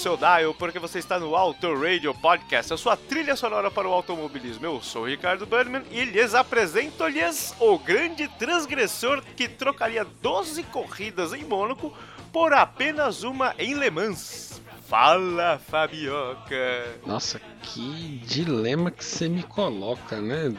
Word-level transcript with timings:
seu 0.00 0.16
dial, 0.16 0.54
porque 0.54 0.78
você 0.78 0.98
está 0.98 1.20
no 1.20 1.36
Auto 1.36 1.74
Radio 1.78 2.14
Podcast, 2.14 2.72
a 2.72 2.76
sua 2.78 2.96
trilha 2.96 3.36
sonora 3.36 3.70
para 3.70 3.86
o 3.86 3.92
automobilismo. 3.92 4.64
Eu 4.64 4.80
sou 4.80 5.04
Ricardo 5.04 5.44
Burnman 5.44 5.82
e 5.90 6.06
lhes 6.06 6.34
apresento-lhes 6.34 7.54
o 7.60 7.78
grande 7.78 8.26
transgressor 8.38 9.22
que 9.36 9.46
trocaria 9.46 10.06
12 10.22 10.62
corridas 10.62 11.34
em 11.34 11.44
Mônaco 11.44 11.92
por 12.32 12.54
apenas 12.54 13.24
uma 13.24 13.54
em 13.58 13.74
Le 13.74 13.90
Mans. 13.90 14.62
Fala, 14.88 15.60
Fabioca! 15.68 16.94
Nossa, 17.06 17.38
que 17.60 18.22
dilema 18.24 18.90
que 18.90 19.04
você 19.04 19.28
me 19.28 19.42
coloca, 19.42 20.18
né? 20.18 20.50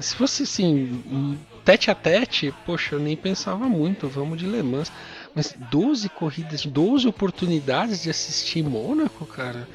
Se 0.00 0.16
fosse 0.16 0.44
assim, 0.44 1.38
tete 1.66 1.90
a 1.90 1.94
tete, 1.94 2.54
poxa, 2.64 2.94
eu 2.94 2.98
nem 2.98 3.14
pensava 3.14 3.66
muito, 3.68 4.08
vamos 4.08 4.38
de 4.38 4.46
Le 4.46 4.62
Mans. 4.62 4.90
Mas 5.34 5.54
12 5.70 6.08
corridas, 6.10 6.64
12 6.64 7.08
oportunidades 7.08 8.02
de 8.02 8.10
assistir 8.10 8.62
Mônaco, 8.62 9.26
cara. 9.26 9.68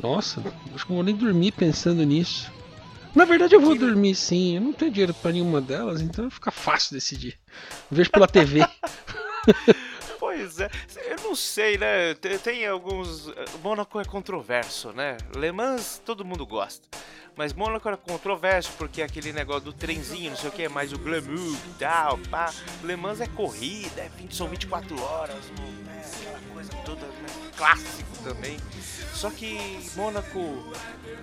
Nossa, 0.00 0.40
acho 0.74 0.84
que 0.84 0.90
não 0.90 0.96
vou 0.96 1.04
nem 1.04 1.14
dormir 1.14 1.52
pensando 1.52 2.04
nisso. 2.04 2.50
Na 3.14 3.24
verdade, 3.24 3.54
eu 3.54 3.60
vou 3.60 3.76
dormir 3.76 4.14
sim, 4.14 4.56
eu 4.56 4.60
não 4.60 4.72
tenho 4.72 4.90
dinheiro 4.90 5.12
pra 5.12 5.32
nenhuma 5.32 5.60
delas, 5.60 6.00
então 6.00 6.30
fica 6.30 6.50
fácil 6.50 6.94
decidir. 6.94 7.38
Eu 7.90 7.96
vejo 7.96 8.10
pela 8.10 8.26
TV. 8.26 8.60
Pois 10.34 10.60
é, 10.60 10.70
eu 11.10 11.16
não 11.24 11.36
sei, 11.36 11.76
né? 11.76 12.14
Tem, 12.14 12.38
tem 12.38 12.66
alguns. 12.66 13.30
Mônaco 13.62 14.00
é 14.00 14.04
controverso, 14.04 14.90
né? 14.92 15.18
Le 15.36 15.52
Mans 15.52 16.00
todo 16.04 16.24
mundo 16.24 16.46
gosta. 16.46 16.88
Mas 17.36 17.52
Mônaco 17.52 17.86
é 17.86 17.96
controverso 17.96 18.72
porque 18.78 19.02
é 19.02 19.04
aquele 19.04 19.30
negócio 19.30 19.64
do 19.64 19.72
trenzinho, 19.74 20.30
não 20.30 20.36
sei 20.36 20.48
o 20.48 20.52
que, 20.52 20.68
mais 20.68 20.90
o 20.92 20.98
glamour 20.98 21.56
e 21.66 21.74
tal, 21.78 22.18
pá. 22.30 22.50
Le 22.82 22.96
Mans 22.96 23.20
é 23.20 23.26
corrida, 23.26 24.00
é 24.00 24.08
20, 24.08 24.34
são 24.34 24.48
24 24.48 25.02
horas, 25.02 25.50
né? 25.50 26.02
aquela 26.20 26.40
coisa 26.54 26.72
toda, 26.84 27.06
né? 27.06 27.50
clássico 27.54 28.16
também. 28.24 28.56
Só 29.12 29.30
que 29.30 29.86
Mônaco, 29.94 30.72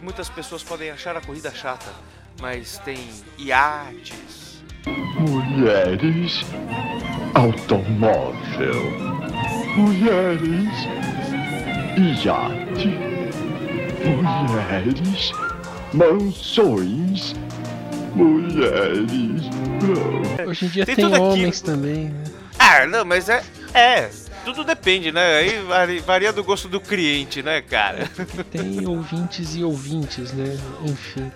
muitas 0.01 0.29
pessoas 0.29 0.61
podem 0.61 0.91
achar 0.91 1.17
a 1.17 1.21
corrida 1.21 1.51
chata, 1.51 1.91
mas 2.39 2.77
tem 2.79 3.09
iates, 3.39 4.48
Mulheres, 4.85 6.45
automóvel, 7.34 8.75
mulheres, 9.75 10.69
iate, 12.23 12.88
mulheres, 14.06 15.31
mansões, 15.94 17.34
mulheres. 18.16 19.44
Hoje 20.47 20.66
em 20.66 20.69
dia 20.69 20.85
Tem 20.85 20.95
tem, 20.95 21.06
aquilo. 21.06 21.23
homens 21.23 21.62
também, 21.62 22.06
né? 22.06 22.23
Ah, 22.57 22.85
não, 22.85 23.03
mas 23.06 23.28
é. 23.29 23.44
É, 23.73 24.09
tudo 24.44 24.63
depende, 24.63 25.12
né? 25.12 25.38
Aí 25.38 25.59
vari- 25.62 26.00
varia 26.00 26.34
do 26.34 26.44
gosto 26.44 26.68
do 26.68 26.79
cliente, 26.79 27.44
né, 27.44 27.62
cara? 27.62 28.09
Tem 28.50 28.88
ouvintes 28.88 29.56
e 29.56 29.63
ouvintes, 29.63 30.34
né? 30.34 30.57
Enfim. 30.84 31.31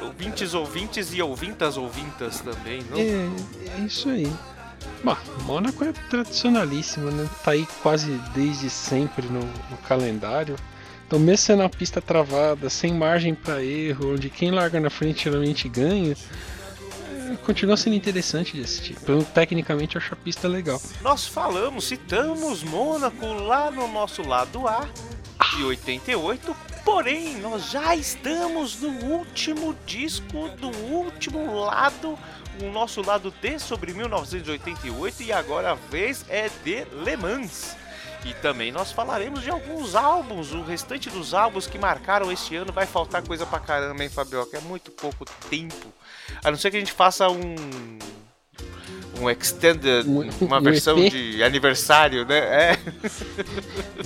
Ouvintes, 0.00 0.54
ouvintes 0.54 1.12
e 1.12 1.20
ouvintas, 1.22 1.76
ouvintas 1.76 2.40
também, 2.40 2.82
não? 2.90 2.98
É, 2.98 3.80
é 3.80 3.84
isso 3.84 4.08
aí. 4.08 4.30
Bom, 5.02 5.16
Mônaco 5.44 5.84
é 5.84 5.92
tradicionalíssimo, 6.10 7.10
né? 7.10 7.28
Tá 7.44 7.52
aí 7.52 7.66
quase 7.82 8.10
desde 8.34 8.68
sempre 8.68 9.26
no, 9.26 9.40
no 9.40 9.76
calendário. 9.86 10.56
Então, 11.06 11.18
mesmo 11.18 11.38
sendo 11.38 11.62
uma 11.62 11.70
pista 11.70 12.02
travada, 12.02 12.68
sem 12.68 12.92
margem 12.92 13.34
para 13.34 13.62
erro, 13.62 14.14
onde 14.14 14.28
quem 14.28 14.50
larga 14.50 14.78
na 14.78 14.90
frente 14.90 15.24
geralmente 15.24 15.68
ganha, 15.68 16.12
é, 16.12 17.36
continua 17.46 17.76
sendo 17.76 17.96
interessante 17.96 18.56
de 18.56 18.62
assistir. 18.62 18.96
Então, 19.00 19.22
tecnicamente, 19.22 19.96
eu 19.96 20.02
acho 20.02 20.12
a 20.12 20.16
pista 20.16 20.46
legal. 20.46 20.80
Nós 21.00 21.26
falamos, 21.26 21.84
citamos 21.84 22.62
Mônaco 22.62 23.26
lá 23.26 23.70
no 23.70 23.88
nosso 23.88 24.22
lado 24.22 24.68
A 24.68 24.86
de 25.56 25.64
88, 25.64 26.56
porém 26.84 27.36
nós 27.38 27.70
já 27.70 27.94
estamos 27.94 28.80
no 28.80 28.88
último 29.06 29.76
disco 29.86 30.48
do 30.60 30.68
último 30.68 31.60
lado, 31.60 32.18
o 32.62 32.70
nosso 32.70 33.02
lado 33.02 33.32
D 33.40 33.58
sobre 33.58 33.92
1988 33.92 35.22
e 35.22 35.32
agora 35.32 35.72
a 35.72 35.74
vez 35.74 36.24
é 36.28 36.48
de 36.64 36.84
Le 37.04 37.16
Mans. 37.16 37.76
E 38.24 38.34
também 38.34 38.72
nós 38.72 38.90
falaremos 38.90 39.42
de 39.42 39.50
alguns 39.50 39.94
álbuns, 39.94 40.52
o 40.52 40.62
restante 40.62 41.08
dos 41.08 41.34
álbuns 41.34 41.66
que 41.66 41.78
marcaram 41.78 42.32
este 42.32 42.56
ano. 42.56 42.72
Vai 42.72 42.84
faltar 42.84 43.22
coisa 43.22 43.46
pra 43.46 43.60
caramba, 43.60 44.02
hein, 44.02 44.10
Fabioca? 44.10 44.58
É 44.58 44.60
muito 44.60 44.90
pouco 44.90 45.24
tempo. 45.48 45.92
A 46.42 46.50
não 46.50 46.58
ser 46.58 46.70
que 46.70 46.76
a 46.76 46.80
gente 46.80 46.92
faça 46.92 47.28
um. 47.28 47.54
Um 49.20 49.28
extended, 49.28 50.06
Um- 50.08 50.30
uma 50.42 50.58
um 50.58 50.62
versão 50.62 50.96
EP? 50.98 51.10
de 51.10 51.42
aniversário, 51.42 52.24
né? 52.24 52.38
É. 52.38 52.78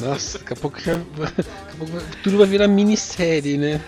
Nossa, 0.01 0.39
daqui 0.39 0.53
a 0.53 0.57
pouco, 0.57 0.81
já, 0.81 0.95
daqui 1.17 1.41
a 1.73 1.77
pouco 1.77 1.93
tudo 2.23 2.39
vai 2.39 2.47
virar 2.47 2.67
minissérie, 2.69 3.59
né? 3.59 3.81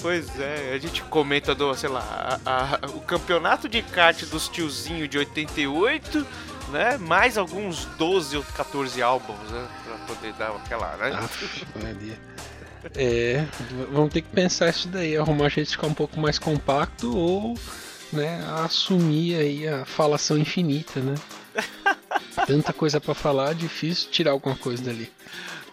Pois 0.00 0.28
é, 0.40 0.72
a 0.74 0.78
gente 0.78 1.00
comenta 1.04 1.54
do, 1.54 1.72
sei 1.74 1.88
lá, 1.88 2.38
a- 2.44 2.78
a- 2.82 2.86
o 2.88 3.00
campeonato 3.00 3.68
de 3.68 3.80
kart 3.82 4.20
dos 4.26 4.48
tiozinho 4.48 5.06
de 5.08 5.16
88, 5.16 6.26
né? 6.70 6.98
Mais 6.98 7.38
alguns 7.38 7.84
12 7.96 8.36
ou 8.36 8.42
14 8.42 9.00
álbuns, 9.00 9.38
né? 9.50 9.66
Pra 9.84 10.14
poder 10.14 10.32
dar 10.34 10.50
aquela, 10.50 10.96
né? 10.96 11.12
Aff, 11.14 11.64
Maria. 11.82 12.18
É, 12.96 13.46
vamos 13.92 14.12
ter 14.12 14.22
que 14.22 14.28
pensar 14.28 14.68
isso 14.70 14.88
daí, 14.88 15.16
arrumar 15.16 15.48
jeito 15.48 15.68
de 15.68 15.76
ficar 15.76 15.86
um 15.86 15.94
pouco 15.94 16.18
mais 16.18 16.36
compacto 16.36 17.16
ou 17.16 17.56
né, 18.12 18.44
assumir 18.64 19.36
aí 19.36 19.68
a 19.68 19.84
falação 19.84 20.36
infinita, 20.38 21.00
né? 21.00 21.14
Tanta 22.46 22.72
coisa 22.72 23.00
pra 23.00 23.14
falar, 23.14 23.54
difícil 23.54 24.10
tirar 24.10 24.32
alguma 24.32 24.56
coisa 24.56 24.82
dali. 24.82 25.10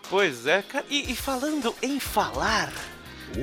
Pois 0.10 0.48
é, 0.48 0.62
cara. 0.62 0.86
E, 0.90 1.12
e 1.12 1.16
falando 1.16 1.76
em 1.82 2.00
falar, 2.00 2.72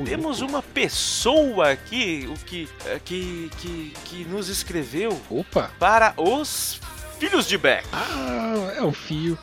Temos 0.04 0.40
uma 0.40 0.62
pessoa 0.62 1.70
aqui 1.70 2.28
o 2.28 2.44
que, 2.44 2.69
eh, 2.87 3.00
que, 3.04 3.50
que, 3.58 3.93
que 4.04 4.25
nos 4.25 4.48
escreveu 4.48 5.20
Opa! 5.31 5.70
para 5.78 6.12
os 6.16 6.81
filhos 7.20 7.46
de 7.46 7.56
Beck. 7.56 7.87
Ah, 7.93 8.75
é 8.76 8.82
um 8.82 8.93
fio. 8.93 9.38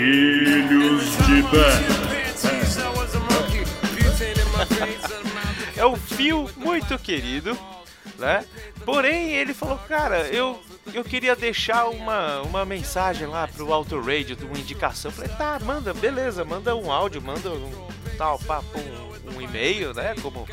Filhos 0.00 1.04
de 1.26 1.42
Beck. 1.42 1.84
É 5.76 5.84
um 5.84 5.96
fio 5.96 6.48
muito 6.56 6.98
querido, 6.98 7.54
né? 8.18 8.46
Porém, 8.82 9.32
ele 9.32 9.52
falou, 9.52 9.76
cara, 9.76 10.20
eu, 10.28 10.58
eu 10.94 11.04
queria 11.04 11.36
deixar 11.36 11.90
uma, 11.90 12.40
uma 12.40 12.64
mensagem 12.64 13.26
lá 13.26 13.46
pro 13.46 13.74
Auto 13.74 14.00
Radio, 14.00 14.38
uma 14.42 14.58
indicação. 14.58 15.10
Falei, 15.10 15.30
tá, 15.36 15.58
manda, 15.62 15.92
beleza, 15.92 16.46
manda 16.46 16.74
um 16.74 16.90
áudio, 16.90 17.20
manda 17.20 17.50
um 17.50 17.70
tal, 18.16 18.38
papo, 18.38 18.78
um, 18.78 19.36
um 19.36 19.42
e-mail, 19.42 19.92
né? 19.92 20.14
Como, 20.22 20.48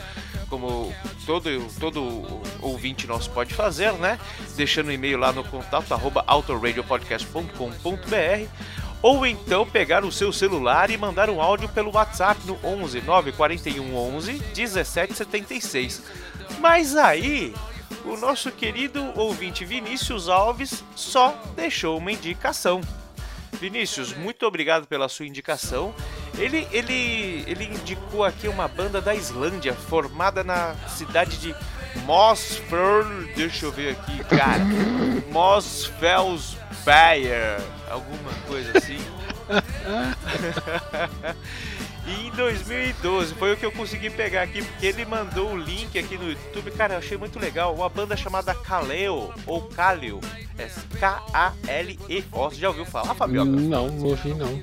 como 0.50 0.94
todo, 1.26 1.50
todo 1.80 2.42
ouvinte 2.62 3.08
nosso 3.08 3.30
pode 3.30 3.54
fazer, 3.54 3.94
né? 3.94 4.20
Deixando 4.58 4.88
o 4.88 4.92
e-mail 4.92 5.18
lá 5.18 5.32
no 5.32 5.46
contato 5.46 5.94
arroba 5.94 6.22
autoradiopodcast.com.br 6.28 8.78
ou 9.02 9.26
então 9.26 9.66
pegar 9.66 10.04
o 10.04 10.12
seu 10.12 10.34
celular 10.34 10.90
e 10.90 10.98
mandar 10.98 11.30
um 11.30 11.42
áudio 11.42 11.70
pelo 11.70 11.94
WhatsApp 11.94 12.40
no 12.46 12.58
11 12.64 13.02
941 13.02 13.96
11 13.96 14.34
1776. 14.56 16.04
Mas 16.60 16.96
aí, 16.96 17.54
o 18.06 18.18
nosso 18.18 18.52
querido 18.52 19.12
ouvinte 19.16 19.64
Vinícius 19.66 20.30
Alves 20.30 20.84
só 20.96 21.40
deixou 21.56 21.98
uma 21.98 22.12
indicação. 22.12 22.82
Vinícius, 23.54 24.14
muito 24.14 24.46
obrigado 24.46 24.88
pela 24.88 25.10
sua 25.10 25.26
indicação. 25.26 25.94
Ele, 26.38 26.68
ele, 26.72 27.44
ele 27.48 27.66
indicou 27.66 28.24
aqui 28.24 28.48
uma 28.48 28.68
banda 28.68 29.02
da 29.02 29.16
Islândia 29.16 29.74
formada 29.74 30.44
na 30.44 30.76
cidade 30.88 31.38
de 31.38 31.56
Mosfell. 32.06 33.26
Deixa 33.36 33.66
eu 33.66 33.72
ver 33.72 33.94
aqui, 33.94 34.24
cara. 34.26 34.64
Mosfellsberg, 35.32 37.28
alguma 37.90 38.32
coisa 38.48 38.78
assim. 38.78 39.00
E 42.08 42.28
em 42.28 42.32
2012 42.32 43.36
foi 43.36 43.52
o 43.52 43.58
que 43.58 43.66
eu 43.66 43.72
consegui 43.72 44.10
pegar 44.10 44.44
aqui, 44.44 44.64
porque 44.64 44.86
ele 44.86 45.04
mandou 45.04 45.52
o 45.52 45.58
link 45.58 46.00
aqui 46.00 46.18
no 46.18 46.30
YouTube. 46.30 46.72
Cara, 46.72 46.94
eu 46.94 47.00
achei 47.00 47.18
muito 47.18 47.38
legal. 47.38 47.76
Uma 47.76 47.90
banda 47.90 48.16
chamada 48.16 48.56
Kaleo, 48.56 49.34
ou 49.46 49.62
Kaleo. 49.64 50.22
É 50.58 50.70
K-A-L-E-O. 50.98 52.50
Você 52.50 52.56
já 52.56 52.70
ouviu 52.70 52.86
falar, 52.86 53.14
Fabioca? 53.14 53.52
Não, 53.52 53.90
não 53.90 54.06
ouvi 54.06 54.34
não. 54.34 54.62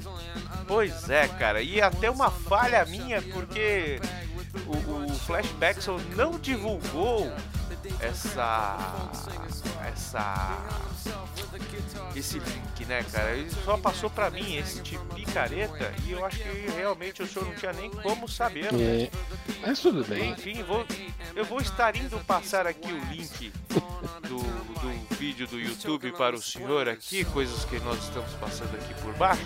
Pois 0.66 1.10
é, 1.10 1.28
cara. 1.28 1.60
E 1.60 1.82
até 1.82 2.10
uma 2.10 2.30
falha 2.30 2.82
minha, 2.86 3.20
porque 3.20 4.00
o, 4.66 5.04
o 5.04 5.14
Flashbackson 5.14 6.00
não 6.16 6.38
divulgou 6.38 7.30
essa. 8.00 9.10
essa. 9.86 10.64
esse 12.14 12.38
link, 12.38 12.84
né, 12.86 13.04
cara? 13.10 13.32
Ele 13.32 13.50
só 13.64 13.76
passou 13.76 14.10
pra 14.10 14.30
mim 14.30 14.56
esse 14.56 14.82
tipo 14.82 15.04
picareta 15.14 15.92
e 16.04 16.12
eu 16.12 16.24
acho 16.24 16.38
que 16.38 16.70
realmente 16.76 17.22
o 17.22 17.26
senhor 17.26 17.46
não 17.46 17.54
tinha 17.54 17.72
nem 17.72 17.90
como 17.90 18.28
saber, 18.28 18.72
né? 18.72 19.02
É, 19.02 19.10
mas 19.66 19.78
tudo 19.80 20.04
bem. 20.04 20.30
Enfim, 20.30 20.62
vou, 20.62 20.84
eu 21.34 21.44
vou 21.44 21.60
estar 21.60 21.96
indo 21.96 22.18
passar 22.24 22.66
aqui 22.66 22.92
o 22.92 23.04
link 23.12 23.52
do, 24.22 24.38
do 24.38 25.16
vídeo 25.16 25.46
do 25.46 25.58
YouTube 25.58 26.12
para 26.12 26.36
o 26.36 26.42
senhor 26.42 26.88
aqui, 26.88 27.24
coisas 27.24 27.64
que 27.64 27.78
nós 27.80 28.02
estamos 28.04 28.32
passando 28.34 28.74
aqui 28.74 28.94
por 29.02 29.14
baixo. 29.14 29.42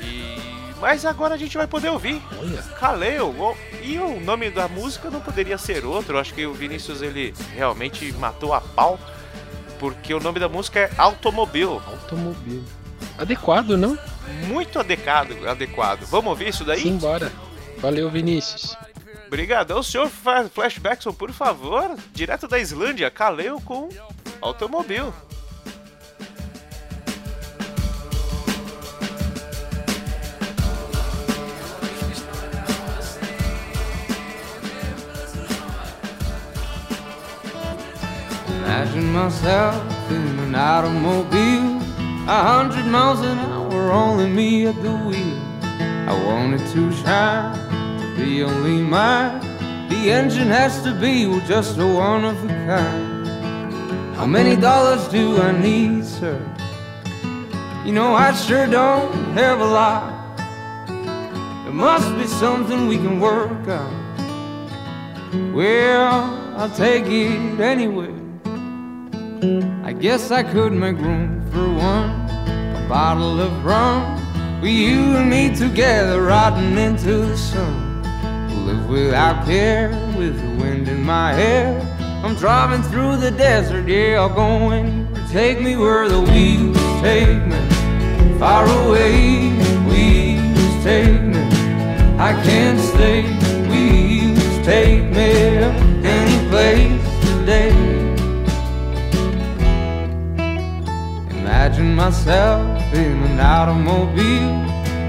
E 0.00 0.38
mas 0.80 1.04
agora 1.04 1.34
a 1.34 1.38
gente 1.38 1.56
vai 1.56 1.66
poder 1.66 1.88
ouvir. 1.88 2.22
Olha. 2.38 2.62
Kaleo. 2.78 3.28
o- 3.30 3.56
E 3.82 3.98
o 3.98 4.20
nome 4.20 4.48
da 4.50 4.68
música 4.68 5.10
não 5.10 5.20
poderia 5.20 5.58
ser 5.58 5.84
outro. 5.84 6.16
Eu 6.16 6.20
acho 6.20 6.32
que 6.34 6.46
o 6.46 6.54
Vinícius 6.54 7.02
ele 7.02 7.34
realmente 7.54 8.12
matou 8.12 8.52
a 8.54 8.60
pau. 8.60 8.98
Porque 9.78 10.12
o 10.14 10.20
nome 10.20 10.38
da 10.40 10.48
música 10.48 10.80
é 10.80 10.90
Automobile. 10.98 11.80
Automóvel. 11.86 12.62
Adequado, 13.16 13.76
não? 13.76 13.98
Muito 14.46 14.78
adequado, 14.78 15.46
adequado. 15.48 16.04
Vamos 16.06 16.30
ouvir 16.30 16.48
isso 16.48 16.64
daí? 16.64 16.82
Simbora. 16.82 17.30
Valeu, 17.78 18.10
Vinícius. 18.10 18.76
Obrigadão, 19.26 19.82
senhor 19.82 20.08
Flashbackson, 20.52 21.12
por 21.12 21.32
favor. 21.32 21.96
Direto 22.12 22.46
da 22.48 22.58
Islândia, 22.58 23.10
Kaleo 23.10 23.60
com 23.60 23.88
Automobile. 24.40 25.12
Imagine 38.78 39.12
myself 39.12 40.08
in 40.08 40.38
an 40.38 40.54
automobile, 40.54 41.82
a 42.28 42.42
hundred 42.52 42.86
miles 42.86 43.18
an 43.22 43.36
hour, 43.36 43.90
only 43.90 44.28
me 44.28 44.68
at 44.68 44.80
the 44.80 44.92
wheel. 44.98 45.36
I 46.08 46.14
want 46.24 46.54
it 46.54 46.64
to 46.74 46.92
shine, 46.92 47.58
to 47.98 48.16
be 48.16 48.44
only 48.44 48.80
mine. 48.80 49.40
The 49.88 50.12
engine 50.12 50.46
has 50.46 50.80
to 50.84 50.94
be 50.94 51.24
just 51.48 51.76
a 51.78 51.86
one 51.88 52.24
of 52.24 52.36
a 52.44 52.46
kind. 52.46 53.26
How 54.16 54.26
many 54.26 54.54
dollars 54.54 55.08
do 55.08 55.42
I 55.42 55.50
need, 55.50 56.04
sir? 56.04 56.40
You 57.84 57.90
know, 57.90 58.14
I 58.14 58.32
sure 58.32 58.68
don't 58.68 59.12
have 59.32 59.58
a 59.60 59.66
lot. 59.66 60.36
There 61.64 61.72
must 61.72 62.14
be 62.16 62.28
something 62.28 62.86
we 62.86 62.98
can 62.98 63.18
work 63.18 63.66
out. 63.66 63.92
Well, 65.52 66.54
I'll 66.56 66.70
take 66.70 67.06
it 67.06 67.58
anyway. 67.58 68.17
I 69.40 69.92
guess 69.92 70.32
I 70.32 70.42
could 70.42 70.72
make 70.72 70.96
room 70.98 71.40
for 71.52 71.68
one. 71.72 72.10
A 72.74 72.86
bottle 72.88 73.40
of 73.40 73.64
rum. 73.64 74.16
With 74.60 74.72
you 74.72 75.16
and 75.16 75.30
me 75.30 75.54
together, 75.54 76.22
riding 76.22 76.76
into 76.76 77.18
the 77.18 77.36
sun. 77.36 78.02
Live 78.66 78.88
without 78.88 79.46
care, 79.46 79.90
with 80.18 80.40
the 80.40 80.64
wind 80.64 80.88
in 80.88 81.04
my 81.04 81.32
hair. 81.34 81.80
I'm 82.24 82.34
driving 82.34 82.82
through 82.90 83.18
the 83.18 83.30
desert, 83.30 83.86
yeah, 83.86 84.18
I'll 84.18 84.28
go 84.28 84.70
anywhere. 84.72 85.28
Take 85.28 85.60
me 85.60 85.76
where 85.76 86.08
the 86.08 86.20
wheels 86.20 86.76
take 87.00 87.46
me. 87.46 88.38
Far 88.40 88.66
away, 88.66 89.50
wheels 89.86 90.84
take 90.84 91.22
me. 91.22 91.42
I 92.18 92.32
can't 92.42 92.80
stay, 92.80 93.22
wheels 93.68 94.66
take 94.66 95.04
me 95.04 95.62
any 96.02 96.48
place 96.48 97.07
Imagine 101.68 101.94
myself 101.96 102.94
in 102.94 103.22
an 103.24 103.40
automobile, 103.40 104.54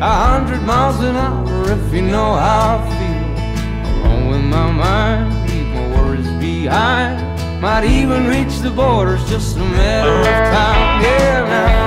a 0.01 0.11
hundred 0.27 0.61
miles 0.63 0.99
an 0.99 1.15
hour, 1.15 1.71
if 1.71 1.93
you 1.93 2.01
know 2.01 2.33
how 2.35 2.79
I 2.79 2.81
feel. 2.99 4.03
Alone 4.03 4.27
with 4.27 4.43
my 4.43 4.69
mind, 4.69 5.49
leave 5.49 5.67
my 5.73 5.87
worries 5.95 6.29
behind. 6.31 7.21
Might 7.61 7.85
even 7.85 8.27
reach 8.27 8.59
the 8.59 8.71
borders, 8.71 9.23
just 9.29 9.55
a 9.55 9.59
matter 9.59 10.11
of 10.11 10.25
time. 10.53 11.01
Yeah, 11.01 11.47
now. 11.47 11.79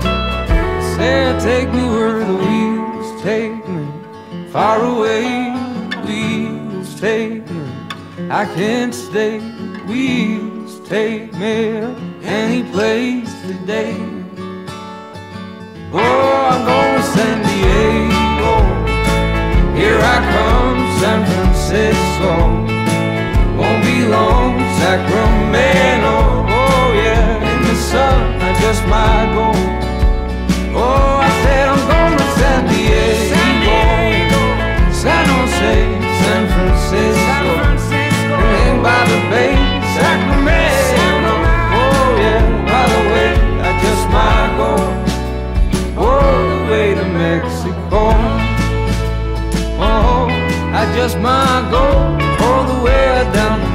Mm-hmm. 0.00 0.96
Say, 0.96 1.38
take 1.40 1.72
me 1.72 1.87
far 4.52 4.82
away. 4.82 5.52
Wheels 6.06 6.98
take 7.00 7.48
me, 7.50 7.64
I 8.30 8.44
can't 8.54 8.94
stay. 8.94 9.40
Wheels 9.86 10.80
take 10.88 11.32
me 11.34 11.80
any 12.22 12.62
place 12.72 13.32
today. 13.42 13.96
Oh, 15.92 16.48
I'm 16.52 16.64
going 16.66 16.94
to 16.96 17.02
San 17.14 17.36
Diego. 17.48 18.52
Here 19.76 20.00
I 20.00 20.18
come, 20.34 20.80
San 21.00 21.20
Francisco. 21.30 22.32
Won't 23.58 23.84
be 23.84 24.06
long, 24.06 24.58
Sacramento. 24.80 26.16
Oh 26.60 26.86
yeah, 26.94 27.52
in 27.52 27.62
the 27.64 27.74
sun, 27.74 28.40
I 28.40 28.60
just 28.60 28.82
might 28.86 29.28
go. 29.34 29.48
Oh, 30.80 31.18
I 31.20 31.30
said 31.42 31.68
I'm 31.68 31.82
going 31.88 32.18
to 32.18 32.24
San 32.38 32.60
Diego. 32.66 32.77
San 35.58 36.42
Francisco. 36.54 37.50
Hang 38.54 38.82
by 38.82 39.00
the 39.10 39.20
bay, 39.30 39.54
Sacramento. 39.96 41.34
Oh 41.82 42.08
yeah, 42.22 42.42
by 42.70 42.84
the 42.94 43.00
way, 43.12 43.30
I 43.66 43.70
just 43.84 44.04
might 44.16 44.50
go 44.62 44.72
all 46.02 46.40
the 46.52 46.60
way 46.70 46.94
to 46.94 47.04
Mexico. 47.04 48.02
Oh, 49.80 50.28
I 50.80 50.82
just 50.94 51.18
might 51.18 51.66
go 51.70 51.84
all 52.44 52.64
the 52.64 52.78
way 52.84 53.30
down. 53.32 53.67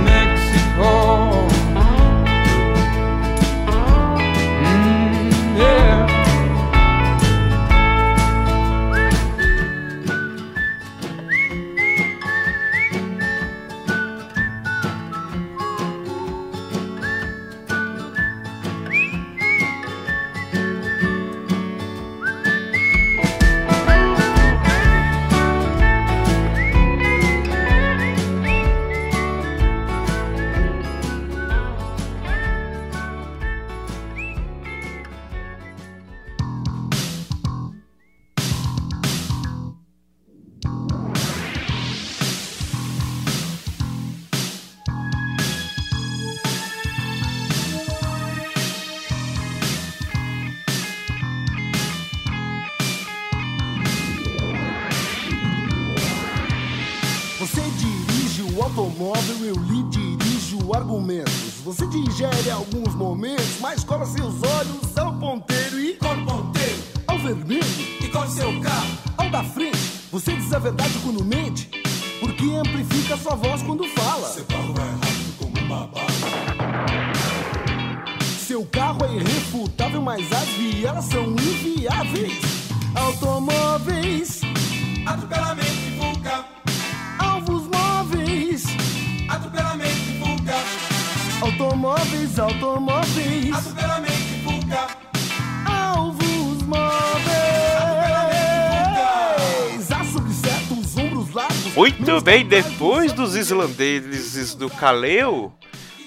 Muito 101.76 102.22
bem, 102.22 102.46
depois 102.46 103.12
dos 103.12 103.36
islandeses 103.36 104.54
do 104.54 104.70
Caleu, 104.70 105.52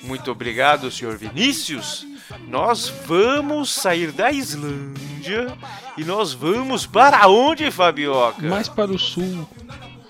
muito 0.03 0.31
obrigado, 0.31 0.91
senhor 0.91 1.17
Vinícius. 1.17 2.07
Nós 2.47 2.89
vamos 2.89 3.73
sair 3.73 4.13
da 4.13 4.31
Islândia 4.31 5.57
e 5.99 6.05
nós 6.05 6.33
vamos 6.33 6.87
para 6.87 7.27
onde, 7.29 7.71
Fabioca? 7.71 8.43
Mais 8.47 8.69
para 8.69 8.93
o 8.93 8.99
sul. 8.99 9.49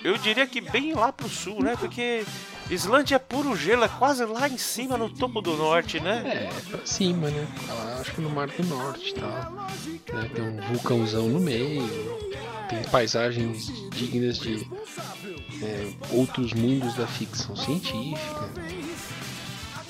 Eu 0.04 0.18
diria 0.18 0.46
que 0.46 0.60
bem 0.60 0.94
lá 0.94 1.10
pro 1.10 1.28
sul, 1.28 1.62
né? 1.62 1.74
Porque 1.78 2.24
Islândia 2.70 3.16
é 3.16 3.18
puro 3.18 3.56
gelo, 3.56 3.84
é 3.84 3.88
quase 3.88 4.24
lá 4.24 4.48
em 4.48 4.58
cima, 4.58 4.96
no 4.96 5.08
topo 5.08 5.40
do 5.40 5.56
norte, 5.56 6.00
né? 6.00 6.22
É, 6.50 6.70
pra 6.70 6.86
cima, 6.86 7.30
né? 7.30 7.46
Ah, 7.68 7.98
Acho 8.00 8.12
que 8.12 8.20
no 8.20 8.30
Mar 8.30 8.48
do 8.48 8.64
Norte 8.66 9.10
e 9.10 9.14
tal. 9.14 9.52
Né? 10.12 10.30
Tem 10.34 10.44
um 10.44 10.60
vulcãozão 10.72 11.28
no 11.28 11.40
meio. 11.40 11.88
Tem 12.68 12.82
paisagens 12.84 13.66
dignas 13.90 14.38
de 14.38 14.66
é, 15.62 15.92
outros 16.10 16.52
mundos 16.52 16.94
da 16.94 17.06
ficção 17.06 17.56
científica. 17.56 18.48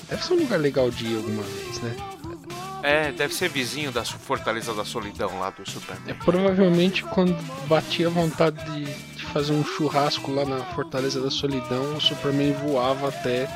Deve 0.09 0.23
ser 0.23 0.33
um 0.33 0.37
lugar 0.37 0.59
legal 0.59 0.89
de 0.89 1.05
ir 1.05 1.17
alguma 1.17 1.43
vez, 1.43 1.81
né? 1.81 1.95
É, 2.83 3.11
deve 3.11 3.33
ser 3.33 3.49
vizinho 3.49 3.91
da 3.91 4.05
Fortaleza 4.05 4.73
da 4.73 4.85
Solidão 4.85 5.39
lá 5.39 5.49
do 5.49 5.69
Superman. 5.69 6.15
Provavelmente 6.23 7.03
quando 7.03 7.35
batia 7.67 8.07
a 8.07 8.09
vontade 8.09 8.63
de, 8.71 8.85
de 8.85 9.25
fazer 9.25 9.51
um 9.51 9.63
churrasco 9.63 10.31
lá 10.31 10.45
na 10.45 10.63
Fortaleza 10.73 11.19
da 11.19 11.29
Solidão, 11.29 11.95
o 11.95 12.01
Superman 12.01 12.53
voava 12.53 13.09
até 13.09 13.49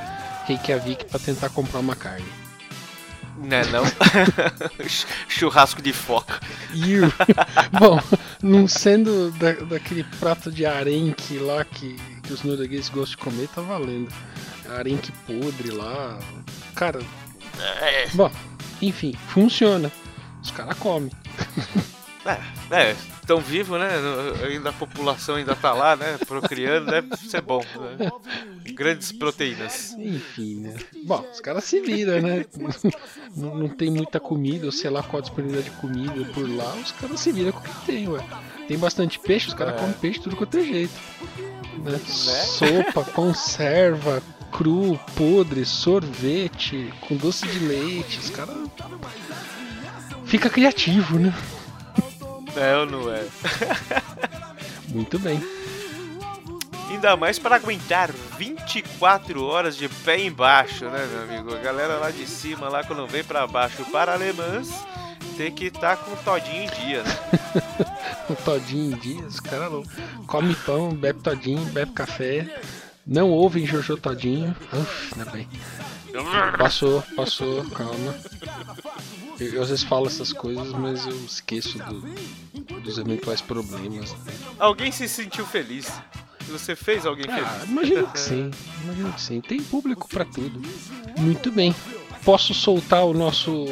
Reykjavik 0.46 1.06
pra 1.06 1.20
tentar 1.20 1.50
comprar 1.50 1.80
uma 1.80 1.96
carne. 1.96 2.41
Né, 3.38 3.64
não? 3.66 3.84
Churrasco 5.28 5.82
de 5.82 5.94
foca. 5.94 6.40
Bom, 7.80 8.00
não 8.42 8.68
sendo 8.68 9.32
da, 9.32 9.54
daquele 9.54 10.04
prato 10.20 10.52
de 10.52 10.66
arenque 10.66 11.38
lá 11.38 11.64
que, 11.66 11.96
que 12.24 12.34
os 12.34 12.44
noruegueses 12.44 12.90
gostam 12.90 13.18
de 13.18 13.18
comer, 13.18 13.48
tá 13.50 13.62
valendo. 13.62 14.12
Arenque 14.70 15.12
podre 15.26 15.72
lá. 15.72 16.20
Cara. 16.76 17.00
Bom, 18.14 18.32
enfim, 18.82 19.14
funciona. 19.30 19.92
Os 20.42 20.52
caras 20.52 20.78
comem. 20.78 21.12
É, 22.24 22.92
é, 22.92 22.96
tão 23.26 23.40
vivo, 23.40 23.78
né? 23.78 23.90
Ainda 24.48 24.70
a 24.70 24.74
população 24.74 25.36
ainda 25.36 25.56
tá 25.56 25.74
lá, 25.74 25.96
né? 25.96 26.20
Procriando, 26.28 26.92
deve 26.92 27.18
ser 27.18 27.42
bom. 27.42 27.64
Né? 27.98 28.12
Grandes 28.74 29.12
proteínas. 29.12 29.94
Enfim, 29.98 30.58
né? 30.62 30.76
Bom, 31.04 31.26
os 31.32 31.40
caras 31.40 31.64
se 31.64 31.80
viram, 31.82 32.22
né? 32.22 32.46
Não, 33.36 33.56
não 33.56 33.68
tem 33.70 33.90
muita 33.90 34.20
comida, 34.20 34.68
ou 34.68 34.72
sei 34.72 34.90
lá 34.92 35.02
qual 35.02 35.20
a 35.20 35.22
disponibilidade 35.22 35.70
de 35.72 35.76
comida 35.78 36.26
por 36.34 36.48
lá, 36.48 36.74
os 36.76 36.92
caras 36.92 37.20
se 37.20 37.32
viram 37.32 37.52
com 37.52 37.60
o 37.60 37.64
que 37.64 37.86
tem, 37.86 38.08
ué. 38.08 38.24
Tem 38.68 38.78
bastante 38.78 39.18
peixe, 39.20 39.48
os 39.48 39.54
caras 39.54 39.76
É. 39.76 39.78
comem 39.80 39.94
peixe 39.94 40.20
tudo 40.20 40.36
quanto 40.36 40.58
é 40.58 40.64
jeito. 40.64 40.94
Né? 41.84 42.00
Sopa, 42.08 43.04
conserva, 43.12 44.22
cru, 44.52 45.00
podre, 45.16 45.66
sorvete, 45.66 46.94
com 47.02 47.16
doce 47.16 47.48
de 47.48 47.60
leite, 47.60 48.20
os 48.20 48.30
caras. 48.30 48.56
Fica 50.26 50.50
criativo, 50.50 51.18
né? 51.18 51.34
Não, 52.56 52.86
não 52.86 53.14
é. 53.14 53.26
Muito 54.90 55.18
bem. 55.20 55.42
Ainda 56.90 57.16
mais 57.16 57.40
para 57.40 57.56
aguentar 57.56 58.12
24 58.38 59.44
horas 59.46 59.78
de 59.78 59.88
pé 59.88 60.20
embaixo, 60.20 60.86
né, 60.86 61.08
meu 61.10 61.24
amigo? 61.24 61.56
A 61.56 61.60
galera 61.60 61.98
lá 61.98 62.12
de 62.12 62.28
cima, 62.28 62.68
lá 62.68 62.84
quando 62.84 63.08
vem 63.08 63.24
para 63.24 63.48
baixo 63.48 63.86
para 63.86 64.14
alemãs, 64.14 64.70
tem 65.38 65.52
que 65.52 65.68
estar 65.68 65.96
com 65.98 66.12
o 66.12 66.18
todinho 66.18 66.64
em 66.64 66.70
dia, 66.70 67.04
né? 67.04 67.20
O 68.30 68.36
todinho 68.36 68.94
em 68.94 68.98
dia, 68.98 69.26
os 69.26 69.40
caras 69.42 69.72
não. 69.72 69.84
Come 70.26 70.56
pão, 70.56 70.94
bebe 70.94 71.20
todinho, 71.20 71.66
bebe 71.66 71.92
café. 71.92 72.62
Não 73.06 73.30
ouvem 73.30 73.66
Jojo 73.66 73.98
Todinho. 73.98 74.56
Uf, 74.72 75.14
ainda 75.14 75.30
bem. 75.32 75.48
Passou, 76.58 77.02
passou, 77.16 77.64
calma. 77.72 78.16
Eu, 79.40 79.54
eu 79.54 79.62
às 79.64 79.70
vezes 79.70 79.84
falo 79.84 80.08
essas 80.08 80.32
coisas, 80.34 80.68
mas 80.74 81.06
eu 81.08 81.16
esqueço 81.26 81.78
do- 81.80 82.80
dos 82.82 82.98
eventuais 82.98 83.42
problemas. 83.42 84.16
Alguém 84.60 84.92
se 84.92 85.08
sentiu 85.08 85.46
feliz? 85.46 85.92
Você 86.50 86.76
fez 86.76 87.06
alguém 87.06 87.26
Ah, 87.30 87.36
feliz? 87.36 87.70
imagino 87.70 88.08
que 88.08 88.20
sim, 88.20 88.52
imagino 88.84 89.14
que 89.14 89.22
sim. 89.22 89.42
Tem 89.42 89.62
público 89.62 90.08
pra 90.08 90.26
tudo. 90.26 90.62
Muito 91.18 91.52
bem. 91.52 91.74
Posso 92.26 92.54
soltar 92.54 93.06
o 93.06 93.14
nosso, 93.14 93.66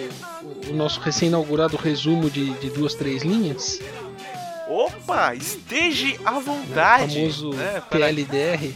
o 0.69 0.73
nosso 0.73 0.99
recém-inaugurado 1.01 1.75
resumo 1.77 2.29
de, 2.29 2.51
de 2.59 2.69
duas, 2.69 2.95
três 2.95 3.21
linhas? 3.23 3.79
Opa, 4.67 5.35
esteja 5.35 6.15
à 6.25 6.37
O 6.37 6.41
vontade. 6.41 7.15
famoso 7.15 7.49
né, 7.51 7.81
para 7.89 7.99
TLDR. 8.07 8.73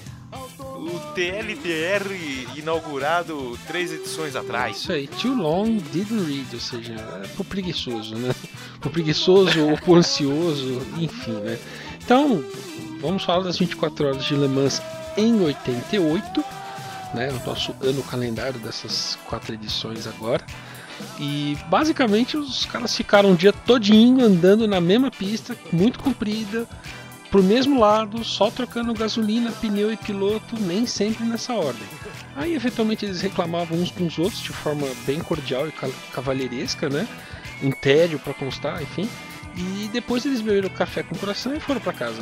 O 0.84 1.00
TLDR 1.13 2.58
inaugurado 2.58 3.58
três 3.66 3.92
edições 3.92 4.36
atrás. 4.36 4.78
Isso 4.78 4.92
aí, 4.92 5.08
too 5.08 5.34
long 5.34 5.78
didn't 5.92 6.25
read, 6.25 6.48
ou 6.54 6.60
seja, 6.60 6.94
é 7.24 7.28
pro 7.28 7.44
preguiçoso, 7.44 8.16
né? 8.16 8.34
Pro 8.82 8.90
preguiçoso 8.90 9.66
ou 9.66 9.78
pro 9.78 9.96
ansioso, 9.96 10.82
enfim, 10.98 11.32
né? 11.32 11.58
Então, 12.04 12.44
vamos 13.00 13.24
falar 13.24 13.44
das 13.44 13.58
24 13.58 14.08
horas 14.08 14.25
de 14.25 14.36
Le 14.36 14.48
Mans 14.48 14.82
em 15.16 15.42
88, 15.42 16.44
né? 17.13 17.30
O 17.32 17.48
nosso 17.48 17.74
ano 17.82 18.04
calendário 18.04 18.60
dessas 18.60 19.18
quatro 19.25 19.54
edições 19.54 20.06
agora. 20.06 20.46
E 21.20 21.58
basicamente 21.70 22.38
os 22.38 22.66
caras 22.66 22.96
ficaram 22.96 23.32
o 23.32 23.36
dia 23.36 23.54
todinho 23.54 24.25
andando 24.25 24.68
na 24.68 24.80
mesma 24.80 25.10
pista, 25.10 25.56
muito 25.72 26.00
comprida, 26.00 26.68
pro 27.34 27.42
mesmo 27.42 27.80
lado, 27.80 28.24
só 28.24 28.52
trocando 28.52 28.94
gasolina, 28.94 29.52
pneu 29.54 29.92
e 29.92 29.98
piloto, 29.98 30.56
nem 30.60 30.86
sempre 30.86 31.25
nessa 31.25 31.52
ordem. 31.56 31.88
Aí 32.36 32.54
eventualmente 32.54 33.04
eles 33.06 33.22
reclamavam 33.22 33.75
uns 33.80 33.90
com 33.90 34.06
os 34.06 34.20
outros 34.20 34.40
de 34.40 34.50
forma 34.50 34.86
bem 35.08 35.20
cordial 35.20 35.68
e 35.68 35.72
ca- 35.72 35.90
cavalheiresca, 36.13 36.90
né? 36.90 37.08
Um 37.63 37.72
tédio 37.72 38.20
para 38.20 38.36
constar, 38.36 38.84
enfim. 38.84 39.10
E 39.58 39.90
depois 39.92 40.24
eles 40.28 40.42
beberam 40.42 40.70
café 40.70 41.02
com 41.02 41.16
coração 41.16 41.56
e 41.56 41.60
foram 41.60 41.82
para 41.82 41.94
casa. 41.94 42.22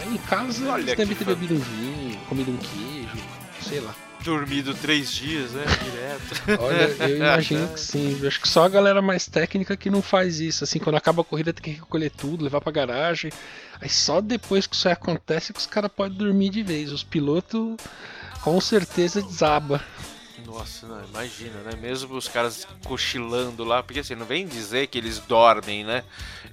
Aí 0.00 0.14
em 0.14 0.16
casa 0.16 0.66
Olha 0.72 0.80
eles 0.84 0.96
devem 0.96 1.14
ter 1.14 1.24
bebido 1.26 1.52
um 1.54 1.58
vinho, 1.58 2.18
comido 2.26 2.50
um 2.50 2.56
queijo, 2.56 3.22
sei 3.60 3.80
lá. 3.80 3.94
Dormido 4.26 4.74
três 4.74 5.12
dias, 5.12 5.52
né? 5.52 5.64
Direto. 5.84 6.60
Olha, 6.60 7.08
eu 7.08 7.16
imagino 7.22 7.68
que 7.68 7.78
sim. 7.78 8.18
Eu 8.20 8.26
acho 8.26 8.40
que 8.40 8.48
só 8.48 8.64
a 8.64 8.68
galera 8.68 9.00
mais 9.00 9.26
técnica 9.26 9.76
que 9.76 9.88
não 9.88 10.02
faz 10.02 10.40
isso. 10.40 10.64
Assim, 10.64 10.80
quando 10.80 10.96
acaba 10.96 11.22
a 11.22 11.24
corrida 11.24 11.52
tem 11.52 11.62
que 11.62 11.80
recolher 11.80 12.10
tudo, 12.10 12.42
levar 12.42 12.60
pra 12.60 12.72
garagem. 12.72 13.30
Aí 13.80 13.88
só 13.88 14.20
depois 14.20 14.66
que 14.66 14.74
isso 14.74 14.88
aí 14.88 14.94
acontece 14.94 15.52
que 15.52 15.60
os 15.60 15.66
caras 15.66 15.92
podem 15.94 16.18
dormir 16.18 16.50
de 16.50 16.64
vez. 16.64 16.90
Os 16.90 17.04
pilotos 17.04 17.76
com 18.42 18.60
certeza 18.60 19.22
desaba. 19.22 19.80
Nossa, 20.44 20.86
não, 20.86 21.04
imagina, 21.04 21.60
né? 21.60 21.72
Mesmo 21.80 22.16
os 22.16 22.28
caras 22.28 22.66
cochilando 22.84 23.62
lá, 23.62 23.82
porque 23.82 24.00
assim, 24.00 24.14
não 24.14 24.26
vem 24.26 24.46
dizer 24.46 24.86
que 24.88 24.98
eles 24.98 25.18
dormem, 25.20 25.84
né? 25.84 26.04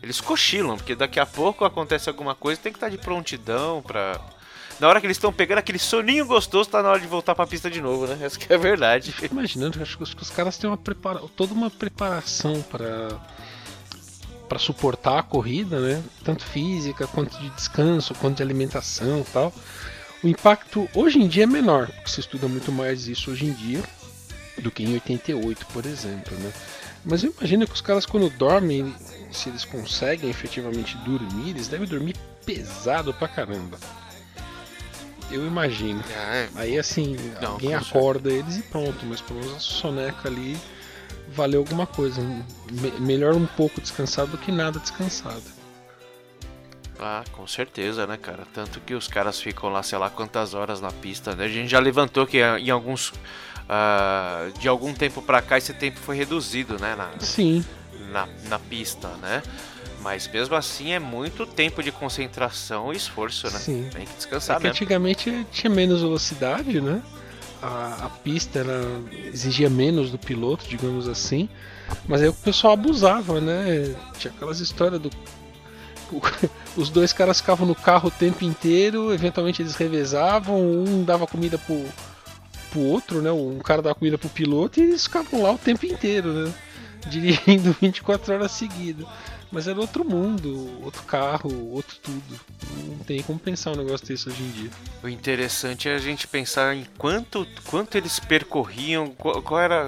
Eles 0.02 0.22
cochilam, 0.22 0.78
porque 0.78 0.96
daqui 0.96 1.20
a 1.20 1.26
pouco 1.26 1.66
acontece 1.66 2.10
alguma 2.10 2.36
coisa, 2.36 2.62
tem 2.62 2.72
que 2.72 2.78
estar 2.78 2.90
de 2.90 2.98
prontidão 2.98 3.82
pra. 3.82 4.20
Na 4.80 4.88
hora 4.88 5.00
que 5.00 5.06
eles 5.06 5.18
estão 5.18 5.32
pegando 5.32 5.60
aquele 5.60 5.80
soninho 5.80 6.26
gostoso, 6.26 6.70
tá 6.70 6.82
na 6.82 6.90
hora 6.90 7.00
de 7.00 7.08
voltar 7.08 7.36
pra 7.36 7.48
pista 7.48 7.70
de 7.70 7.82
novo, 7.82 8.08
né? 8.08 8.18
Essa 8.26 8.38
que 8.38 8.52
é 8.52 8.56
a 8.56 8.60
verdade. 8.60 9.12
Fico 9.12 9.34
imaginando, 9.34 9.78
eu 9.78 9.84
acho 9.84 9.98
que 9.98 10.04
os, 10.04 10.14
que 10.14 10.22
os 10.22 10.30
caras 10.30 10.58
têm 10.58 10.70
uma 10.70 10.78
prepara... 10.78 11.20
toda 11.36 11.54
uma 11.54 11.70
preparação 11.70 12.62
para 12.64 13.10
para 14.48 14.60
suportar 14.60 15.18
a 15.18 15.24
corrida, 15.24 15.80
né? 15.80 16.04
Tanto 16.24 16.44
física 16.44 17.08
quanto 17.08 17.36
de 17.40 17.50
descanso, 17.52 18.14
quanto 18.14 18.38
de 18.38 18.44
alimentação, 18.44 19.22
e 19.22 19.32
tal. 19.32 19.54
O 20.24 20.28
impacto 20.28 20.88
hoje 20.94 21.18
em 21.20 21.28
dia 21.28 21.44
é 21.44 21.48
menor, 21.48 21.88
porque 21.88 22.10
se 22.12 22.20
estuda 22.20 22.48
muito 22.48 22.72
mais 22.72 23.08
isso 23.08 23.32
hoje 23.32 23.46
em 23.46 23.54
dia 23.54 23.82
do 24.60 24.70
que 24.70 24.84
em 24.84 24.94
88, 24.94 25.66
por 25.68 25.86
exemplo, 25.86 26.38
né? 26.38 26.54
Mas 27.04 27.24
eu 27.24 27.34
imagino 27.38 27.66
que 27.66 27.74
os 27.74 27.82
caras 27.82 28.06
quando 28.06 28.30
dormem, 28.30 28.94
se 29.32 29.50
eles 29.50 29.66
conseguem 29.66 30.30
efetivamente 30.30 30.96
dormir, 30.98 31.50
eles 31.50 31.68
devem 31.68 31.88
dormir 31.88 32.16
pesado 32.46 33.14
pra 33.14 33.28
caramba. 33.28 33.78
Eu 35.32 35.46
imagino. 35.48 36.04
É, 36.12 36.50
Aí 36.56 36.78
assim, 36.78 37.16
Não, 37.42 37.54
alguém 37.54 37.74
acorda 37.74 38.30
eles 38.32 38.58
e 38.58 38.62
pronto, 38.64 39.06
mas 39.06 39.20
pelo 39.22 39.40
menos 39.40 39.56
a 39.56 39.60
soneca 39.60 40.28
ali 40.30 40.58
valeu 41.30 41.62
alguma 41.62 41.88
coisa. 41.88 42.22
Me- 42.72 42.92
melhor 43.00 43.34
um 43.36 43.46
pouco 43.46 43.82
descansado 43.82 44.32
do 44.32 44.38
que 44.38 44.52
nada 44.52 44.80
descansado. 44.80 45.44
Ah, 47.00 47.24
com 47.32 47.46
certeza, 47.48 48.06
né, 48.06 48.18
cara? 48.18 48.44
Tanto 48.54 48.80
que 48.80 48.94
os 48.94 49.08
caras 49.08 49.40
ficam 49.42 49.70
lá, 49.70 49.82
sei 49.84 49.98
lá 49.98 50.10
quantas 50.10 50.54
horas 50.54 50.80
na 50.80 50.92
pista, 50.92 51.36
né? 51.36 51.46
A 51.46 51.50
gente 51.50 51.70
já 51.70 51.80
levantou 51.80 52.26
que 52.28 52.42
ah, 52.42 52.60
em 52.60 52.70
alguns. 52.70 53.12
ah, 53.68 54.50
de 54.60 54.68
algum 54.68 54.94
tempo 54.94 55.22
pra 55.22 55.42
cá 55.42 55.58
esse 55.58 55.74
tempo 55.74 56.00
foi 56.00 56.16
reduzido, 56.16 56.80
né? 56.80 56.96
Na, 56.96 57.10
Sim, 57.20 57.66
na, 58.12 58.28
na 58.48 58.60
pista, 58.60 59.08
né? 59.22 59.42
Mas 60.04 60.28
mesmo 60.28 60.54
assim 60.54 60.92
é 60.92 61.00
muito 61.00 61.46
tempo 61.46 61.82
de 61.82 61.90
concentração 61.90 62.92
e 62.92 62.98
esforço, 62.98 63.50
né? 63.50 63.58
Sim. 63.58 63.90
Tem 63.90 64.06
que 64.06 64.12
é 64.12 64.16
descansar 64.18 64.58
que 64.58 64.64
mesmo. 64.64 64.74
antigamente 64.74 65.48
tinha 65.50 65.70
menos 65.70 66.02
velocidade, 66.02 66.82
né? 66.82 67.02
A, 67.62 68.08
a 68.08 68.10
pista 68.10 68.66
exigia 69.34 69.70
menos 69.70 70.12
do 70.12 70.20
piloto, 70.20 70.68
digamos 70.68 71.08
assim. 71.08 71.48
Mas 72.06 72.22
aí 72.22 72.28
o 72.28 72.34
pessoal 72.34 72.74
abusava, 72.74 73.40
né? 73.40 73.96
Tinha 74.18 74.34
aquelas 74.34 74.60
histórias 74.60 75.00
do. 75.00 75.10
Os 76.76 76.90
dois 76.90 77.14
caras 77.14 77.40
ficavam 77.40 77.66
no 77.66 77.74
carro 77.74 78.10
o 78.10 78.12
tempo 78.12 78.44
inteiro, 78.44 79.14
eventualmente 79.14 79.62
eles 79.62 79.76
revezavam, 79.76 80.60
um 80.60 81.04
dava 81.04 81.26
comida 81.26 81.58
pro, 81.58 81.86
pro 82.70 82.82
outro, 82.82 83.22
né? 83.22 83.32
Um 83.32 83.60
cara 83.60 83.82
dava 83.82 83.96
comida 83.96 84.18
pro 84.18 84.28
piloto 84.28 84.80
e 84.80 84.84
eles 84.84 85.04
ficavam 85.04 85.42
lá 85.42 85.52
o 85.52 85.58
tempo 85.58 85.86
inteiro, 85.86 86.34
né? 86.34 86.54
Dirigindo 87.08 87.76
24 87.80 88.34
horas 88.34 88.52
seguidas. 88.52 89.08
Mas 89.54 89.68
era 89.68 89.80
outro 89.80 90.04
mundo, 90.04 90.82
outro 90.84 91.04
carro, 91.04 91.70
outro 91.72 91.96
tudo. 92.02 92.40
Não 92.88 92.98
tem 93.06 93.22
como 93.22 93.38
pensar 93.38 93.72
um 93.72 93.76
negócio 93.76 94.06
desse 94.08 94.28
hoje 94.28 94.42
em 94.42 94.50
dia. 94.50 94.70
O 95.04 95.08
interessante 95.08 95.88
é 95.88 95.94
a 95.94 96.00
gente 96.00 96.28
pensar 96.28 96.76
em 96.76 96.88
quanto, 96.98 97.48
quanto 97.66 97.96
eles 97.96 98.20
percorriam, 98.20 99.12
qual, 99.12 99.44
qual 99.44 99.62
era 99.62 99.88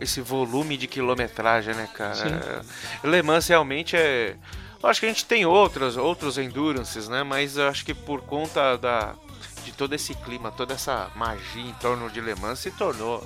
esse 0.00 0.22
volume 0.22 0.78
de 0.78 0.86
quilometragem, 0.86 1.74
né, 1.74 1.86
cara? 1.92 2.64
Le 3.04 3.22
Mans 3.22 3.46
realmente 3.46 3.94
é. 3.96 4.34
Eu 4.82 4.88
acho 4.88 4.98
que 5.00 5.06
a 5.06 5.08
gente 5.10 5.26
tem 5.26 5.44
outras, 5.44 5.98
outros 5.98 6.38
endurances, 6.38 7.06
né? 7.06 7.22
Mas 7.22 7.58
eu 7.58 7.68
acho 7.68 7.84
que 7.84 7.92
por 7.92 8.22
conta 8.22 8.76
da, 8.78 9.14
de 9.62 9.72
todo 9.72 9.92
esse 9.94 10.14
clima, 10.14 10.50
toda 10.50 10.72
essa 10.72 11.10
magia 11.14 11.62
em 11.62 11.74
torno 11.74 12.08
de 12.08 12.18
Le 12.22 12.34
Mans, 12.34 12.60
se 12.60 12.70
tornou 12.70 13.22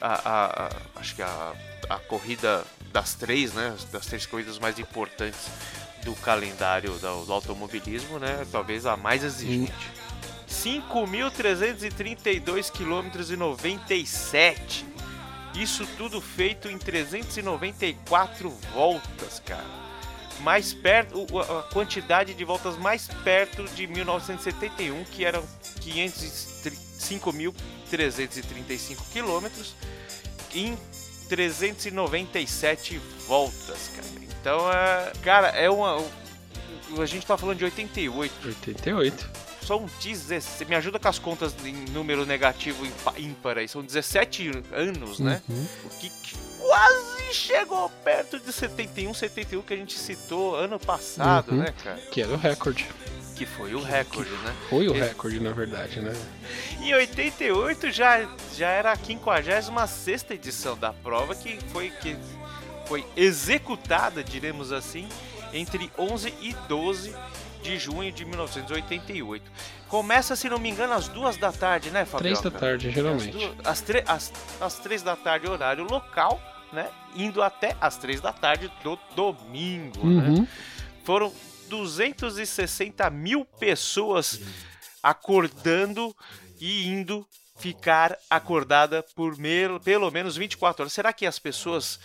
a, 0.00 0.14
a- 0.14 0.66
a- 0.66 0.70
acho 0.96 1.14
que 1.14 1.22
a, 1.22 1.52
a 1.88 1.96
corrida 2.00 2.64
das 2.92 3.14
três, 3.14 3.52
né? 3.52 3.76
Das 3.90 4.06
três 4.06 4.24
corridas 4.26 4.58
mais 4.58 4.78
importantes 4.78 5.50
do 6.04 6.14
calendário 6.16 6.92
do, 6.98 7.24
do 7.24 7.32
automobilismo, 7.32 8.18
né? 8.18 8.46
Talvez 8.50 8.84
a 8.86 8.96
mais 8.96 9.22
exigente. 9.24 9.72
5.332 10.48 12.70
km 12.70 13.10
e 13.32 13.36
97. 13.36 14.86
Isso 15.54 15.86
tudo 15.98 16.18
feito 16.20 16.68
em 16.68 16.78
394 16.78 18.50
voltas, 18.72 19.42
cara. 19.44 19.82
Mais 20.40 20.72
perto, 20.72 21.26
a 21.38 21.62
quantidade 21.72 22.34
de 22.34 22.44
voltas 22.44 22.76
mais 22.76 23.06
perto 23.22 23.62
de 23.74 23.86
1971, 23.86 25.04
que 25.04 25.24
eram 25.24 25.44
503 25.80 26.92
5.335 27.02 28.98
quilômetros 29.12 29.74
em 30.54 30.78
397 31.36 33.00
voltas, 33.26 33.90
cara. 33.96 34.08
Então, 34.22 34.70
é, 34.72 35.12
cara, 35.22 35.48
é 35.48 35.70
uma. 35.70 36.04
A 36.98 37.06
gente 37.06 37.24
tá 37.26 37.38
falando 37.38 37.58
de 37.58 37.64
88. 37.64 38.48
88. 38.48 39.30
São 39.66 39.86
16. 40.02 40.68
Me 40.68 40.74
ajuda 40.74 40.98
com 40.98 41.08
as 41.08 41.18
contas 41.18 41.54
em 41.64 41.72
número 41.92 42.26
negativo 42.26 42.84
ímpar 43.16 43.58
aí. 43.58 43.68
São 43.68 43.82
17 43.82 44.50
anos, 44.72 45.20
né? 45.20 45.40
Uhum. 45.48 45.66
Que, 46.00 46.10
que 46.10 46.36
quase 46.58 47.32
chegou 47.32 47.88
perto 48.04 48.38
de 48.40 48.52
71, 48.52 49.14
71 49.14 49.62
que 49.62 49.72
a 49.72 49.76
gente 49.76 49.98
citou 49.98 50.54
ano 50.56 50.78
passado, 50.78 51.52
Uhum. 51.52 51.58
né, 51.58 51.72
cara? 51.82 51.96
Que 52.10 52.22
era 52.22 52.32
o 52.32 52.36
recorde. 52.36 52.86
Que 53.34 53.46
foi 53.46 53.74
o 53.74 53.82
recorde, 53.82 54.30
né? 54.30 54.54
Foi 54.68 54.88
o 54.88 54.92
recorde, 54.92 55.40
na 55.40 55.52
verdade, 55.52 56.00
né? 56.00 56.12
Em 56.80 56.94
88 56.94 57.90
já, 57.90 58.28
já 58.56 58.68
era 58.68 58.92
a 58.92 58.96
56 58.96 60.26
edição 60.30 60.76
da 60.76 60.92
prova 60.92 61.34
que 61.34 61.58
foi, 61.72 61.90
que 61.90 62.16
foi 62.86 63.04
executada, 63.16 64.22
diremos 64.22 64.70
assim, 64.72 65.08
entre 65.52 65.90
11 65.98 66.32
e 66.40 66.54
12 66.68 67.14
de 67.62 67.78
junho 67.78 68.10
de 68.12 68.24
1988. 68.24 69.50
Começa, 69.88 70.34
se 70.36 70.48
não 70.48 70.58
me 70.58 70.68
engano, 70.70 70.92
às 70.92 71.08
duas 71.08 71.36
da 71.36 71.52
tarde, 71.52 71.90
né, 71.90 72.04
Fabio? 72.04 72.24
Três 72.34 72.40
da 72.40 72.50
tarde, 72.50 72.90
geralmente. 72.90 73.28
Às, 73.64 73.80
duas- 73.80 74.02
às, 74.60 74.78
três 74.78 75.02
da 75.02 75.14
tarde, 75.16 75.48
horário 75.48 75.84
local, 75.84 76.40
né? 76.72 76.88
Indo 77.14 77.42
até 77.42 77.76
às 77.80 77.96
três 77.96 78.20
da 78.20 78.32
tarde 78.32 78.70
do 78.82 78.98
domingo, 79.14 80.06
né? 80.06 80.28
Uhum. 80.28 80.46
foram 81.04 81.32
260 81.72 83.08
mil 83.08 83.46
pessoas 83.46 84.38
acordando 85.02 86.14
e 86.60 86.86
indo 86.86 87.26
ficar 87.56 88.18
acordada 88.28 89.02
por 89.14 89.38
pelo 89.80 90.10
menos 90.10 90.36
24 90.36 90.82
horas. 90.82 90.92
Será 90.92 91.14
que 91.14 91.24
as 91.24 91.38
pessoas 91.38 91.98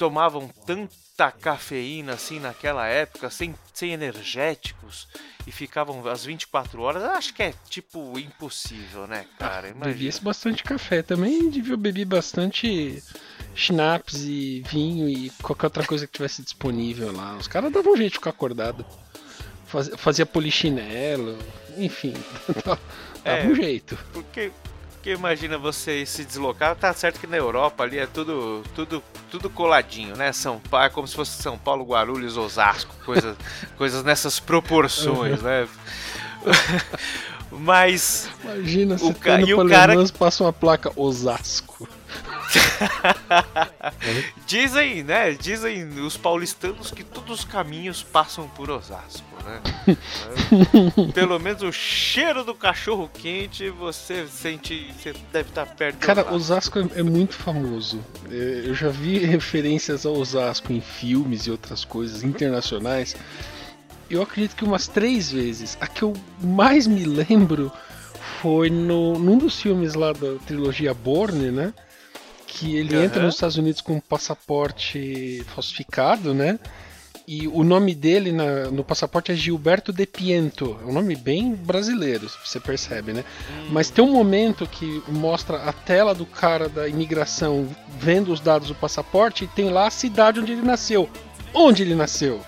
tomavam 0.00 0.48
tanta 0.64 1.30
cafeína 1.30 2.14
assim 2.14 2.40
naquela 2.40 2.86
época, 2.86 3.28
sem, 3.28 3.54
sem 3.74 3.92
energéticos, 3.92 5.06
e 5.46 5.52
ficavam 5.52 6.08
às 6.08 6.24
24 6.24 6.80
horas? 6.80 7.02
Eu 7.02 7.10
acho 7.10 7.34
que 7.34 7.42
é 7.42 7.52
tipo 7.68 8.18
impossível, 8.18 9.06
né, 9.06 9.26
cara? 9.38 9.68
Imagina. 9.68 9.84
Bebia-se 9.92 10.22
bastante 10.22 10.64
café. 10.64 11.02
Também 11.02 11.50
devia 11.50 11.76
beber 11.76 12.06
bastante 12.06 13.02
schnapps 13.54 14.22
e 14.22 14.62
vinho 14.66 15.06
e 15.06 15.28
qualquer 15.42 15.66
outra 15.66 15.84
coisa 15.86 16.06
que 16.06 16.12
tivesse 16.14 16.42
disponível 16.42 17.12
lá. 17.12 17.36
Os 17.36 17.46
caras 17.46 17.70
davam 17.70 17.92
um 17.92 17.96
jeito 17.98 18.12
de 18.12 18.18
ficar 18.18 18.30
acordado. 18.30 18.86
Faz- 19.66 19.90
Fazia 19.98 20.24
polichinelo, 20.24 21.36
enfim. 21.76 22.14
Dava 22.64 22.80
É. 23.42 23.46
um 23.46 23.54
jeito. 23.54 23.98
Porque, 24.14 24.50
porque 25.00 25.12
imagina 25.12 25.56
você 25.56 26.04
se 26.04 26.26
deslocar, 26.26 26.76
tá 26.76 26.92
certo 26.92 27.18
que 27.18 27.26
na 27.26 27.38
Europa 27.38 27.82
ali 27.82 27.98
é 27.98 28.06
tudo 28.06 28.62
tudo 28.74 29.02
tudo 29.30 29.48
coladinho, 29.48 30.14
né? 30.14 30.30
São 30.30 30.60
Paulo, 30.60 30.86
é 30.86 30.90
como 30.90 31.08
se 31.08 31.16
fosse 31.16 31.42
São 31.42 31.56
Paulo, 31.56 31.86
Guarulhos, 31.86 32.36
Osasco, 32.36 32.94
coisa, 33.06 33.34
coisas 33.78 34.04
nessas 34.04 34.38
proporções, 34.38 35.40
né? 35.40 35.66
Mas 37.50 38.28
Imagina 38.44 38.96
você 38.98 39.14
ca- 39.14 39.38
tá 39.38 39.40
e 39.42 39.54
o 39.54 39.68
cara- 39.68 39.94
passa 40.18 40.44
uma 40.44 40.52
placa 40.52 40.92
Osasco. 40.96 41.88
dizem, 44.46 45.02
né? 45.04 45.32
Dizem 45.32 45.86
os 46.00 46.16
paulistanos 46.16 46.90
que 46.90 47.04
todos 47.04 47.40
os 47.40 47.44
caminhos 47.44 48.02
passam 48.02 48.48
por 48.48 48.70
Osasco, 48.70 49.24
né? 49.44 49.60
Pelo 51.14 51.38
menos 51.38 51.62
o 51.62 51.70
cheiro 51.72 52.44
do 52.44 52.54
cachorro 52.54 53.08
quente 53.12 53.70
você 53.70 54.26
sente, 54.26 54.92
você 54.98 55.14
deve 55.32 55.48
estar 55.50 55.66
perto. 55.66 55.98
de 56.00 56.06
Cara, 56.06 56.32
Osasco 56.34 56.78
é, 56.78 56.88
é 56.96 57.02
muito 57.02 57.34
famoso. 57.34 58.00
Eu 58.28 58.74
já 58.74 58.88
vi 58.88 59.18
referências 59.24 60.04
ao 60.04 60.14
Osasco 60.16 60.72
em 60.72 60.80
filmes 60.80 61.46
e 61.46 61.50
outras 61.50 61.84
coisas 61.84 62.22
internacionais. 62.24 63.14
Eu 64.10 64.22
acredito 64.22 64.56
que 64.56 64.64
umas 64.64 64.88
três 64.88 65.30
vezes. 65.30 65.78
A 65.80 65.86
que 65.86 66.02
eu 66.02 66.12
mais 66.42 66.86
me 66.86 67.04
lembro 67.04 67.70
foi 68.42 68.68
no, 68.68 69.18
num 69.18 69.38
dos 69.38 69.60
filmes 69.60 69.94
lá 69.94 70.12
da 70.12 70.34
trilogia 70.46 70.92
Bourne, 70.92 71.50
né? 71.50 71.72
Que 72.46 72.76
ele 72.76 72.94
Aham. 72.96 73.04
entra 73.04 73.22
nos 73.22 73.34
Estados 73.34 73.56
Unidos 73.56 73.80
com 73.80 73.94
um 73.94 74.00
passaporte 74.00 75.44
falsificado, 75.54 76.34
né? 76.34 76.58
E 77.28 77.46
o 77.46 77.62
nome 77.62 77.94
dele 77.94 78.32
na- 78.32 78.70
no 78.72 78.82
passaporte 78.82 79.30
é 79.30 79.36
Gilberto 79.36 79.92
De 79.92 80.04
Piento. 80.04 80.76
É 80.82 80.86
um 80.86 80.92
nome 80.92 81.14
bem 81.14 81.54
brasileiro, 81.54 82.28
você 82.44 82.58
percebe, 82.58 83.12
né? 83.12 83.24
Mas 83.70 83.88
tem 83.88 84.04
um 84.04 84.10
momento 84.10 84.66
que 84.66 85.00
mostra 85.06 85.58
a 85.58 85.72
tela 85.72 86.12
do 86.12 86.26
cara 86.26 86.68
da 86.68 86.88
imigração 86.88 87.68
vendo 88.00 88.32
os 88.32 88.40
dados 88.40 88.66
do 88.68 88.74
passaporte 88.74 89.44
e 89.44 89.46
tem 89.46 89.70
lá 89.70 89.86
a 89.86 89.90
cidade 89.90 90.40
onde 90.40 90.50
ele 90.50 90.62
nasceu. 90.62 91.08
Onde 91.54 91.82
ele 91.84 91.94
nasceu? 91.94 92.40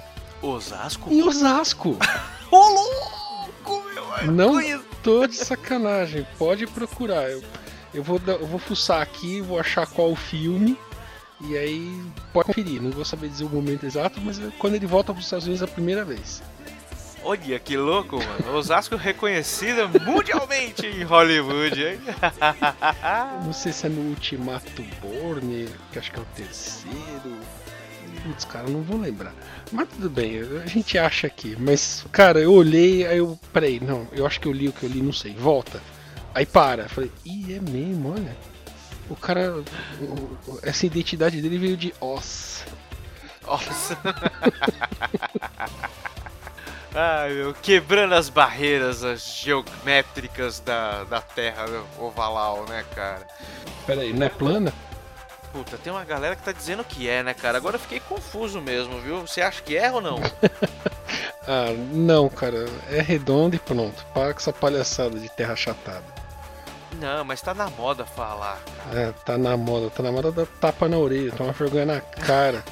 Osasco? 0.43 1.13
Em 1.13 1.23
Osasco. 1.23 1.97
Ô, 2.51 2.57
louco, 2.57 3.83
meu! 3.95 4.33
Não 4.33 4.55
conheço. 4.55 4.85
tô 5.03 5.27
de 5.27 5.37
sacanagem. 5.37 6.27
Pode 6.39 6.67
procurar. 6.67 7.31
Eu, 7.31 7.43
eu 7.95 8.03
vou, 8.03 8.21
eu 8.27 8.47
vou 8.47 8.59
fuçar 8.59 9.01
aqui, 9.01 9.41
vou 9.41 9.59
achar 9.59 9.87
qual 9.87 10.11
o 10.11 10.17
filme. 10.17 10.77
E 11.41 11.57
aí 11.57 12.03
pode 12.33 12.47
conferir. 12.47 12.81
Não 12.81 12.91
vou 12.91 13.05
saber 13.05 13.29
dizer 13.29 13.45
o 13.45 13.49
momento 13.49 13.85
exato, 13.85 14.21
mas 14.21 14.39
é 14.39 14.51
quando 14.59 14.75
ele 14.75 14.87
volta 14.87 15.13
para 15.13 15.19
os 15.21 15.27
Estados 15.27 15.47
Unidos 15.47 15.63
a 15.63 15.67
primeira 15.69 16.05
vez. 16.05 16.43
Olha 17.25 17.59
que 17.59 17.77
louco, 17.77 18.17
mano. 18.17 18.57
Osasco 18.57 18.97
reconhecida 18.97 19.87
mundialmente 19.87 20.87
em 20.87 21.05
Hollywood, 21.05 21.81
hein? 21.81 22.01
Não 23.45 23.53
sei 23.53 23.73
se 23.73 23.87
é 23.87 23.89
no 23.89 24.11
Ultimato 24.11 24.83
Borne, 25.01 25.69
que 25.93 25.99
acho 26.01 26.11
que 26.11 26.19
é 26.19 26.23
o 26.23 26.27
terceiro. 26.35 27.39
Putz, 28.23 28.45
cara, 28.45 28.69
não 28.69 28.83
vou 28.83 28.99
lembrar. 29.01 29.33
Mas 29.71 29.89
tudo 29.89 30.09
bem, 30.11 30.39
a 30.63 30.67
gente 30.67 30.97
acha 30.99 31.27
aqui. 31.27 31.57
Mas, 31.59 32.05
cara, 32.13 32.39
eu 32.41 32.53
olhei, 32.53 33.07
aí 33.07 33.19
eu. 33.19 33.39
Peraí, 33.53 33.81
não, 33.81 34.07
eu 34.13 34.27
acho 34.27 34.41
que 34.41 34.47
eu 34.49 34.53
li 34.53 34.69
o 34.69 34.73
que 34.73 34.85
eu 34.85 34.89
li, 34.91 35.01
não 35.03 35.13
sei. 35.13 35.35
Volta. 35.35 35.81
Aí 36.35 36.47
para. 36.47 36.89
Falei, 36.89 37.11
ih, 37.25 37.55
é 37.55 37.61
mesmo, 37.61 38.13
olha. 38.15 38.37
O 39.11 39.17
cara. 39.17 39.55
o- 40.01 40.59
essa 40.63 40.87
identidade 40.87 41.41
dele 41.43 41.59
veio 41.59 41.77
de 41.77 41.93
Oz. 42.01 42.65
Nossa. 43.47 43.99
Ai, 46.95 47.33
meu, 47.33 47.55
quebrando 47.55 48.15
as 48.15 48.29
barreiras 48.29 49.03
as 49.03 49.25
geométricas 49.43 50.61
da, 50.61 51.05
da 51.05 51.21
Terra 51.23 51.65
ovalal, 51.99 52.67
né, 52.69 52.85
cara? 52.95 53.27
Peraí, 53.87 54.13
não 54.13 54.27
é 54.27 54.29
plana? 54.29 54.73
Puta, 55.53 55.77
tem 55.77 55.93
uma 55.93 56.05
galera 56.05 56.35
que 56.35 56.43
tá 56.43 56.53
dizendo 56.53 56.83
que 56.83 57.09
é, 57.09 57.23
né, 57.23 57.35
cara? 57.35 57.59
Agora 57.59 57.77
eu 57.77 57.81
fiquei 57.81 58.01
confuso 58.01 58.61
mesmo, 58.61 58.99
viu? 59.01 59.21
Você 59.21 59.43
acha 59.43 59.61
que 59.63 59.77
é 59.77 59.91
ou 59.93 60.01
não? 60.01 60.19
Ah, 61.45 61.73
não, 61.93 62.29
cara. 62.29 62.67
É 62.89 63.01
redondo 63.03 63.57
e 63.57 63.59
pronto. 63.59 64.07
Para 64.15 64.33
com 64.33 64.39
essa 64.39 64.53
palhaçada 64.53 65.19
de 65.19 65.29
terra 65.29 65.55
achatada. 65.55 66.05
Não, 67.01 67.25
mas 67.25 67.43
tá 67.43 67.53
na 67.53 67.69
moda 67.69 68.07
falar. 68.07 68.61
cara. 68.87 69.01
É, 69.09 69.13
tá 69.25 69.37
na 69.37 69.57
moda, 69.57 69.91
tá 69.91 70.05
na 70.05 70.13
moda 70.13 70.31
da 70.31 70.47
tapa 70.47 70.89
na 70.89 70.97
orelha, 70.99 71.33
toma 71.33 71.51
vergonha 71.53 71.85
na 71.85 72.01
cara. 72.01 72.63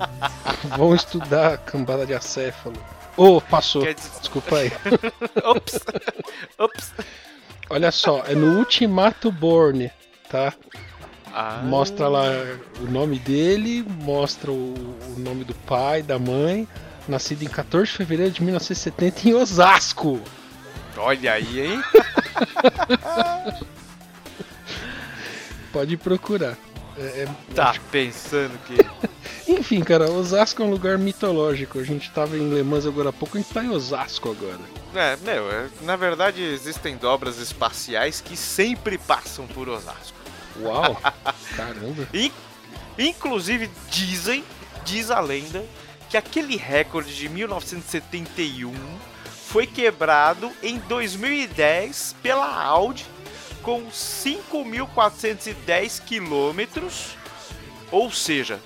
Vão 0.78 0.94
estudar 0.94 1.58
cambada 1.58 2.06
de 2.06 2.14
acéfalo. 2.14 2.74
Ô, 3.18 3.38
passou. 3.38 3.82
Quer 3.82 3.94
dizer- 3.94 4.10
Desculpa 4.18 4.56
aí. 4.56 4.72
Ops! 5.44 5.78
Ops! 6.58 6.92
Olha 7.68 7.92
só, 7.92 8.24
é 8.26 8.34
no 8.34 8.58
Ultimato 8.58 9.30
Borne, 9.30 9.92
tá? 10.30 10.54
Ah, 11.32 11.62
Mostra 11.64 12.08
lá 12.08 12.24
o 12.80 12.90
nome 12.90 13.18
dele, 13.18 13.84
mostra 14.02 14.50
o, 14.50 14.74
o 14.74 15.14
nome 15.18 15.44
do 15.44 15.54
pai, 15.54 16.02
da 16.02 16.18
mãe. 16.18 16.66
Nascido 17.08 17.42
em 17.42 17.48
14 17.48 17.90
de 17.90 17.96
fevereiro 17.96 18.32
de 18.32 18.42
1970 18.42 19.28
em 19.28 19.34
Osasco. 19.34 20.20
Olha 20.96 21.32
aí, 21.32 21.60
hein? 21.60 21.82
Pode 25.72 25.96
procurar. 25.96 26.56
É- 26.98 27.22
é- 27.22 27.28
Tá 27.54 27.74
pensando 27.90 28.58
que. 28.66 28.76
Enfim, 29.50 29.80
cara, 29.80 30.10
Osasco 30.10 30.62
é 30.62 30.64
um 30.66 30.70
lugar 30.70 30.98
mitológico. 30.98 31.78
A 31.78 31.84
gente 31.84 32.10
tava 32.10 32.36
em 32.36 32.52
Le 32.52 32.62
Mans 32.62 32.86
agora 32.86 33.08
há 33.08 33.12
pouco, 33.12 33.36
a 33.36 33.40
gente 33.40 33.52
tá 33.52 33.64
em 33.64 33.70
Osasco 33.70 34.30
agora. 34.30 34.58
É, 34.94 35.16
meu, 35.24 35.50
é- 35.50 35.68
na 35.82 35.96
verdade 35.96 36.42
existem 36.42 36.96
dobras 36.96 37.38
espaciais 37.38 38.20
que 38.20 38.36
sempre 38.36 38.98
passam 38.98 39.46
por 39.46 39.68
Osasco. 39.68 40.18
Uau! 40.58 41.00
Caramba! 41.56 42.06
In- 42.12 42.32
Inclusive 42.98 43.70
dizem, 43.90 44.44
diz 44.84 45.10
a 45.10 45.20
lenda, 45.20 45.64
que 46.10 46.16
aquele 46.16 46.56
recorde 46.56 47.14
de 47.16 47.28
1971 47.28 48.74
foi 49.46 49.66
quebrado 49.66 50.50
em 50.62 50.78
2010 50.80 52.14
pela 52.22 52.46
Audi 52.62 53.04
com 53.62 53.86
5.410 53.90 56.02
quilômetros, 56.04 57.16
ou 57.90 58.10
seja, 58.12 58.60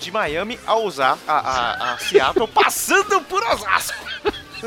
de 0.00 0.10
Miami 0.10 0.58
a, 0.66 0.74
Osa 0.76 1.18
a, 1.26 1.38
a, 1.38 1.92
a 1.94 1.98
Seattle, 1.98 2.48
passando 2.48 3.20
por 3.22 3.42
Osasco. 3.44 3.96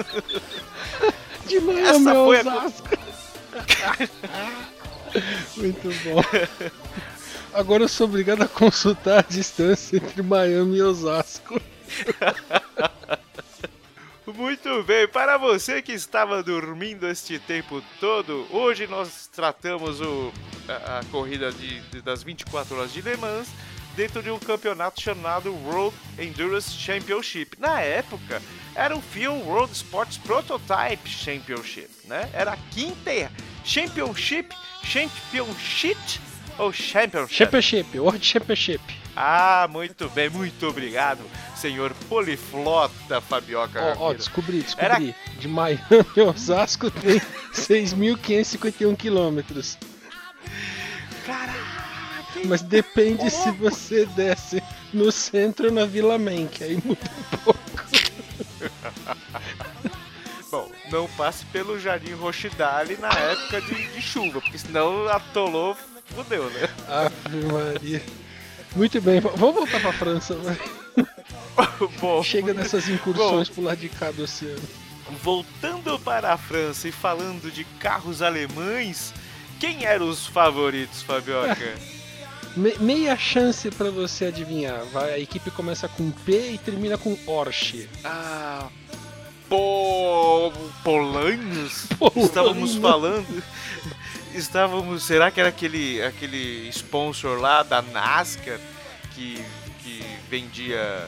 De 1.48 1.60
Miami 1.62 1.88
Essa 1.88 2.14
foi 2.14 2.38
a- 2.38 2.42
Osasco! 2.42 2.88
Muito 5.58 5.90
bom. 6.04 6.22
Agora 7.54 7.84
eu 7.84 7.88
sou 7.88 8.08
obrigado 8.08 8.44
a 8.44 8.48
consultar 8.48 9.20
a 9.20 9.28
distância 9.28 9.98
entre 9.98 10.22
Miami 10.22 10.78
e 10.78 10.82
Osasco. 10.84 11.60
Muito 14.28 14.84
bem, 14.84 15.08
para 15.08 15.38
você 15.38 15.82
que 15.82 15.92
estava 15.92 16.44
dormindo 16.44 17.08
este 17.08 17.40
tempo 17.40 17.82
todo, 18.00 18.46
hoje 18.52 18.86
nós 18.86 19.28
tratamos 19.34 20.00
o, 20.02 20.32
a, 20.68 21.00
a 21.00 21.04
corrida 21.06 21.52
de, 21.52 21.80
de- 21.82 22.02
das 22.02 22.22
24 22.22 22.78
horas 22.78 22.94
de 22.94 23.02
Le 23.02 23.18
Mans 23.18 23.48
dentro 23.96 24.22
de 24.22 24.30
um 24.30 24.38
campeonato 24.38 25.02
chamado 25.02 25.52
World 25.66 25.98
Endurance 26.20 26.70
Championship. 26.72 27.58
Na 27.60 27.82
época, 27.82 28.40
era 28.76 28.96
o 28.96 29.02
FIA 29.02 29.32
World 29.32 29.74
Sports 29.74 30.18
Prototype 30.18 31.10
Championship, 31.10 31.90
né? 32.06 32.30
Era 32.32 32.54
a 32.54 32.58
quinta 32.72 33.32
Championship, 33.66 34.56
Championship 34.84 36.20
ou 36.58 36.74
Championship? 36.74 37.34
Championship, 37.34 38.00
World 38.00 38.26
Championship. 38.26 38.82
Ah, 39.16 39.68
muito 39.70 40.10
bem, 40.10 40.30
muito 40.30 40.68
obrigado, 40.68 41.22
senhor 41.56 41.94
poliflota 42.08 43.20
Fabioca. 43.20 43.80
Ó, 43.80 43.84
ó, 43.84 43.92
Ramiro. 43.94 44.18
descobri, 44.18 44.62
descobri. 44.62 45.16
De 45.40 45.48
Miami 45.48 45.80
a 46.18 46.24
Osasco 46.30 46.90
tem 46.90 47.20
6.551 47.54 48.96
quilômetros. 48.96 49.78
Caraca! 51.26 51.80
Mas 52.46 52.62
depende 52.62 53.30
se 53.30 53.52
você 53.52 54.06
desce 54.06 54.64
no 54.94 55.12
centro 55.12 55.68
ou 55.68 55.74
na 55.74 55.86
Vila 55.86 56.18
que 56.52 56.64
aí 56.64 56.80
muda 56.84 57.02
um 57.18 57.38
pouco. 57.38 57.60
Bom, 60.90 60.98
não 60.98 61.08
passe 61.10 61.46
pelo 61.46 61.80
Jardim 61.80 62.14
Rochidale 62.14 62.98
na 62.98 63.10
época 63.10 63.62
de, 63.62 63.88
de 63.88 64.02
chuva, 64.02 64.42
porque 64.42 64.58
senão 64.58 65.08
atolou, 65.08 65.76
fudeu, 66.16 66.50
né? 66.50 66.70
Ave 66.88 67.46
Maria. 67.46 68.02
Muito 68.76 69.02
bem, 69.02 69.20
vamos 69.20 69.40
voltar 69.56 69.80
pra 69.82 69.94
França. 69.94 70.36
vai. 70.36 70.58
Bom, 72.00 72.24
Chega 72.24 72.54
dessas 72.54 72.88
incursões 72.88 73.50
pro 73.50 73.64
lado 73.64 73.78
de 73.80 73.90
cá 73.90 74.12
do 74.12 74.24
oceano. 74.24 74.62
voltando 75.24 75.98
para 76.00 76.34
a 76.34 76.38
França 76.38 76.88
e 76.88 76.92
falando 76.92 77.52
de 77.52 77.64
carros 77.80 78.22
alemães, 78.22 79.14
quem 79.60 79.86
eram 79.86 80.08
os 80.08 80.26
favoritos, 80.28 81.02
Fabioca? 81.02 81.58
Me- 82.56 82.76
meia 82.80 83.16
chance 83.16 83.70
pra 83.72 83.90
você 83.92 84.26
adivinhar. 84.26 84.84
Vai, 84.92 85.14
a 85.14 85.20
equipe 85.20 85.52
começa 85.52 85.88
com 85.88 86.10
P 86.12 86.52
e 86.54 86.58
termina 86.58 86.98
com 86.98 87.16
Porsche. 87.16 87.88
ah, 88.04 88.68
po... 89.50 90.54
Polainos. 90.84 91.88
Estávamos 92.16 92.76
falando... 92.76 93.44
Estávamos... 94.34 95.04
Será 95.04 95.32
que 95.32 95.40
era 95.40 95.50
aquele, 95.50 96.02
aquele 96.04 96.70
sponsor 96.70 97.40
lá 97.40 97.64
da 97.64 97.82
NASCAR 97.82 98.60
que, 99.16 99.44
que 99.84 100.04
vendia... 100.30 101.08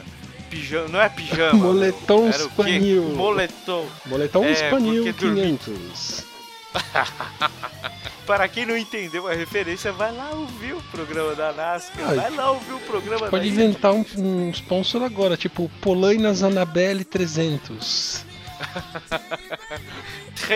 Pijama, 0.50 0.88
não 0.88 1.00
é 1.00 1.08
pijama. 1.08 1.54
Moletom 1.54 2.28
o 2.28 2.32
quê? 2.32 2.38
espanhol. 2.38 3.04
Moletom. 3.14 3.86
Boletão 4.04 4.44
É, 4.44 4.52
Espanhol 4.52 4.96
porque 4.96 5.12
dormi- 5.12 5.58
500. 5.58 6.24
Para 8.26 8.46
quem 8.48 8.66
não 8.66 8.76
entendeu 8.76 9.26
a 9.28 9.32
referência, 9.34 9.92
vai 9.92 10.12
lá 10.12 10.30
ouvir 10.30 10.74
o 10.74 10.82
programa 10.90 11.34
da 11.34 11.52
NASCAR. 11.54 12.06
Ai, 12.10 12.16
vai 12.16 12.30
lá 12.32 12.50
ouvir 12.50 12.72
o 12.72 12.80
programa 12.80 13.28
Pode 13.28 13.44
da 13.44 13.50
inventar 13.50 13.92
um, 13.92 14.04
um 14.18 14.50
sponsor 14.50 15.02
agora, 15.02 15.36
tipo 15.38 15.70
Polainas 15.80 16.42
Annabelle 16.42 17.02
300. 17.04 18.24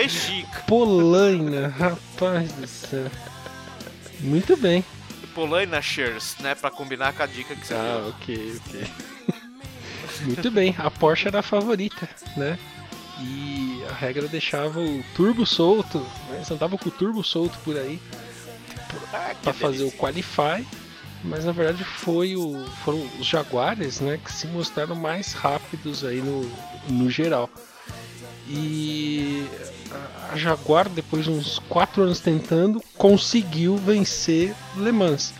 Chique. 0.09 0.45
Polaina, 0.67 1.67
rapaz 1.69 2.51
do 2.53 2.67
céu. 2.67 3.09
Muito 4.19 4.55
bem. 4.57 4.83
Polaina 5.33 5.81
Shares, 5.81 6.35
né? 6.39 6.55
Pra 6.55 6.71
combinar 6.71 7.13
com 7.13 7.23
a 7.23 7.25
dica 7.25 7.55
que 7.55 7.67
você 7.67 7.73
Ah, 7.73 7.99
deu. 8.01 8.09
ok, 8.09 8.61
ok. 8.67 8.87
Muito 10.25 10.49
bem, 10.51 10.73
a 10.79 10.89
Porsche 10.89 11.27
era 11.27 11.39
a 11.39 11.43
favorita, 11.43 12.09
né? 12.35 12.57
E 13.19 13.83
a 13.89 13.93
regra 13.93 14.27
deixava 14.27 14.79
o 14.79 15.03
turbo 15.15 15.45
solto, 15.45 15.99
né? 16.29 16.35
Eles 16.37 16.49
andavam 16.51 16.77
com 16.77 16.89
o 16.89 16.91
turbo 16.91 17.23
solto 17.23 17.57
por 17.59 17.77
aí 17.77 17.99
Ah, 19.13 19.33
para 19.43 19.53
fazer 19.53 19.83
o 19.83 19.91
qualify, 19.91 20.65
mas 21.23 21.45
na 21.45 21.51
verdade 21.51 21.83
foi 21.83 22.35
o, 22.35 22.65
foram 22.83 23.07
os 23.19 23.25
Jaguares, 23.27 23.99
né, 23.99 24.19
que 24.23 24.31
se 24.31 24.47
mostraram 24.47 24.95
mais 24.95 25.33
rápidos 25.33 26.03
aí 26.03 26.21
no, 26.21 26.49
no 26.89 27.09
geral. 27.09 27.49
E 28.49 29.47
a- 30.31 30.35
Jaguar, 30.37 30.89
depois 30.89 31.23
de 31.25 31.31
uns 31.31 31.59
4 31.69 32.03
anos 32.03 32.19
tentando, 32.19 32.81
conseguiu 32.97 33.77
vencer 33.77 34.53
Le 34.77 34.91
Mans. 34.91 35.33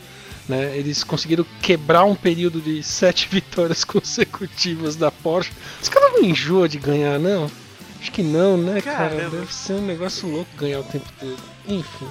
Né? 0.48 0.78
Eles 0.78 1.04
conseguiram 1.04 1.46
quebrar 1.62 2.06
um 2.06 2.15
período 2.15 2.62
de 2.62 2.82
7 2.82 3.28
vitórias 3.32 3.84
consecutivas 3.84 4.96
da 4.96 5.12
Porsche. 5.12 5.52
Os 5.82 5.89
caras 5.89 6.13
não 6.13 6.24
enjoam 6.24 6.67
de 6.67 6.78
ganhar, 6.80 7.20
não? 7.20 7.52
Acho 8.00 8.12
que 8.12 8.24
não, 8.24 8.58
né, 8.58 8.80
cara? 8.82 9.10
Caramba. 9.10 9.38
Deve 9.38 9.54
ser 9.54 9.74
um 9.74 9.86
negócio 9.86 10.30
louco 10.30 10.50
ganhar 10.56 10.80
o 10.80 10.84
tempo 10.84 11.08
todo. 11.20 11.38
Enfim. 11.67 12.08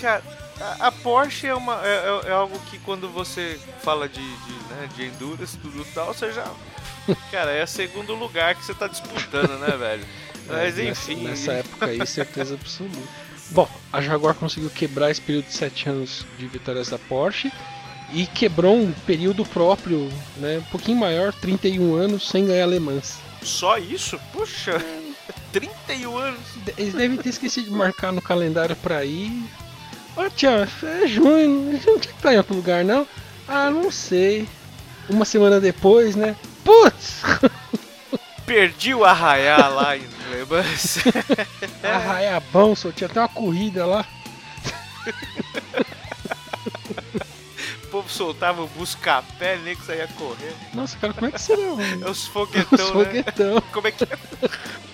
Cara, 0.00 0.22
a, 0.80 0.90
Porsche 0.90 1.46
é, 1.46 1.54
uma, 1.54 1.74
é, 1.86 2.22
é- 2.24 2.28
é 2.30 2.32
algo 2.32 2.58
que 2.70 2.78
quando 2.80 3.08
você 3.08 3.60
fala 3.82 4.08
de, 4.08 4.14
de, 4.20 4.52
né, 4.70 4.88
de 4.96 5.04
endurance 5.06 5.56
tudo 5.58 5.84
tal, 5.94 6.12
você 6.12 6.32
já. 6.32 6.50
Cara, 7.30 7.50
é 7.52 7.64
segundo 7.66 8.14
lugar 8.14 8.54
que 8.54 8.64
você 8.64 8.74
tá 8.74 8.86
disputando, 8.86 9.58
né, 9.58 9.76
velho? 9.76 10.04
Mas 10.46 10.78
É, 10.78 10.84
nessa- 10.84 11.12
enfim. 11.12 11.24
Nessa, 11.24 11.52
época 11.52 11.86
aí, 11.86 12.06
certeza 12.06 12.54
absoluta. 12.54 12.98
Bom, 13.50 13.68
a 13.92 14.00
Jaguar 14.00 14.34
conseguiu 14.34 14.70
quebrar 14.70 15.10
esse 15.10 15.20
período 15.20 15.46
de 15.46 15.52
7 15.54 15.88
anos 15.88 16.24
de 16.38 16.46
vitórias 16.46 16.88
da 16.88 16.98
Porsche 16.98 17.50
e 18.12 18.26
quebrou 18.26 18.76
um 18.76 18.92
período 19.06 19.44
próprio, 19.44 20.08
né, 20.36 20.58
um 20.58 20.70
pouquinho 20.70 20.98
maior, 20.98 21.32
31 21.32 21.94
anos, 21.94 22.28
sem 22.28 22.46
ganhar 22.46 22.66
Le 22.66 22.78
Mans. 22.80 23.18
Só 23.42 23.76
isso? 23.78 24.18
Puxa, 24.32 24.80
31 25.52 26.16
anos. 26.16 26.40
Eles 26.76 26.94
devem 26.94 27.16
ter 27.16 27.28
esquecido 27.30 27.64
de 27.66 27.70
marcar 27.72 28.12
no 28.12 28.22
calendário 28.22 28.76
pra 28.76 29.04
ir. 29.04 29.42
Ô 30.16 30.28
tia, 30.28 30.68
é 30.82 31.06
junho, 31.06 31.48
não 31.72 31.78
tinha 31.78 31.98
que 31.98 32.06
estar 32.08 32.34
em 32.34 32.38
outro 32.38 32.54
lugar 32.54 32.84
não? 32.84 33.06
Ah, 33.48 33.70
não 33.70 33.90
sei. 33.90 34.46
Uma 35.08 35.24
semana 35.24 35.58
depois, 35.60 36.14
né? 36.14 36.36
Putz! 36.70 37.22
Perdi 38.46 38.94
o 38.94 39.04
arraiar 39.04 39.74
lá 39.74 39.96
em 39.96 40.02
Le 40.02 40.44
Mans. 40.48 40.98
Arraia 41.82 42.40
bom, 42.52 42.76
só 42.76 42.92
tinha 42.92 43.10
até 43.10 43.18
uma 43.20 43.28
corrida 43.28 43.84
lá. 43.84 44.06
O 47.82 47.86
povo 47.88 48.08
soltava 48.08 48.62
o 48.62 48.68
busca-pé, 48.68 49.56
nem 49.64 49.74
que 49.74 49.84
saía 49.84 50.06
correr. 50.16 50.54
Nossa, 50.72 50.96
cara, 50.98 51.12
como 51.12 51.26
é 51.26 51.32
que 51.32 51.40
será? 51.40 51.60
É 51.60 52.08
os 52.08 52.26
foguetão, 52.28 52.70
Os 52.72 52.80
né? 52.80 53.04
foguetão. 53.04 53.60
Como 53.72 53.88
é 53.88 53.90
que 53.90 54.04
é? 54.04 54.08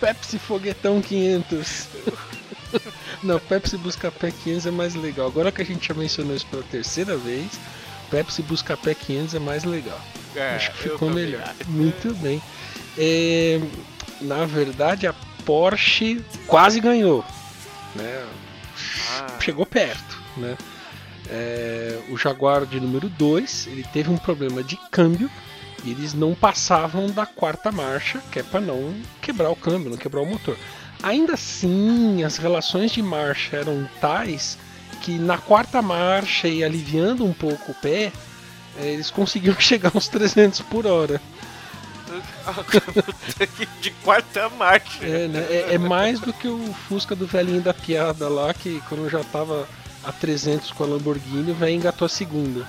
Pepsi 0.01 0.39
Foguetão 0.39 1.03
500. 1.03 1.89
Não, 3.23 3.39
Pepsi 3.39 3.77
Buscapé 3.77 4.31
500 4.31 4.67
é 4.67 4.71
mais 4.71 4.95
legal. 4.95 5.27
Agora 5.27 5.53
que 5.53 5.61
a 5.61 5.65
gente 5.65 5.89
já 5.89 5.95
mencionou 5.95 6.35
isso 6.35 6.47
pela 6.47 6.63
terceira 6.63 7.19
vez, 7.19 7.51
Pepsi 8.11 8.43
Buscapé 8.43 8.95
500 8.95 9.35
é 9.35 9.39
mais 9.39 9.65
legal. 9.65 10.01
É, 10.37 10.57
Acho 10.57 10.73
que 10.73 10.79
ficou 10.91 11.11
melhor. 11.11 11.43
acho. 11.43 11.71
Muito 11.71 12.15
bem. 12.17 12.43
É, 12.99 13.61
na 14.21 14.45
verdade, 14.45 15.07
a 15.07 15.15
Porsche 15.45 16.23
quase 16.47 16.81
ganhou. 16.81 17.25
Né? 17.95 18.25
Ah. 19.11 19.39
Chegou 19.41 19.65
perto. 19.65 20.19
Né? 20.37 20.57
É, 21.29 21.99
o 22.11 22.17
Jaguar 22.17 22.67
de 22.67 22.79
número 22.79 23.09
2 23.09 23.69
ele 23.69 23.85
teve 23.93 24.11
um 24.11 24.17
problema 24.17 24.63
de 24.63 24.77
câmbio 24.91 25.31
e 25.85 25.91
eles 25.91 26.15
não 26.15 26.35
passavam 26.35 27.11
da 27.11 27.27
quarta 27.27 27.73
marcha, 27.73 28.21
que 28.31 28.39
é 28.39 28.43
para 28.43 28.61
não 28.61 28.95
quebrar 29.21 29.51
o 29.51 29.57
câmbio, 29.57 29.91
não 29.91 29.97
quebrar 29.97 30.21
o 30.21 30.27
motor. 30.27 30.57
Ainda 31.03 31.35
assim, 31.35 32.25
as 32.25 32.37
relações 32.37 32.91
de 32.91 33.03
marcha 33.03 33.57
eram 33.57 33.89
tais 34.01 34.59
que 35.03 35.19
na 35.19 35.39
quarta 35.39 35.83
marcha 35.83 36.49
e 36.49 36.65
aliviando 36.65 37.25
um 37.25 37.33
pouco 37.33 37.73
o 37.73 37.75
pé, 37.75 38.13
eles 38.79 39.11
conseguiam 39.11 39.55
chegar 39.61 39.93
uns 39.95 40.09
300 40.09 40.61
por 40.63 40.87
hora. 40.87 41.21
de 43.81 43.91
quarta 44.03 44.49
marcha. 44.51 45.05
É, 45.05 45.29
né? 45.29 45.47
é, 45.51 45.75
é 45.75 45.79
mais 45.79 46.21
do 46.21 46.33
que 46.33 46.49
o 46.49 46.73
Fusca 46.89 47.15
do 47.15 47.27
velhinho 47.27 47.61
da 47.61 47.75
piada 47.75 48.29
lá, 48.29 48.55
que 48.55 48.81
quando 48.89 49.09
já 49.11 49.23
tava 49.25 49.69
a 50.05 50.13
300 50.13 50.71
com 50.73 50.85
a 50.85 50.87
Lamborghini, 50.87 51.53
velho 51.53 51.75
engatou 51.75 52.07
a 52.07 52.09
segunda. 52.09 52.67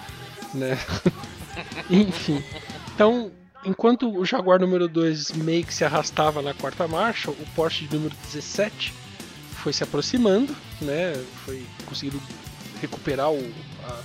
Né? 0.53 0.77
Enfim. 1.89 2.43
Então, 2.95 3.31
enquanto 3.63 4.09
o 4.09 4.25
Jaguar 4.25 4.59
número 4.59 4.87
2 4.87 5.33
meio 5.33 5.63
que 5.63 5.73
se 5.73 5.85
arrastava 5.85 6.41
na 6.41 6.53
quarta 6.53 6.87
marcha, 6.87 7.29
o 7.29 7.45
Porsche 7.55 7.85
de 7.85 7.95
número 7.95 8.15
17 8.25 8.93
foi 9.63 9.71
se 9.73 9.83
aproximando, 9.83 10.55
né? 10.81 11.13
Foi 11.45 11.65
conseguindo 11.85 12.21
recuperar 12.81 13.31
o, 13.31 13.53
a- 13.87 13.99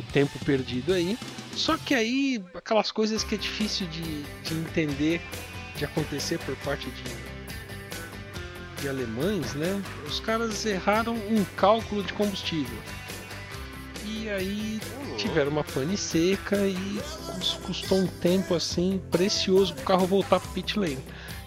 o 0.00 0.12
tempo 0.12 0.38
perdido 0.44 0.92
aí. 0.92 1.18
Só 1.54 1.76
que 1.76 1.94
aí, 1.94 2.42
aquelas 2.54 2.90
coisas 2.90 3.22
que 3.24 3.34
é 3.34 3.38
difícil 3.38 3.86
de, 3.88 4.22
de 4.22 4.54
entender, 4.54 5.20
de 5.76 5.84
acontecer 5.84 6.38
por 6.40 6.54
parte 6.56 6.88
de, 6.90 7.02
de 8.82 8.88
alemães, 8.88 9.54
né? 9.54 9.80
Os 10.06 10.20
caras 10.20 10.64
erraram 10.64 11.14
um 11.14 11.44
cálculo 11.56 12.02
de 12.02 12.12
combustível. 12.12 12.78
E 14.06 14.28
aí 14.30 14.80
tiveram 15.16 15.50
uma 15.50 15.64
pane 15.64 15.96
seca 15.96 16.56
e 16.66 17.00
cus- 17.34 17.58
custou 17.64 17.98
um 17.98 18.06
tempo 18.06 18.54
assim 18.54 19.00
precioso 19.10 19.74
pro 19.74 19.84
carro 19.84 20.06
voltar 20.06 20.40
pro 20.40 20.48
pit 20.50 20.78
lane. 20.78 20.98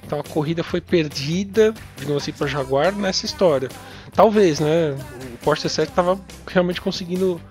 Então 0.06 0.20
a 0.20 0.24
corrida 0.24 0.64
foi 0.64 0.82
perdida, 0.82 1.74
digamos 1.98 2.22
assim, 2.24 2.32
para 2.34 2.46
Jaguar 2.48 2.94
nessa 2.94 3.26
história. 3.26 3.70
Talvez, 4.14 4.60
né? 4.60 4.92
O 5.34 5.38
Porsche 5.44 5.68
7 5.70 5.92
tava 5.94 6.20
realmente 6.48 6.82
conseguindo 6.82 7.42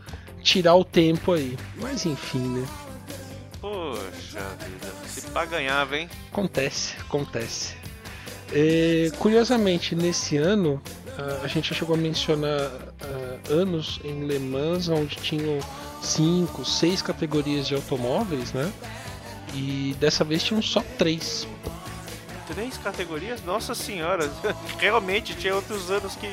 tirar 0.42 0.74
o 0.74 0.84
tempo 0.84 1.32
aí. 1.32 1.56
Mas 1.76 2.04
enfim, 2.04 2.38
né? 2.60 2.66
Poxa 3.60 4.40
vida. 4.58 4.92
Se 5.06 5.22
pá 5.30 5.44
ganhava, 5.44 5.96
hein? 5.96 6.08
Acontece, 6.30 6.94
acontece. 7.00 7.74
É, 8.52 9.10
curiosamente, 9.18 9.94
nesse 9.94 10.36
ano, 10.36 10.82
a- 11.42 11.46
gente 11.46 11.70
já 11.70 11.74
chegou 11.76 11.94
a 11.94 11.98
mencionar 11.98 12.70
ah, 13.00 13.38
anos 13.50 14.00
em 14.04 14.26
Le 14.26 14.38
Mans 14.38 14.88
onde 14.88 15.16
tinham 15.16 15.58
cinco, 16.02 16.64
seis 16.64 17.00
categorias 17.00 17.66
de 17.66 17.74
automóveis, 17.74 18.52
né? 18.52 18.70
E 19.54 19.94
dessa 20.00 20.24
vez 20.24 20.42
tinham 20.42 20.60
só 20.62 20.82
três. 20.98 21.46
Três 22.54 22.76
categorias? 22.78 23.42
Nossa 23.44 23.74
senhora, 23.74 24.30
realmente 24.78 25.34
tinha 25.34 25.54
outros 25.54 25.90
anos 25.90 26.16
que 26.16 26.28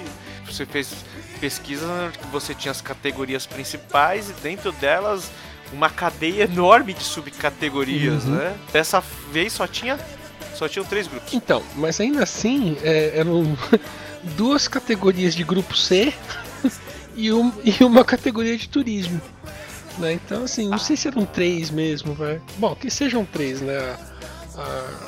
você 0.46 0.66
fez 0.66 0.94
pesquisa 1.40 2.12
que 2.20 2.28
você 2.28 2.54
tinha 2.54 2.72
as 2.72 2.82
categorias 2.82 3.46
principais 3.46 4.30
e 4.30 4.34
dentro 4.34 4.72
delas 4.74 5.30
uma 5.72 5.90
cadeia 5.90 6.44
enorme 6.46 6.94
de 6.94 7.04
subcategorias, 7.04 8.26
Uhum. 8.26 8.32
né? 8.36 8.56
Dessa 8.74 9.02
vez 9.32 9.54
só 9.54 9.68
tinha 9.68 10.00
só 10.56 10.68
tinham 10.68 10.84
três 10.86 11.08
grupos. 11.08 11.32
Então, 11.34 11.64
mas 11.76 12.00
ainda 12.02 12.24
assim, 12.24 12.76
é, 12.84 13.14
eram 13.18 13.58
duas 14.36 14.68
categorias 14.68 15.34
de 15.34 15.44
grupo 15.44 15.76
C 15.78 16.14
e, 17.16 17.32
um- 17.32 17.54
e 17.64 17.82
uma 17.84 18.04
categoria 18.04 18.58
de 18.58 18.68
turismo. 18.68 19.22
Né? 19.98 20.14
Então, 20.14 20.44
assim, 20.44 20.68
não 20.68 20.78
sei 20.80 20.98
se 20.98 21.08
eram 21.08 21.26
três 21.26 21.70
mesmo, 21.70 22.14
vai. 22.14 22.42
Bom, 22.58 22.76
que 22.76 22.90
sejam 22.90 23.24
três, 23.26 23.62
né? 23.62 23.78
A- 23.78 24.62
a 24.62 25.08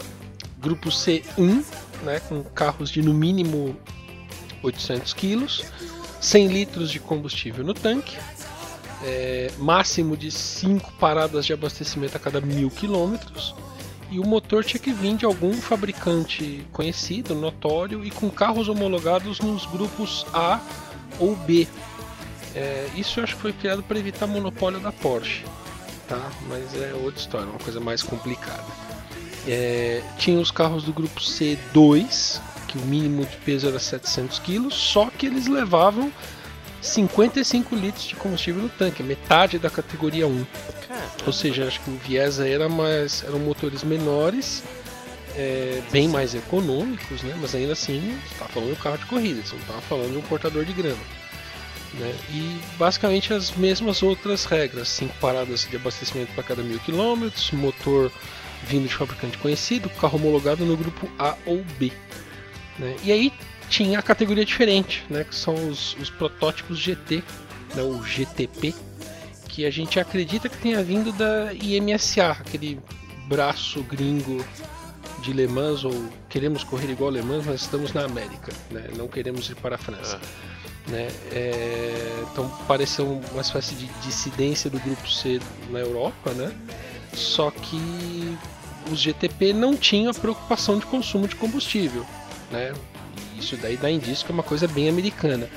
grupo 0.61 0.89
C1, 0.89 1.63
né? 2.03 2.19
Com 2.29 2.43
carros 2.43 2.89
de 2.89 3.01
no 3.01 3.13
mínimo 3.13 3.75
800 4.63 5.11
quilos, 5.13 5.63
100 6.21 6.47
litros 6.47 6.91
de 6.91 6.99
combustível 6.99 7.65
no 7.65 7.73
tanque, 7.73 8.15
é, 9.03 9.51
máximo 9.57 10.15
de 10.15 10.31
5 10.31 10.93
paradas 10.93 11.45
de 11.45 11.51
abastecimento 11.51 12.15
a 12.15 12.19
cada 12.19 12.39
mil 12.39 12.69
quilômetros 12.69 13.55
e 14.11 14.19
o 14.19 14.27
motor 14.27 14.63
tinha 14.63 14.79
que 14.79 14.91
vir 14.91 15.15
de 15.15 15.25
algum 15.25 15.53
fabricante 15.53 16.67
conhecido, 16.71 17.33
notório 17.33 18.05
e 18.05 18.11
com 18.11 18.29
carros 18.29 18.67
homologados 18.67 19.39
nos 19.39 19.65
grupos 19.65 20.25
A 20.33 20.59
ou 21.17 21.35
B. 21.35 21.67
É, 22.53 22.89
isso 22.95 23.19
eu 23.19 23.23
acho 23.23 23.35
que 23.35 23.41
foi 23.41 23.53
criado 23.53 23.81
para 23.81 23.97
evitar 23.97 24.27
monopólio 24.27 24.81
da 24.81 24.91
Porsche, 24.91 25.45
tá? 26.09 26.29
Mas 26.49 26.75
é 26.75 26.93
outra 26.93 27.19
história, 27.19 27.47
uma 27.47 27.59
coisa 27.59 27.79
mais 27.79 28.03
complicada. 28.03 28.65
É, 29.47 30.03
tinha 30.17 30.39
os 30.39 30.51
carros 30.51 30.83
do 30.83 30.91
grupo 30.91 31.21
C2, 31.21 32.41
que 32.71 32.77
o 32.77 32.81
mínimo 32.81 33.25
de 33.25 33.35
peso 33.37 33.67
era 33.67 33.79
700 33.79 34.39
kg, 34.39 34.69
só 34.71 35.09
que 35.09 35.25
eles 35.25 35.47
levavam 35.47 36.11
55 36.81 37.75
litros 37.75 38.05
de 38.05 38.15
combustível 38.15 38.63
no 38.63 38.69
tanque, 38.69 39.03
metade 39.03 39.59
da 39.59 39.69
categoria 39.69 40.25
1. 40.25 40.45
Ou 41.25 41.33
seja, 41.33 41.67
acho 41.67 41.81
que 41.81 41.91
o 41.91 41.97
viés 41.97 42.39
aí 42.39 42.51
era 42.51 42.67
mais, 42.67 43.23
eram 43.23 43.39
motores 43.39 43.83
menores, 43.83 44.63
é, 45.35 45.81
bem 45.91 46.07
mais 46.07 46.33
econômicos, 46.33 47.21
né? 47.23 47.37
Mas 47.39 47.53
ainda 47.53 47.73
assim, 47.73 47.99
você 47.99 48.33
estava 48.33 48.49
falando 48.51 48.69
de 48.69 48.79
um 48.79 48.83
carro 48.83 48.97
de 48.97 49.05
corrida, 49.05 49.41
você 49.45 49.55
não 49.55 49.61
estava 49.61 49.81
falando 49.81 50.11
de 50.11 50.17
um 50.17 50.21
portador 50.21 50.65
de 50.65 50.73
grama. 50.73 51.01
Né? 51.93 52.15
E 52.29 52.59
basicamente 52.77 53.33
as 53.33 53.51
mesmas 53.51 54.01
outras 54.01 54.45
regras, 54.45 54.87
cinco 54.87 55.13
paradas 55.19 55.67
de 55.69 55.75
abastecimento 55.75 56.33
para 56.33 56.43
cada 56.43 56.63
mil 56.63 56.79
quilômetros, 56.79 57.51
motor 57.51 58.11
vindo 58.63 58.87
de 58.87 58.95
fabricante 58.95 59.37
conhecido, 59.37 59.89
carro 59.89 60.17
homologado 60.17 60.65
no 60.65 60.77
grupo 60.77 61.09
A 61.19 61.35
ou 61.45 61.63
B. 61.77 61.91
Né? 62.81 62.95
E 63.03 63.11
aí 63.11 63.33
tinha 63.69 63.99
a 63.99 64.01
categoria 64.01 64.43
diferente, 64.43 65.05
né? 65.07 65.23
que 65.23 65.35
são 65.35 65.53
os, 65.69 65.95
os 65.97 66.09
protótipos 66.09 66.79
GT, 66.79 67.23
né? 67.75 67.83
o 67.83 68.03
GTP, 68.03 68.73
que 69.47 69.65
a 69.65 69.69
gente 69.69 69.99
acredita 69.99 70.49
que 70.49 70.57
tenha 70.57 70.83
vindo 70.83 71.11
da 71.11 71.53
IMSA, 71.53 72.31
aquele 72.31 72.79
braço 73.27 73.83
gringo 73.83 74.43
de 75.21 75.31
Le 75.31 75.47
Mans, 75.47 75.83
ou 75.83 76.09
queremos 76.27 76.63
correr 76.63 76.89
igual 76.89 77.11
Le 77.11 77.21
Mans, 77.21 77.45
mas 77.45 77.61
estamos 77.61 77.93
na 77.93 78.03
América, 78.03 78.51
né? 78.71 78.89
não 78.97 79.07
queremos 79.07 79.47
ir 79.49 79.55
para 79.55 79.75
a 79.75 79.77
França. 79.77 80.19
Né? 80.87 81.09
É, 81.31 82.23
então 82.31 82.49
pareceu 82.67 83.21
uma 83.31 83.41
espécie 83.41 83.75
de 83.75 83.85
dissidência 84.01 84.69
do 84.71 84.79
grupo 84.79 85.07
C 85.07 85.39
na 85.69 85.79
Europa, 85.79 86.31
né? 86.31 86.51
só 87.13 87.51
que 87.51 88.35
os 88.91 88.99
GTP 88.99 89.53
não 89.53 89.77
tinham 89.77 90.09
a 90.09 90.13
preocupação 90.13 90.79
de 90.79 90.85
consumo 90.87 91.27
de 91.27 91.35
combustível. 91.35 92.03
Né? 92.51 92.73
Isso 93.37 93.55
daí 93.57 93.77
dá 93.77 93.89
indício 93.89 94.25
que 94.25 94.31
é 94.31 94.33
uma 94.33 94.43
coisa 94.43 94.67
bem 94.67 94.89
americana. 94.89 95.49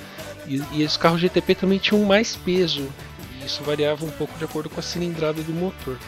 E, 0.47 0.63
e 0.73 0.85
os 0.85 0.97
carros 0.97 1.21
GTP 1.21 1.55
também 1.55 1.79
tinham 1.79 2.03
mais 2.05 2.37
peso, 2.37 2.89
e 3.41 3.47
isso 3.47 3.63
variava 3.63 4.05
um 4.05 4.11
pouco 4.11 4.37
de 4.39 4.45
acordo 4.45 4.69
com 4.69 4.81
a 4.81 4.83
cilindrada 4.83 5.43
do 5.43 5.53
motor. 5.53 5.99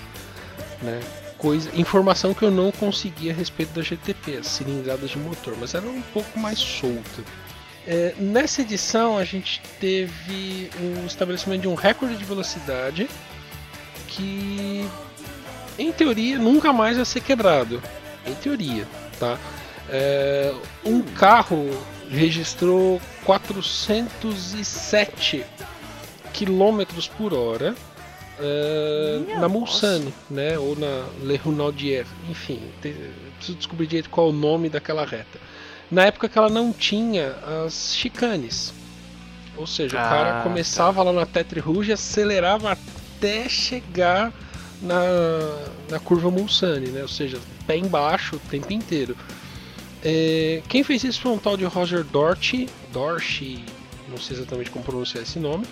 Né? 0.82 1.00
Coisa, 1.38 1.70
informação 1.74 2.32
que 2.32 2.42
eu 2.42 2.50
não 2.50 2.70
conseguia 2.70 3.32
a 3.32 3.34
respeito 3.34 3.72
da 3.72 3.82
GTP, 3.82 4.38
as 4.38 4.46
cilindradas 4.46 5.10
de 5.10 5.18
motor, 5.18 5.54
mas 5.58 5.74
era 5.74 5.86
um 5.86 6.02
pouco 6.02 6.38
mais 6.38 6.58
solta. 6.58 7.22
É, 7.86 8.14
nessa 8.18 8.62
edição 8.62 9.16
a 9.16 9.24
gente 9.24 9.62
teve 9.78 10.70
um 10.80 11.06
estabelecimento 11.06 11.62
de 11.62 11.68
um 11.68 11.74
recorde 11.74 12.16
de 12.16 12.24
velocidade 12.24 13.08
que, 14.08 14.88
em 15.78 15.92
teoria, 15.92 16.38
nunca 16.38 16.72
mais 16.72 16.96
vai 16.96 17.04
ser 17.04 17.20
quebrado. 17.20 17.82
Em 18.26 18.34
teoria, 18.34 18.88
tá? 19.20 19.38
É, 19.88 20.52
um 20.84 21.00
carro 21.02 21.70
registrou 22.10 23.00
407 23.24 25.44
km 26.32 26.82
por 27.16 27.32
hora 27.32 27.74
é, 28.38 29.20
na 29.38 29.48
Mulsanne, 29.48 30.12
né? 30.30 30.58
Ou 30.58 30.76
na 30.76 31.06
Le 31.22 31.36
Runaudière, 31.36 32.06
enfim, 32.28 32.60
te, 32.82 32.94
preciso 33.36 33.58
descobrir 33.58 33.86
direito 33.86 34.10
qual 34.10 34.26
é 34.26 34.30
o 34.30 34.32
nome 34.32 34.68
daquela 34.68 35.04
reta. 35.04 35.38
Na 35.90 36.04
época 36.04 36.28
que 36.28 36.36
ela 36.36 36.50
não 36.50 36.72
tinha 36.72 37.34
as 37.64 37.94
chicanes. 37.94 38.74
Ou 39.56 39.66
seja, 39.66 39.98
Ah, 39.98 40.04
o 40.04 40.08
cara 40.08 40.42
começava 40.42 41.02
lá 41.02 41.12
na 41.12 41.24
Tetre 41.24 41.60
Rouge 41.60 41.90
e 41.90 41.94
acelerava 41.94 42.72
até 42.72 43.48
chegar 43.48 44.32
na, 44.82 45.00
na 45.88 45.98
curva 45.98 46.30
Mulsanne, 46.30 46.88
né? 46.88 47.02
Ou 47.02 47.08
seja, 47.08 47.38
pé 47.66 47.78
embaixo 47.78 48.36
o 48.36 48.38
tempo 48.38 48.70
inteiro. 48.72 49.16
É, 50.08 50.62
quem 50.68 50.84
fez 50.84 51.02
isso 51.02 51.20
foi 51.20 51.32
um 51.32 51.38
tal 51.38 51.56
de 51.56 51.64
Roger 51.64 52.04
Dorty, 52.04 52.68
Dorchy, 52.92 53.64
não 54.08 54.16
sei 54.16 54.36
exatamente 54.36 54.70
como 54.70 54.84
pronunciar 54.84 55.24
esse 55.24 55.40
nome, 55.40 55.66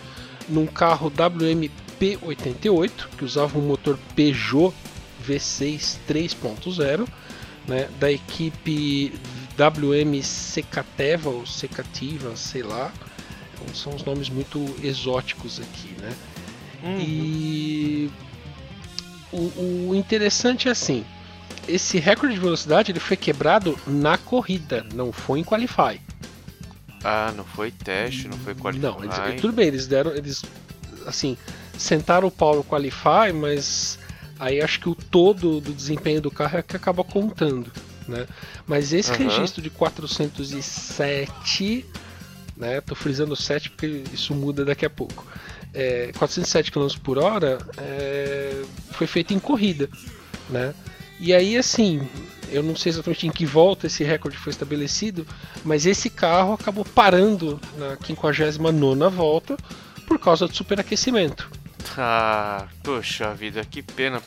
num 0.49 0.66
carro 0.66 1.09
WMP88, 1.09 2.90
que 3.16 3.25
usava 3.25 3.57
um 3.57 3.62
motor 3.62 3.97
Peugeot 4.16 4.75
V6 5.25 5.99
3.0, 6.09 7.07
né, 7.68 7.88
da 8.01 8.11
equipe 8.11 9.12
WM 9.57 10.20
Secateva 10.20 11.31
ou 11.31 11.47
Secativa, 11.47 12.35
sei 12.35 12.64
lá. 12.64 12.92
Então, 13.55 13.73
são 13.73 13.94
os 13.94 14.03
nomes 14.03 14.29
muito 14.29 14.59
exóticos 14.83 15.61
aqui, 15.61 15.94
né? 16.01 16.12
E 17.01 18.11
o, 19.33 19.90
o 19.90 19.94
interessante 19.94 20.66
é 20.66 20.73
assim, 20.73 21.05
esse 21.68 21.98
recorde 21.98 22.35
de 22.35 22.40
velocidade 22.40 22.92
ele 22.92 23.00
foi 23.00 23.16
quebrado 23.16 23.79
na 23.87 24.18
corrida, 24.18 24.85
não 24.94 25.12
foi 25.12 25.40
em 25.40 25.44
qualify. 25.44 26.00
Ah, 27.03 27.33
não 27.37 27.44
foi 27.44 27.70
teste, 27.70 28.29
não 28.29 28.38
foi 28.38 28.55
qualify. 28.55 28.83
Não, 28.83 29.05
eles, 29.05 29.40
tudo 29.40 29.53
bem, 29.53 29.68
eles 29.68 29.87
deram, 29.87 30.14
eles 30.14 30.42
assim, 31.07 31.37
sentaram 31.77 32.29
o 32.29 32.31
pau 32.31 32.57
no 32.57 32.64
qualify, 32.64 33.31
mas 33.33 33.98
aí 34.38 34.62
acho 34.62 34.79
que 34.81 34.88
o 34.88 34.94
todo 34.94 35.61
do 35.61 35.72
desempenho 35.72 36.20
do 36.20 36.31
carro 36.31 36.59
é 36.59 36.62
que 36.62 36.77
acaba 36.77 37.03
contando, 37.05 37.72
né? 38.09 38.27
Mas 38.66 38.92
esse 38.92 39.11
Aham. 39.11 39.24
registro 39.24 39.62
de 39.62 39.70
407, 39.70 41.87
né? 42.57 42.81
Tô 42.81 42.94
frisando 42.94 43.37
7 43.37 43.70
porque 43.70 44.05
isso 44.12 44.35
muda 44.35 44.64
daqui 44.64 44.87
a 44.87 44.90
pouco. 44.90 45.27
É, 45.72 46.12
407 46.16 46.70
km 46.70 46.87
por 47.03 47.18
hora 47.18 47.59
é, 47.77 48.62
foi 48.92 49.07
feito 49.07 49.35
em 49.35 49.38
corrida, 49.38 49.88
né? 50.48 50.74
E 51.20 51.33
aí, 51.33 51.57
assim, 51.57 52.07
eu 52.50 52.62
não 52.62 52.77
sei 52.77 52.90
exatamente 52.90 53.27
em 53.27 53.31
que 53.31 53.46
volta 53.46 53.87
esse 53.87 54.05
recorde 54.05 54.37
foi 54.37 54.50
estabelecido, 54.50 55.27
mas 55.64 55.87
esse 55.87 56.11
carro 56.11 56.55
acabou 56.55 56.85
parando 56.85 57.61
na 57.79 57.96
59 58.05 59.16
volta 59.16 59.57
por 60.07 60.18
causa 60.18 60.46
do 60.46 60.55
superaquecimento. 60.55 61.50
Ah, 61.96 62.66
poxa 62.83 63.35
vida, 63.35 63.64
que 63.64 63.83
pena. 63.83 64.20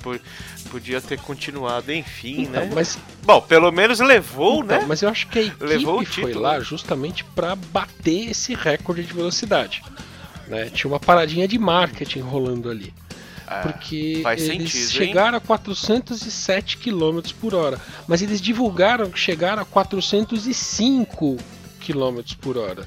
Podia 0.70 1.02
ter 1.02 1.20
continuado, 1.20 1.92
enfim, 1.92 2.42
Então, 2.42 2.66
né? 2.66 2.72
mas, 2.74 2.98
Bom, 3.24 3.42
pelo 3.42 3.72
menos 3.72 4.00
levou, 4.00 4.64
então, 4.64 4.80
né? 4.80 4.86
mas 4.88 5.02
eu 5.02 5.10
acho 5.10 5.28
que 5.28 5.40
a 5.40 5.42
equipe 5.44 5.66
Levou 5.66 6.02
o 6.02 6.06
foi 6.06 6.34
lá 6.34 6.60
justamente 6.60 7.24
para 7.24 7.56
bater 7.56 8.30
esse 8.32 8.54
recorde 8.54 9.04
de 9.04 9.14
velocidade. 9.14 9.82
Né? 10.48 10.70
Tinha 10.70 10.92
uma 10.92 11.00
paradinha 11.00 11.48
de 11.48 11.58
marketing 11.58 12.20
rolando 12.20 12.70
ali. 12.70 12.94
Ah, 13.48 13.62
porque 13.62 14.22
eles 14.26 14.44
sentido, 14.44 14.76
hein? 14.76 14.88
chegaram 15.08 15.38
a 15.38 15.42
407 15.42 16.78
km 16.78 17.22
por 17.40 17.56
hora, 17.56 17.80
mas 18.06 18.22
eles 18.22 18.42
divulgaram 18.42 19.10
que 19.10 19.18
chegaram 19.18 19.62
a 19.62 19.66
405 19.66 21.38
km 21.80 22.36
por 22.42 22.58
hora 22.58 22.86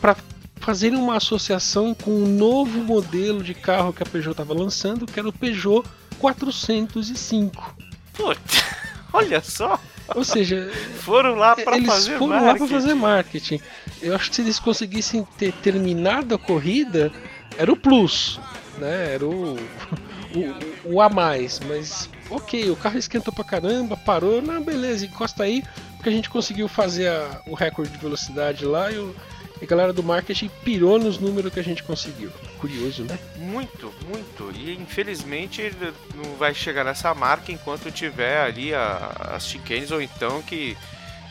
para 0.00 0.16
fazerem 0.60 0.96
uma 0.98 1.16
associação 1.16 1.92
com 1.92 2.10
um 2.12 2.26
novo 2.26 2.78
modelo 2.84 3.42
de 3.42 3.52
carro 3.54 3.92
que 3.92 4.02
a 4.02 4.06
Peugeot 4.06 4.30
estava 4.32 4.54
lançando, 4.54 5.06
que 5.06 5.18
era 5.18 5.28
o 5.28 5.32
Peugeot 5.32 5.84
405. 6.18 7.76
Putz, 8.12 8.64
olha 9.12 9.40
só, 9.42 9.80
Ou 10.14 10.22
seja, 10.24 10.70
foram 11.00 11.34
lá 11.34 11.56
para 11.56 11.76
eles 11.76 11.88
fazer 11.88 12.18
foram 12.18 12.34
lá 12.34 12.38
para 12.40 12.46
marketing. 12.52 12.72
fazer 12.72 12.94
marketing. 12.94 13.60
Eu 14.02 14.14
acho 14.14 14.28
que 14.30 14.36
se 14.36 14.42
eles 14.42 14.58
conseguissem 14.60 15.26
ter 15.38 15.52
terminado 15.54 16.34
a 16.34 16.38
corrida, 16.38 17.10
era 17.56 17.72
o 17.72 17.76
plus, 17.76 18.38
né? 18.80 19.14
Era 19.14 19.26
o, 19.26 19.54
o, 19.54 20.94
o 20.94 21.00
a 21.00 21.08
mais. 21.08 21.60
Mas 21.60 22.08
ok, 22.30 22.70
o 22.70 22.76
carro 22.76 22.98
esquentou 22.98 23.32
pra 23.32 23.44
caramba, 23.44 23.96
parou, 23.96 24.40
não, 24.42 24.62
beleza, 24.62 25.04
encosta 25.06 25.42
aí, 25.44 25.62
porque 25.96 26.08
a 26.08 26.12
gente 26.12 26.30
conseguiu 26.30 26.66
fazer 26.68 27.08
a- 27.08 27.40
o 27.46 27.54
recorde 27.54 27.92
de 27.92 27.98
velocidade 27.98 28.64
lá 28.64 28.90
e, 28.90 28.98
o- 28.98 29.14
e 29.60 29.64
a 29.64 29.66
galera 29.66 29.92
do 29.92 30.02
marketing 30.02 30.50
pirou 30.64 30.98
nos 30.98 31.18
números 31.18 31.52
que 31.52 31.60
a 31.60 31.64
gente 31.64 31.82
conseguiu. 31.82 32.30
Curioso, 32.58 33.04
né? 33.04 33.18
Muito, 33.36 33.92
muito. 34.08 34.50
E 34.56 34.74
infelizmente 34.74 35.72
não 36.14 36.34
vai 36.36 36.54
chegar 36.54 36.84
nessa 36.84 37.12
marca 37.14 37.52
enquanto 37.52 37.90
tiver 37.90 38.40
ali 38.42 38.72
a- 38.74 39.32
as 39.34 39.46
chicanes 39.46 39.90
ou 39.90 40.00
então 40.00 40.40
que 40.42 40.76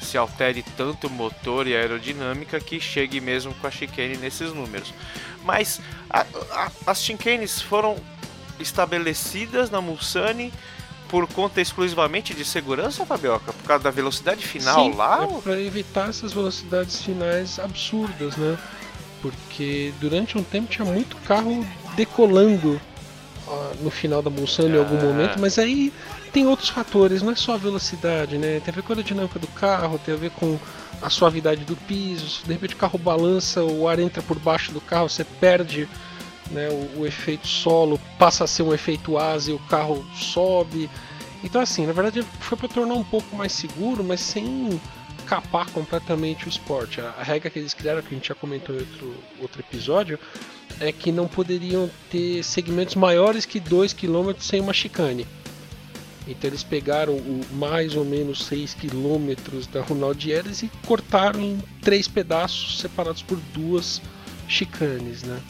se 0.02 0.18
altere 0.18 0.64
tanto 0.78 1.08
o 1.08 1.10
motor 1.10 1.68
e 1.68 1.76
a 1.76 1.80
aerodinâmica 1.80 2.60
que 2.60 2.80
chegue 2.80 3.20
mesmo 3.20 3.54
com 3.56 3.68
a 3.68 3.72
chicane 3.72 4.18
nesses 4.18 4.54
números. 4.54 4.93
Mas 5.43 5.80
a- 6.10 6.26
a- 6.52 6.72
as 6.88 7.02
chicanes 7.04 7.62
foram 7.62 7.97
estabelecidas 8.60 9.70
na 9.70 9.82
Mulsanne 9.82 10.54
por 11.08 11.28
conta 11.28 11.60
exclusivamente 11.60 12.34
de 12.34 12.45
segurança, 12.45 13.06
Fabioca? 13.06 13.52
Por 13.52 13.64
causa 13.68 13.84
da 13.84 13.89
velocidade 13.91 14.45
final 14.45 14.86
Sim, 14.91 14.95
lá? 14.95 15.24
É 15.24 15.41
para 15.41 15.60
evitar 15.60 16.10
essas 16.10 16.32
velocidades 16.34 17.02
finais 17.02 17.58
absurdas, 17.60 18.36
né? 18.38 18.58
Porque 19.22 19.91
durante 20.00 20.38
um 20.38 20.43
tempo 20.43 20.70
tinha 20.70 20.86
muito 20.86 21.18
carro 21.18 21.66
decolando 21.95 22.80
ah, 23.47 23.72
no 23.82 23.89
final 23.89 24.22
da 24.22 24.30
Mulsanne 24.30 24.76
em 24.76 24.80
algum 24.80 25.00
Ah. 25.00 25.04
momento, 25.04 25.39
mas 25.39 25.58
aí 25.58 25.91
tem 26.32 26.48
outros 26.48 26.70
fatores, 26.70 27.22
não 27.22 27.32
é 27.32 27.36
só 27.36 27.54
a 27.54 27.58
velocidade, 27.58 28.38
né? 28.38 28.60
Tem 28.60 28.72
a 28.72 28.76
ver 28.76 28.82
com 28.82 28.94
a 28.94 28.96
aerodinâmica 28.96 29.40
do 29.40 29.48
carro, 29.48 30.00
tem 30.00 30.14
a 30.14 30.18
ver 30.18 30.32
com 30.32 30.60
a 31.02 31.10
suavidade 31.10 31.64
do 31.64 31.76
piso, 31.76 32.42
de 32.46 32.54
repente 32.54 32.76
o 32.76 32.78
carro 32.78 32.98
balança, 33.00 33.64
o 33.64 33.88
ar 33.88 34.00
entra 34.00 34.22
por 34.22 34.38
baixo 34.38 34.72
do 34.72 34.82
carro, 34.82 35.10
você 35.10 35.24
perde 35.24 35.88
né, 36.52 36.68
o, 36.70 37.02
o 37.02 37.08
efeito 37.08 37.48
solo, 37.48 38.00
passa 38.18 38.44
a 38.44 38.48
ser 38.48 38.64
um 38.64 38.74
efeito 38.74 39.18
asa 39.18 39.52
e 39.52 39.54
o 39.54 39.60
carro 39.60 40.06
sobe. 40.14 40.90
Então 41.44 41.62
assim, 41.62 41.86
na 41.86 41.94
verdade 41.94 42.22
foi 42.40 42.58
para 42.58 42.68
tornar 42.68 42.96
um 42.96 43.04
pouco 43.04 43.36
mais 43.36 43.52
seguro, 43.52 44.04
mas 44.04 44.20
sem 44.20 44.80
capar 45.26 45.70
completamente 45.70 46.48
o 46.48 46.50
esporte. 46.50 47.00
A, 47.00 47.14
a 47.18 47.24
regra 47.24 47.50
que 47.50 47.60
eles 47.60 47.74
criaram, 47.74 48.02
que 48.02 48.14
a 48.14 48.18
gente 48.18 48.28
já 48.28 48.36
comentou 48.36 48.76
em 48.76 48.80
outro, 48.80 49.16
outro 49.40 49.62
episódio, 49.62 50.20
é 50.80 50.92
que 50.92 51.12
não 51.12 51.28
poderiam 51.28 51.90
ter 52.10 52.44
segmentos 52.44 52.96
maiores 52.96 53.46
que 53.46 53.60
2 53.60 53.94
km 53.94 54.34
sem 54.40 54.60
uma 54.60 54.74
chicane. 54.74 55.26
Então 56.30 56.50
eles 56.50 56.64
pegaram 56.64 57.14
o 57.14 57.42
mais 57.54 57.96
ou 57.96 58.06
menos 58.06 58.46
6 58.46 58.76
km 58.76 59.34
da 59.72 59.82
Ronaldieres 59.82 60.62
e 60.62 60.72
cortaram 60.86 61.42
em 61.42 61.58
três 61.82 62.08
pedaços 62.08 62.80
separados 62.80 63.24
por 63.24 63.38
duas 63.54 64.00
chicanes, 64.48 65.24
né? 65.24 65.42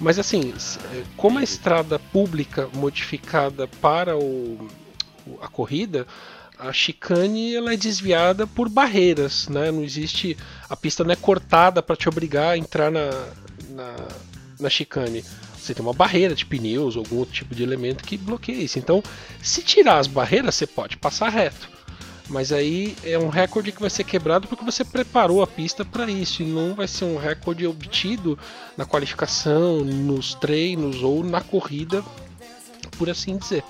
Mas 0.00 0.18
assim, 0.18 0.54
eh, 0.94 1.02
como 1.16 1.38
a 1.38 1.42
estrada 1.42 1.98
pública 1.98 2.68
modificada 2.72 3.66
para 3.66 4.16
o, 4.16 4.68
a 5.42 5.48
corrida, 5.48 6.06
a 6.58 6.72
chicane 6.72 7.54
ela 7.54 7.72
é 7.72 7.76
desviada 7.76 8.46
por 8.46 8.68
barreiras, 8.68 9.48
né? 9.48 9.70
Não 9.70 9.82
existe 9.82 10.36
a 10.68 10.76
pista 10.76 11.02
não 11.02 11.12
é 11.12 11.16
cortada 11.16 11.82
para 11.82 11.96
te 11.96 12.08
obrigar 12.08 12.52
a 12.52 12.58
entrar 12.58 12.90
na, 12.90 13.10
na, 13.70 14.08
na 14.60 14.70
chicane. 14.70 15.24
Você 15.70 15.74
tem 15.74 15.86
uma 15.86 15.92
barreira 15.92 16.34
de 16.34 16.44
pneus 16.44 16.96
ou 16.96 17.04
algum 17.04 17.18
outro 17.18 17.32
tipo 17.32 17.54
de 17.54 17.62
elemento 17.62 18.02
que 18.02 18.16
bloqueia 18.16 18.64
isso. 18.64 18.76
Então, 18.76 19.00
se 19.40 19.62
tirar 19.62 19.98
as 19.98 20.08
barreiras, 20.08 20.56
você 20.56 20.66
pode 20.66 20.96
passar 20.96 21.28
reto. 21.28 21.68
Mas 22.28 22.50
aí 22.50 22.96
é 23.04 23.16
um 23.16 23.28
recorde 23.28 23.70
que 23.70 23.80
vai 23.80 23.88
ser 23.88 24.02
quebrado 24.02 24.48
porque 24.48 24.64
você 24.64 24.84
preparou 24.84 25.42
a 25.42 25.46
pista 25.46 25.84
para 25.84 26.10
isso 26.10 26.42
e 26.42 26.46
não 26.46 26.74
vai 26.74 26.88
ser 26.88 27.04
um 27.04 27.16
recorde 27.16 27.64
obtido 27.68 28.36
na 28.76 28.84
qualificação, 28.84 29.84
nos 29.84 30.34
treinos 30.34 31.04
ou 31.04 31.22
na 31.22 31.40
corrida, 31.40 32.02
por 32.98 33.08
assim 33.08 33.36
dizer. 33.36 33.62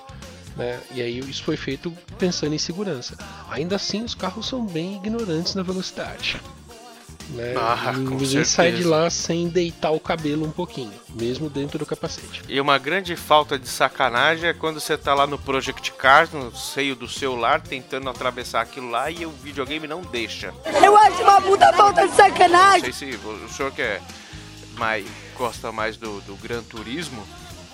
Né? 0.57 0.81
E 0.95 1.03
aí 1.03 1.19
isso 1.19 1.45
foi 1.45 1.59
feito 1.59 1.93
pensando 2.19 2.55
em 2.55 2.59
segurança. 2.59 3.15
Ainda 3.51 3.77
assim, 3.77 4.03
os 4.03 4.15
carros 4.15 4.49
são 4.49 4.65
bem 4.65 4.97
ignorantes 4.97 5.55
na 5.55 5.63
velocidade. 5.63 6.41
Né? 7.31 7.55
Ah, 7.57 7.93
com 7.95 8.17
Ninguém 8.17 8.45
sai 8.45 8.73
de 8.73 8.83
lá 8.83 9.09
sem 9.09 9.49
deitar 9.49 9.91
o 9.93 10.01
cabelo 10.01 10.45
um 10.45 10.51
pouquinho, 10.51 10.93
mesmo 11.15 11.49
dentro 11.49 11.79
do 11.79 11.87
capacete. 11.87 12.43
E 12.49 12.61
uma 12.61 12.77
grande 12.77 13.15
falta 13.15 13.57
de 13.59 13.69
sacanagem 13.69 14.49
é 14.49 14.53
quando 14.53 14.81
você 14.81 14.99
tá 14.99 15.15
lá 15.15 15.27
no 15.27 15.39
Project 15.39 15.93
Cars, 15.93 16.31
no 16.33 16.55
seio 16.55 16.97
do 16.97 17.09
celular, 17.09 17.61
tentando 17.61 18.11
atravessar 18.11 18.61
aquilo 18.63 18.91
lá 18.91 19.11
e 19.11 19.25
o 19.25 19.31
videogame 19.31 19.87
não 19.87 20.03
deixa. 20.03 20.53
Eu 20.83 20.97
acho 20.97 21.23
uma 21.23 21.41
puta 21.41 21.73
falta 21.73 22.03
de 22.03 22.09
Não 22.09 22.17
sacanagem. 22.17 22.93
sei 22.93 23.11
se 23.13 23.17
o 23.17 23.49
senhor 23.49 23.71
que 23.73 23.83
é 23.83 24.01
mais, 24.77 25.07
gosta 25.37 25.71
mais 25.71 25.97
do, 25.97 26.21
do 26.23 26.35
Gran 26.37 26.63
Turismo, 26.63 27.23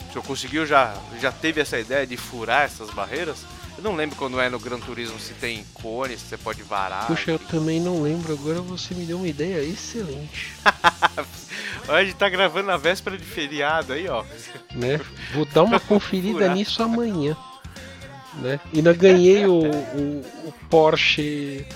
o 0.08 0.12
senhor 0.12 0.24
conseguiu 0.24 0.66
já, 0.66 0.94
já 1.20 1.32
teve 1.32 1.60
essa 1.62 1.78
ideia 1.78 2.06
de 2.06 2.16
furar 2.16 2.64
essas 2.64 2.90
barreiras? 2.90 3.38
Eu 3.76 3.84
não 3.84 3.94
lembro 3.94 4.16
quando 4.16 4.40
é 4.40 4.48
no 4.48 4.58
Gran 4.58 4.78
Turismo 4.78 5.18
se 5.18 5.34
tem 5.34 5.64
cones, 5.74 6.20
se 6.20 6.28
você 6.28 6.36
pode 6.38 6.62
varar. 6.62 7.06
Puxa, 7.06 7.32
eu 7.32 7.38
também 7.38 7.78
não 7.78 8.02
lembro, 8.02 8.32
agora 8.32 8.60
você 8.60 8.94
me 8.94 9.04
deu 9.04 9.18
uma 9.18 9.28
ideia 9.28 9.62
excelente. 9.62 10.52
A 11.88 12.02
gente 12.02 12.16
tá 12.16 12.28
gravando 12.28 12.66
na 12.66 12.76
véspera 12.76 13.16
de 13.16 13.24
feriado 13.24 13.92
aí, 13.92 14.08
ó. 14.08 14.24
né? 14.74 15.00
Vou 15.34 15.44
dar 15.44 15.62
uma 15.62 15.78
conferida 15.78 16.48
nisso 16.54 16.82
amanhã. 16.82 17.36
Né? 18.34 18.58
Ainda 18.74 18.92
ganhei 18.92 19.46
o, 19.46 19.60
o, 19.62 20.20
o 20.46 20.54
Porsche 20.68 21.66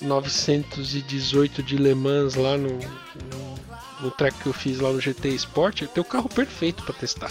918 0.00 1.62
de 1.62 1.76
Le 1.76 1.94
Mans 1.94 2.34
lá 2.34 2.56
no, 2.56 2.70
no, 2.70 3.54
no 4.00 4.10
track 4.10 4.36
que 4.38 4.46
eu 4.46 4.52
fiz 4.52 4.80
lá 4.80 4.90
no 4.90 5.00
GT 5.00 5.28
Sport. 5.30 5.82
Tem 5.86 6.00
o 6.00 6.04
carro 6.04 6.28
perfeito 6.28 6.82
para 6.82 6.94
testar. 6.94 7.30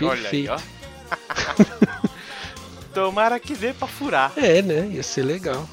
Olha 0.00 0.28
aí, 0.28 0.46
Perfeito. 0.46 0.52
ó. 0.52 1.98
Tomara 2.92 3.38
que 3.40 3.54
dê 3.54 3.72
pra 3.72 3.88
furar. 3.88 4.32
É, 4.36 4.60
né? 4.62 4.88
Ia 4.92 5.02
ser 5.02 5.22
legal. 5.22 5.68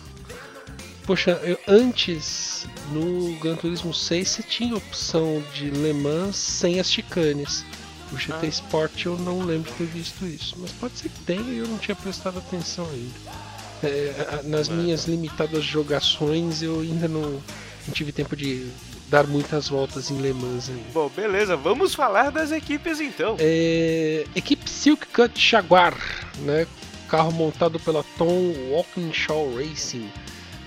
Poxa, 1.05 1.31
eu, 1.43 1.57
antes 1.67 2.67
no 2.91 3.35
Gran 3.39 3.55
Turismo 3.55 3.93
6 3.93 4.27
você 4.27 4.43
tinha 4.43 4.75
opção 4.75 5.43
de 5.53 5.69
Le 5.71 5.91
Mans 5.93 6.35
sem 6.35 6.79
as 6.79 6.91
chicanes. 6.91 7.65
O 8.11 8.17
GT 8.17 8.33
Ah. 8.41 8.45
Sport 8.45 9.05
eu 9.05 9.17
não 9.17 9.41
lembro 9.41 9.71
de 9.71 9.77
ter 9.77 9.85
visto 9.85 10.25
isso, 10.25 10.55
mas 10.59 10.71
pode 10.71 10.97
ser 10.97 11.09
que 11.09 11.19
tenha 11.21 11.41
e 11.41 11.57
eu 11.59 11.67
não 11.67 11.77
tinha 11.77 11.95
prestado 11.95 12.37
atenção 12.39 12.87
ainda. 12.91 13.39
É, 13.83 14.41
nas 14.43 14.67
minhas 14.67 15.05
limitadas 15.05 15.63
jogações 15.63 16.61
eu 16.61 16.81
ainda 16.81 17.07
não, 17.07 17.21
não 17.21 17.93
tive 17.93 18.11
tempo 18.11 18.35
de 18.35 18.67
dar 19.07 19.25
muitas 19.25 19.67
voltas 19.69 20.11
em 20.11 20.17
Le 20.21 20.33
Mans 20.33 20.69
ainda. 20.69 20.81
Bom, 20.93 21.09
beleza, 21.15 21.55
vamos 21.55 21.95
falar 21.95 22.29
das 22.31 22.51
equipes 22.51 22.99
então. 22.99 23.35
É, 23.39 24.25
equipe 24.35 24.69
Silk 24.69 25.07
Cut 25.07 25.39
Jaguar, 25.39 25.95
né? 26.39 26.67
Carro 27.09 27.31
montado 27.31 27.79
pela 27.79 28.03
Tom 28.17 28.53
Walkinshaw 28.69 29.55
Racing, 29.55 30.09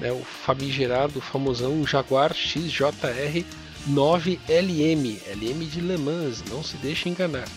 né? 0.00 0.10
O 0.12 0.22
famigerado, 0.24 1.20
famosão 1.20 1.86
Jaguar 1.86 2.34
XJR 2.34 3.44
9LM, 3.88 5.18
LM 5.26 5.66
de 5.66 5.80
Le 5.80 5.96
Mans, 5.98 6.42
não 6.50 6.62
se 6.62 6.76
deixe 6.76 7.08
enganar. 7.08 7.48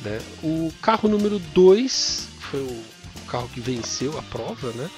né? 0.00 0.20
O 0.42 0.72
carro 0.82 1.08
número 1.08 1.38
2 1.38 2.28
foi 2.40 2.60
o 2.60 2.82
carro 3.28 3.48
que 3.48 3.60
venceu 3.60 4.18
a 4.18 4.22
prova, 4.22 4.72
né? 4.72 4.90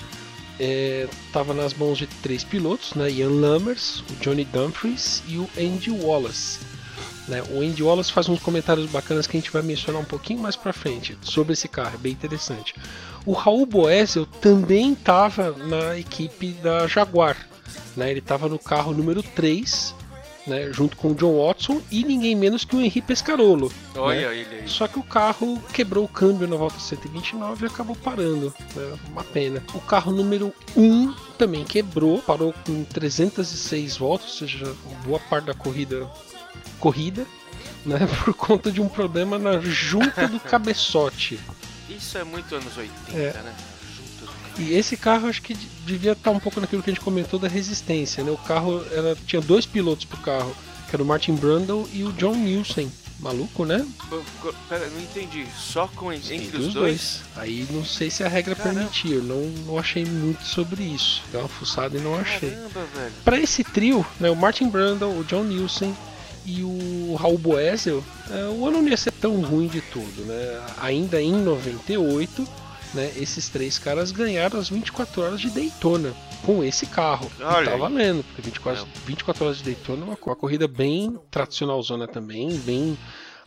Estava 1.26 1.54
nas 1.54 1.72
mãos 1.74 1.98
de 1.98 2.06
três 2.06 2.42
pilotos, 2.42 2.94
né? 2.94 3.10
Ian 3.10 3.30
Lammers, 3.30 4.00
o 4.10 4.14
Johnny 4.20 4.44
Dumfries 4.44 5.22
e 5.28 5.38
o 5.38 5.48
Andy 5.56 5.90
Wallace. 5.90 6.58
Né? 7.28 7.42
O 7.50 7.60
Andy 7.60 7.82
Wallace 7.82 8.12
faz 8.12 8.28
uns 8.28 8.40
comentários 8.40 8.90
bacanas 8.90 9.26
que 9.26 9.36
a 9.36 9.40
gente 9.40 9.50
vai 9.50 9.62
mencionar 9.62 10.00
um 10.00 10.04
pouquinho 10.04 10.40
mais 10.40 10.56
pra 10.56 10.72
frente 10.72 11.16
sobre 11.22 11.52
esse 11.52 11.68
carro, 11.68 11.94
é 11.94 11.98
bem 11.98 12.12
interessante. 12.12 12.74
O 13.26 13.32
Raul 13.32 13.66
Boesel 13.66 14.26
também 14.26 14.92
estava 14.92 15.52
na 15.52 15.98
equipe 15.98 16.52
da 16.62 16.86
Jaguar, 16.86 17.36
né? 17.96 18.10
Ele 18.10 18.20
estava 18.20 18.48
no 18.48 18.58
carro 18.58 18.92
número 18.92 19.22
3, 19.22 19.94
né? 20.46 20.72
junto 20.72 20.96
com 20.96 21.08
o 21.08 21.14
John 21.14 21.46
Watson 21.46 21.82
e 21.90 22.02
ninguém 22.02 22.34
menos 22.34 22.64
que 22.64 22.74
o 22.74 22.80
Henri 22.80 23.02
Pescarolo. 23.02 23.70
Olha 23.94 24.30
né? 24.30 24.36
ele 24.38 24.54
aí. 24.60 24.68
Só 24.68 24.88
que 24.88 24.98
o 24.98 25.02
carro 25.02 25.62
quebrou 25.72 26.04
o 26.04 26.08
câmbio 26.08 26.48
na 26.48 26.56
volta 26.56 26.78
129 26.78 27.64
e 27.64 27.68
acabou 27.68 27.94
parando. 27.94 28.54
Né? 28.74 28.98
Uma 29.10 29.24
pena. 29.24 29.62
O 29.74 29.80
carro 29.80 30.10
número 30.10 30.52
1 30.76 31.12
também 31.36 31.64
quebrou, 31.64 32.18
parou 32.20 32.54
com 32.66 32.82
306 32.84 33.96
voltas, 33.98 34.28
ou 34.28 34.48
seja, 34.48 34.74
boa 35.04 35.20
parte 35.20 35.44
da 35.44 35.54
corrida 35.54 36.08
corrida, 36.78 37.26
né? 37.84 37.98
Por 38.24 38.34
conta 38.34 38.70
de 38.70 38.80
um 38.80 38.88
problema 38.88 39.38
na 39.38 39.60
junta 39.60 40.26
do 40.28 40.40
cabeçote. 40.40 41.38
Isso 41.88 42.16
é 42.18 42.24
muito 42.24 42.54
anos 42.54 42.76
80, 42.76 43.12
É. 43.18 43.32
né? 43.42 43.54
E 44.58 44.72
esse 44.74 44.96
carro 44.96 45.28
acho 45.28 45.40
que 45.40 45.54
de- 45.54 45.68
devia 45.86 46.12
estar 46.12 46.30
um 46.32 46.40
pouco 46.40 46.60
naquilo 46.60 46.82
que 46.82 46.90
a 46.90 46.92
gente 46.92 47.02
comentou 47.02 47.38
da 47.38 47.46
resistência, 47.46 48.24
né? 48.24 48.30
O 48.30 48.36
carro 48.36 48.84
era, 48.90 49.16
tinha 49.26 49.40
dois 49.40 49.64
pilotos 49.64 50.04
pro 50.04 50.18
carro, 50.18 50.54
que 50.90 50.96
era 50.96 51.02
o 51.02 51.06
Martin 51.06 51.34
Brundle 51.36 51.88
e 51.92 52.02
o 52.02 52.12
John 52.12 52.34
Nielsen. 52.34 52.90
Maluco, 53.20 53.64
né? 53.64 53.84
Pera, 54.68 54.86
não 54.90 55.00
entendi. 55.00 55.44
Só 55.56 55.88
com 55.88 56.12
entre 56.12 56.36
Entre 56.36 56.56
os 56.56 56.72
dois? 56.74 57.20
Aí 57.36 57.66
não 57.70 57.84
sei 57.84 58.10
se 58.10 58.22
a 58.22 58.28
regra 58.28 58.54
Caramba. 58.54 58.80
permitia, 58.80 59.18
não, 59.20 59.40
não 59.66 59.76
achei 59.78 60.04
muito 60.04 60.44
sobre 60.44 60.84
isso. 60.84 61.22
Dei 61.32 61.40
uma 61.40 61.48
fuçada 61.48 61.96
e 61.96 62.00
não 62.00 62.14
achei. 62.16 62.50
Caramba, 62.50 62.84
velho. 62.94 63.12
Para 63.24 63.40
esse 63.40 63.64
trio, 63.64 64.06
né, 64.20 64.30
o 64.30 64.36
Martin 64.36 64.68
Brundle, 64.68 65.18
o 65.18 65.24
John 65.24 65.42
Nielsen 65.44 65.96
e 66.44 66.62
o 66.62 67.16
Raul 67.16 67.38
Boesel, 67.38 68.02
é, 68.30 68.44
o 68.46 68.66
ano 68.66 68.82
não 68.82 68.88
ia 68.88 68.96
ser 68.96 69.12
tão 69.12 69.40
ruim 69.40 69.68
de 69.68 69.80
tudo, 69.80 70.24
né? 70.24 70.60
Ainda 70.80 71.20
em 71.20 71.32
98, 71.32 72.46
né, 72.94 73.12
esses 73.16 73.48
três 73.48 73.78
caras 73.78 74.10
ganharam 74.10 74.58
as 74.58 74.68
24 74.68 75.22
horas 75.22 75.40
de 75.40 75.50
Daytona 75.50 76.14
com 76.44 76.62
esse 76.62 76.86
carro. 76.86 77.30
E 77.36 77.64
tá 77.64 77.76
valendo, 77.76 78.24
porque 78.24 78.42
24, 78.42 78.86
24 79.06 79.44
horas 79.44 79.58
de 79.58 79.64
Daytona 79.64 80.02
é 80.02 80.04
uma, 80.04 80.18
uma 80.20 80.36
corrida 80.36 80.66
bem 80.66 81.18
tradicionalzona 81.30 82.06
também, 82.06 82.56
bem 82.58 82.96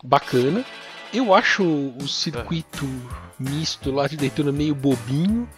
bacana. 0.02 0.64
Eu 1.12 1.34
acho 1.34 1.62
o 1.62 2.08
circuito 2.08 2.88
misto 3.38 3.90
lá 3.90 4.06
de 4.06 4.16
Daytona 4.16 4.50
meio 4.50 4.74
bobinho, 4.74 5.48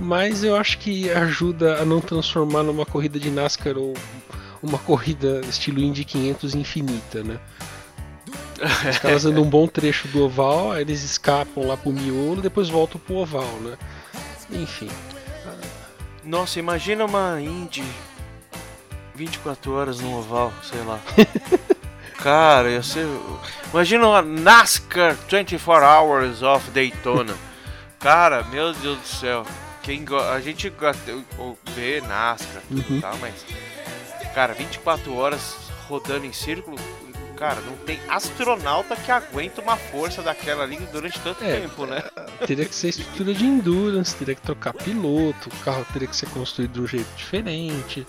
mas 0.00 0.42
eu 0.42 0.56
acho 0.56 0.78
que 0.78 1.10
ajuda 1.10 1.80
a 1.80 1.84
não 1.84 2.00
transformar 2.00 2.62
numa 2.62 2.84
corrida 2.84 3.18
de 3.18 3.30
NASCAR 3.30 3.76
ou 3.76 3.94
uma 4.66 4.78
corrida 4.78 5.40
estilo 5.48 5.80
Indy 5.80 6.04
500 6.04 6.54
infinita, 6.54 7.22
né? 7.22 7.38
Os 8.90 8.98
caras 8.98 9.24
andam 9.26 9.42
um 9.42 9.48
bom 9.50 9.66
trecho 9.66 10.08
do 10.08 10.24
oval, 10.24 10.72
aí 10.72 10.80
eles 10.82 11.02
escapam 11.02 11.66
lá 11.66 11.76
pro 11.76 11.92
miolo, 11.92 12.40
depois 12.40 12.68
voltam 12.68 13.00
pro 13.00 13.16
oval, 13.16 13.44
né? 13.60 13.76
Enfim, 14.50 14.88
Nossa, 16.24 16.58
imagina 16.58 17.04
uma 17.04 17.40
Indy 17.40 17.84
24 19.14 19.72
horas 19.72 20.00
no 20.00 20.18
oval, 20.18 20.52
sei 20.62 20.80
lá. 20.82 21.00
Cara, 22.18 22.70
ser. 22.82 23.06
Imagina 23.72 24.06
uma 24.08 24.22
NASCAR 24.22 25.16
24 25.28 25.86
Hours 25.86 26.42
of 26.42 26.70
Daytona. 26.70 27.34
Cara, 28.00 28.42
meu 28.44 28.72
Deus 28.72 28.98
do 28.98 29.06
céu. 29.06 29.44
Quem 29.82 30.04
go... 30.04 30.18
A 30.18 30.40
gente 30.40 30.68
vê 31.74 32.00
NASCAR 32.00 32.62
e 32.70 32.74
Uhum. 32.74 33.00
tal, 33.00 33.16
mas. 33.18 33.34
Cara, 34.36 34.52
24 34.52 35.14
horas 35.16 35.56
rodando 35.88 36.26
em 36.26 36.32
círculo. 36.32 36.76
Cara, 37.38 37.58
não 37.62 37.74
tem 37.78 37.98
astronauta 38.06 38.94
que 38.96 39.10
aguenta 39.10 39.62
uma 39.62 39.78
força 39.78 40.20
daquela 40.20 40.62
ali 40.64 40.76
durante 40.92 41.18
tanto 41.20 41.42
É, 41.42 41.60
tempo, 41.60 41.86
né? 41.86 42.02
teria 42.46 42.66
que 42.66 42.74
ser 42.74 42.88
estrutura 42.90 43.32
de 43.32 43.46
endurance, 43.46 44.14
teria 44.14 44.34
que 44.34 44.42
trocar 44.42 44.74
piloto, 44.74 45.48
o 45.48 45.64
carro 45.64 45.86
teria 45.90 46.06
que 46.06 46.14
ser 46.16 46.28
construído 46.28 46.72
de 46.72 46.80
um 46.82 46.86
jeito 46.86 47.08
diferente. 47.16 48.06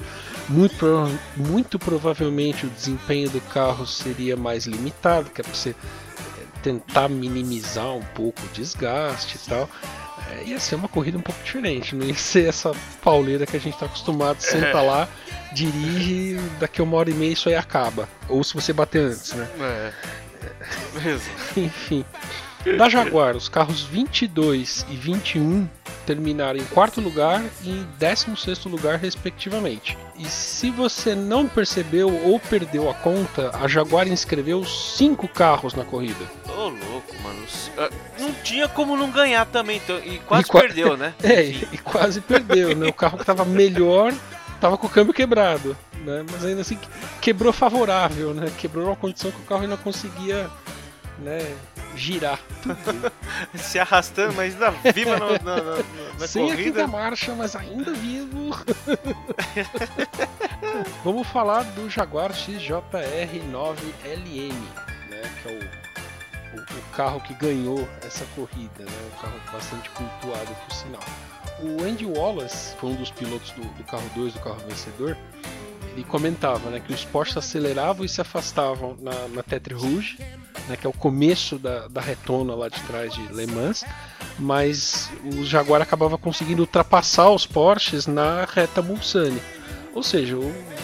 Muito, 0.49 0.75
prova- 0.75 1.19
muito 1.37 1.79
provavelmente 1.79 2.65
o 2.65 2.69
desempenho 2.69 3.29
do 3.29 3.39
carro 3.39 3.87
seria 3.87 4.35
mais 4.35 4.65
limitado, 4.65 5.29
que 5.29 5.39
é 5.39 5.45
para 5.45 5.53
você 5.53 5.69
eh, 5.69 6.43
tentar 6.61 7.07
minimizar 7.07 7.93
um 7.93 8.03
pouco 8.03 8.41
o 8.43 8.47
desgaste 8.49 9.37
e 9.37 9.49
tal. 9.49 9.69
É, 10.29 10.43
ia 10.43 10.59
ser 10.59 10.75
uma 10.75 10.89
corrida 10.89 11.17
um 11.17 11.21
pouco 11.21 11.41
diferente, 11.41 11.95
não 11.95 12.05
ia 12.05 12.13
ser 12.15 12.49
essa 12.49 12.73
pauleira 13.01 13.45
que 13.45 13.55
a 13.55 13.59
gente 13.59 13.75
está 13.75 13.85
acostumado, 13.85 14.41
senta 14.41 14.81
lá, 14.81 15.07
dirige, 15.53 16.37
daqui 16.59 16.81
a 16.81 16.83
uma 16.83 16.97
hora 16.97 17.09
e 17.09 17.13
meia 17.13 17.31
isso 17.33 17.49
aí 17.49 17.55
acaba. 17.55 18.07
Ou 18.29 18.43
se 18.43 18.53
você 18.53 18.71
bater 18.73 19.01
antes, 19.01 19.33
né? 19.33 19.47
É. 19.59 19.91
Enfim. 21.59 22.05
Da 22.77 22.89
Jaguar, 22.89 23.35
os 23.35 23.47
carros 23.47 23.81
22 23.83 24.85
e 24.89 24.95
21 24.95 25.69
terminaram 26.05 26.59
em 26.59 26.63
quarto 26.65 26.99
lugar 26.99 27.41
e 27.63 27.69
em 27.69 27.87
16 27.97 28.65
lugar, 28.65 28.97
respectivamente. 28.97 29.97
E 30.17 30.25
se 30.25 30.69
você 30.69 31.15
não 31.15 31.47
percebeu 31.47 32.13
ou 32.25 32.39
perdeu 32.39 32.89
a 32.89 32.93
conta, 32.93 33.51
a 33.57 33.67
Jaguar 33.69 34.07
inscreveu 34.07 34.65
cinco 34.65 35.27
carros 35.29 35.75
na 35.75 35.85
corrida. 35.85 36.25
Ô, 36.49 36.67
louco, 36.69 37.15
mano. 37.23 37.37
Ah, 37.77 37.89
Não 38.19 38.33
tinha 38.43 38.67
como 38.67 38.97
não 38.97 39.11
ganhar 39.11 39.45
também, 39.45 39.77
então, 39.77 39.99
e 39.99 40.19
quase 40.19 40.43
E 40.43 40.47
qua- 40.47 40.61
perdeu, 40.61 40.97
né? 40.97 41.13
É, 41.23 41.43
e 41.45 41.67
e 41.71 41.77
quase 41.77 42.19
perdeu, 42.19 42.75
né? 42.75 42.87
O 42.87 42.93
carro 42.93 43.17
que 43.17 43.25
tava 43.25 43.45
melhor 43.45 44.13
tava 44.59 44.77
com 44.77 44.87
o 44.87 44.89
câmbio 44.89 45.13
quebrado, 45.13 45.75
né? 46.03 46.25
Mas 46.31 46.43
ainda 46.45 46.61
assim 46.61 46.77
quebrou 47.21 47.51
favorável, 47.53 48.33
né? 48.33 48.51
Quebrou 48.57 48.87
uma 48.87 48.95
condição 48.95 49.29
que 49.31 49.41
o 49.41 49.45
carro 49.45 49.61
ainda 49.63 49.77
conseguia, 49.77 50.49
né, 51.19 51.55
girar. 51.95 52.39
Se 53.55 53.79
arrastando, 53.79 54.33
mas 54.33 54.53
ainda 54.53 54.71
viva 54.93 55.17
na, 55.17 55.29
na, 55.39 55.55
na- 55.63 55.83
na 56.19 56.27
Sem 56.27 56.45
a 56.45 56.49
corrida. 56.51 56.63
quinta 56.81 56.87
marcha, 56.87 57.33
mas 57.35 57.55
ainda 57.55 57.91
vivo. 57.93 58.55
Vamos 61.03 61.27
falar 61.27 61.63
do 61.63 61.89
Jaguar 61.89 62.31
XJR9LM, 62.33 64.53
né? 65.09 65.21
Que 65.41 65.49
é 65.49 65.51
o, 65.51 66.57
o, 66.57 66.61
o 66.61 66.81
carro 66.95 67.19
que 67.21 67.33
ganhou 67.33 67.87
essa 68.05 68.25
corrida, 68.35 68.83
né? 68.83 68.91
Um 69.15 69.21
carro 69.21 69.39
bastante 69.51 69.89
cultuado, 69.91 70.55
por 70.67 70.75
sinal. 70.75 71.03
O 71.61 71.83
Andy 71.83 72.05
Wallace 72.05 72.75
foi 72.77 72.91
um 72.91 72.95
dos 72.95 73.11
pilotos 73.11 73.51
do, 73.51 73.61
do 73.61 73.83
carro 73.83 74.09
2, 74.15 74.33
do 74.33 74.39
carro 74.39 74.59
vencedor. 74.67 75.17
Ele 75.93 76.03
comentava 76.03 76.69
né, 76.69 76.79
que 76.79 76.93
os 76.93 77.03
Porsche 77.03 77.39
aceleravam 77.39 78.05
e 78.05 78.09
se 78.09 78.21
afastavam 78.21 78.95
na, 79.01 79.27
na 79.29 79.41
Tetre 79.41 79.73
Rouge, 79.73 80.19
né, 80.67 80.77
que 80.77 80.85
é 80.85 80.89
o 80.89 80.93
começo 80.93 81.57
da, 81.57 81.87
da 81.87 82.01
retona 82.01 82.53
lá 82.53 82.69
de 82.69 82.79
trás 82.81 83.13
de 83.13 83.21
Le 83.33 83.47
Mans, 83.47 83.83
mas 84.37 85.09
o 85.23 85.43
Jaguar 85.43 85.81
acabava 85.81 86.17
conseguindo 86.17 86.61
ultrapassar 86.61 87.31
os 87.31 87.47
Porsches 87.47 88.05
na 88.05 88.45
reta 88.45 88.81
Mulsanne. 88.81 89.41
Ou 89.97 90.03
seja, 90.03 90.37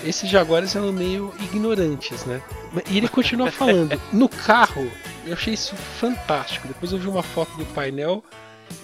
esses 0.04 0.28
Jaguares 0.28 0.76
eram 0.76 0.92
meio 0.92 1.32
ignorantes, 1.40 2.26
né? 2.26 2.42
E 2.90 2.98
ele 2.98 3.08
continua 3.08 3.52
falando, 3.52 4.02
no 4.12 4.28
carro, 4.28 4.92
eu 5.24 5.34
achei 5.34 5.54
isso 5.54 5.76
fantástico. 5.76 6.68
Depois 6.68 6.92
eu 6.92 6.98
vi 6.98 7.08
uma 7.08 7.22
foto 7.22 7.56
do 7.56 7.66
painel 7.68 8.24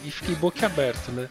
e 0.03 0.11
fiquei 0.11 0.35
boquiaberto, 0.35 1.11
né? 1.11 1.27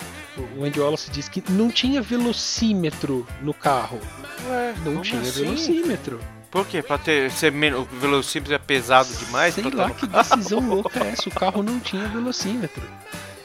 O 0.57 0.65
Andy 0.65 0.81
Wallace 0.81 1.11
disse 1.11 1.31
que 1.31 1.43
não 1.51 1.71
tinha 1.71 2.01
velocímetro 2.01 3.27
no 3.43 3.53
carro. 3.53 4.01
Ué, 4.49 4.75
Não 4.85 5.03
tinha 5.03 5.21
assim? 5.21 5.45
velocímetro. 5.45 6.21
Por 6.51 6.67
quê? 6.67 6.83
Pra 6.83 6.97
ter, 6.97 7.31
ser 7.31 7.53
menos, 7.53 7.81
o 7.81 7.85
velocímetro 7.97 8.55
é 8.55 8.59
pesado 8.59 9.13
demais? 9.15 9.55
Sei 9.55 9.65
lá 9.65 9.91
que 9.91 10.07
carro? 10.07 10.37
decisão 10.37 10.61
louca 10.61 11.05
é 11.05 11.11
essa. 11.11 11.29
O 11.29 11.33
carro 11.33 11.63
não 11.63 11.79
tinha 11.81 12.09
velocímetro. 12.09 12.83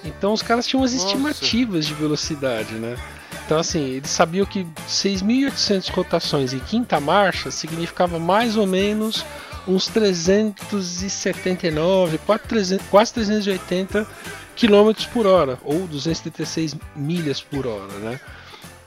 Então 0.05 0.31
os 0.33 0.41
caras 0.41 0.65
tinham 0.67 0.81
umas 0.81 0.93
Nossa. 0.93 1.05
estimativas 1.07 1.85
de 1.85 1.93
velocidade, 1.93 2.73
né? 2.75 2.97
Então 3.45 3.57
assim, 3.57 3.83
eles 3.89 4.09
sabiam 4.09 4.45
que 4.45 4.65
6.800 4.87 5.89
rotações 5.91 6.53
em 6.53 6.59
quinta 6.59 6.97
marcha 6.99 7.49
significava 7.51 8.19
mais 8.19 8.55
ou 8.55 8.65
menos 8.67 9.25
uns 9.67 9.87
379, 9.87 12.17
quase 12.19 12.43
300 12.43 12.85
quase 12.87 13.13
380 13.13 14.07
km 14.55 14.91
por 15.11 15.25
hora, 15.25 15.59
ou 15.63 15.87
236 15.87 16.75
milhas 16.95 17.41
por 17.41 17.65
hora, 17.67 17.93
né? 17.99 18.19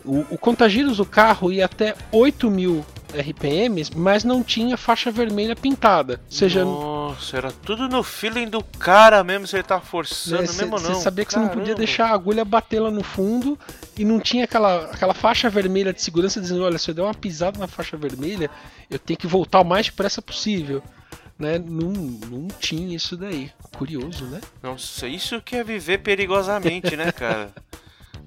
O, 0.05 0.21
o 0.31 0.39
contagiros 0.39 0.99
do 0.99 1.05
carro 1.05 1.51
ia 1.51 1.65
até 1.65 1.95
8.000 2.13 2.85
RPMs, 3.13 3.91
mas 3.97 4.23
não 4.23 4.43
tinha 4.43 4.77
faixa 4.77 5.11
vermelha 5.11 5.57
pintada. 5.57 6.21
Seja, 6.29 6.65
Nossa, 6.65 7.37
era 7.37 7.51
tudo 7.51 7.89
no 7.89 8.03
feeling 8.03 8.49
do 8.49 8.63
cara 8.63 9.25
mesmo, 9.25 9.47
se 9.47 9.57
ele 9.57 9.63
tá 9.65 9.81
forçando 9.81 10.43
né, 10.43 10.49
mesmo 10.49 10.79
Você 10.79 10.93
não. 10.93 11.01
sabia 11.01 11.25
que 11.25 11.33
você 11.33 11.39
não 11.39 11.49
podia 11.49 11.65
Caramba. 11.65 11.79
deixar 11.79 12.07
a 12.07 12.15
agulha 12.15 12.45
bater 12.45 12.81
lá 12.81 12.91
no 12.91 13.03
fundo 13.03 13.59
e 13.97 14.05
não 14.05 14.21
tinha 14.21 14.45
aquela, 14.45 14.85
aquela 14.85 15.15
faixa 15.15 15.51
vermelha 15.51 15.93
de 15.93 16.03
segurança 16.03 16.41
dizendo: 16.41 16.63
olha, 16.63 16.79
se 16.79 16.91
eu 16.91 16.95
der 16.95 17.03
uma 17.03 17.15
pisada 17.15 17.59
na 17.59 17.67
faixa 17.67 17.97
vermelha, 17.97 18.49
eu 18.91 18.99
tenho 18.99 19.19
que 19.19 19.27
voltar 19.27 19.61
o 19.61 19.65
mais 19.65 19.87
depressa 19.87 20.23
possível. 20.23 20.83
Né? 21.39 21.59
Não, 21.59 21.91
não 21.91 22.49
tinha 22.49 22.97
isso 22.97 23.17
daí. 23.17 23.53
Curioso, 23.77 24.25
né? 24.25 24.41
Nossa, 24.63 25.07
isso 25.07 25.41
que 25.43 25.57
é 25.57 25.63
viver 25.63 25.99
perigosamente, 25.99 26.97
né, 26.97 27.13
cara? 27.13 27.53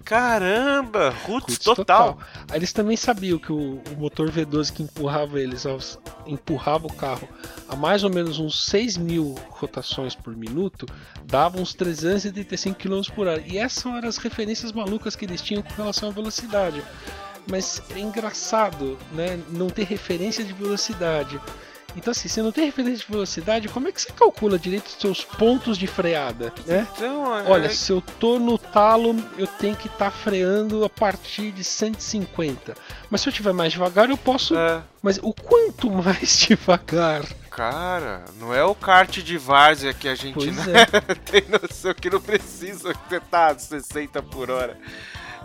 Caramba, 0.09 1.09
roots, 1.09 1.59
total. 1.59 2.17
Aí 2.49 2.57
eles 2.57 2.73
também 2.73 2.97
sabiam 2.97 3.37
que 3.37 3.51
o, 3.51 3.75
o 3.75 3.95
motor 3.95 4.31
V12 4.31 4.73
que 4.73 4.81
empurrava 4.81 5.39
eles, 5.39 5.67
aos, 5.67 5.99
empurrava 6.25 6.87
o 6.87 6.93
carro 6.93 7.29
a 7.67 7.75
mais 7.75 8.03
ou 8.03 8.09
menos 8.09 8.39
uns 8.39 8.65
6 8.65 8.97
mil 8.97 9.35
rotações 9.49 10.15
por 10.15 10.35
minuto, 10.35 10.87
dava 11.25 11.59
uns 11.59 11.75
385 11.75 12.79
km 12.79 13.01
por 13.13 13.27
hora. 13.27 13.43
E 13.45 13.59
essas 13.59 13.85
eram 13.85 14.09
as 14.09 14.17
referências 14.17 14.71
malucas 14.71 15.15
que 15.15 15.25
eles 15.25 15.43
tinham 15.43 15.61
com 15.61 15.73
relação 15.75 16.09
à 16.09 16.11
velocidade. 16.11 16.83
Mas 17.47 17.79
é 17.95 17.99
engraçado, 17.99 18.97
né? 19.11 19.39
Não 19.49 19.69
ter 19.69 19.83
referência 19.83 20.43
de 20.43 20.53
velocidade. 20.53 21.39
Então 21.95 22.11
assim, 22.11 22.27
se 22.27 22.41
não 22.41 22.51
tem 22.51 22.65
referência 22.65 23.05
de 23.05 23.11
velocidade, 23.11 23.67
como 23.67 23.87
é 23.87 23.91
que 23.91 24.01
você 24.01 24.11
calcula 24.11 24.57
direito 24.59 24.87
os 24.87 24.93
seus 24.93 25.23
pontos 25.23 25.77
de 25.77 25.87
freada, 25.87 26.53
né? 26.65 26.87
Então, 26.95 27.37
é- 27.37 27.49
Olha, 27.49 27.69
se 27.69 27.91
eu 27.91 28.01
tô 28.01 28.39
no 28.39 28.57
talo, 28.57 29.15
eu 29.37 29.47
tenho 29.47 29.75
que 29.75 29.87
estar 29.87 30.11
freando 30.11 30.83
a 30.85 30.89
partir 30.89 31.51
de 31.51 31.63
150. 31.63 32.75
Mas 33.09 33.21
se 33.21 33.29
eu 33.29 33.33
tiver 33.33 33.53
mais 33.53 33.71
devagar, 33.73 34.09
eu 34.09 34.17
posso. 34.17 34.55
é, 34.55 34.81
Mas 35.01 35.17
o 35.21 35.33
quanto 35.33 35.89
mais 35.89 36.37
devagar? 36.47 37.23
cara, 37.49 38.23
não 38.39 38.53
é 38.53 38.63
o 38.63 38.73
kart 38.73 39.17
de 39.17 39.37
várzea 39.37 39.93
que 39.93 40.07
a 40.07 40.15
gente 40.15 40.49
né, 40.51 40.85
é. 40.93 41.15
tem 41.29 41.43
noção 41.49 41.93
que 41.93 42.09
não 42.09 42.21
precisa 42.21 42.93
você 43.09 43.19
tá 43.19 43.47
a 43.47 43.59
60 43.59 44.21
por 44.23 44.49
hora. 44.49 44.77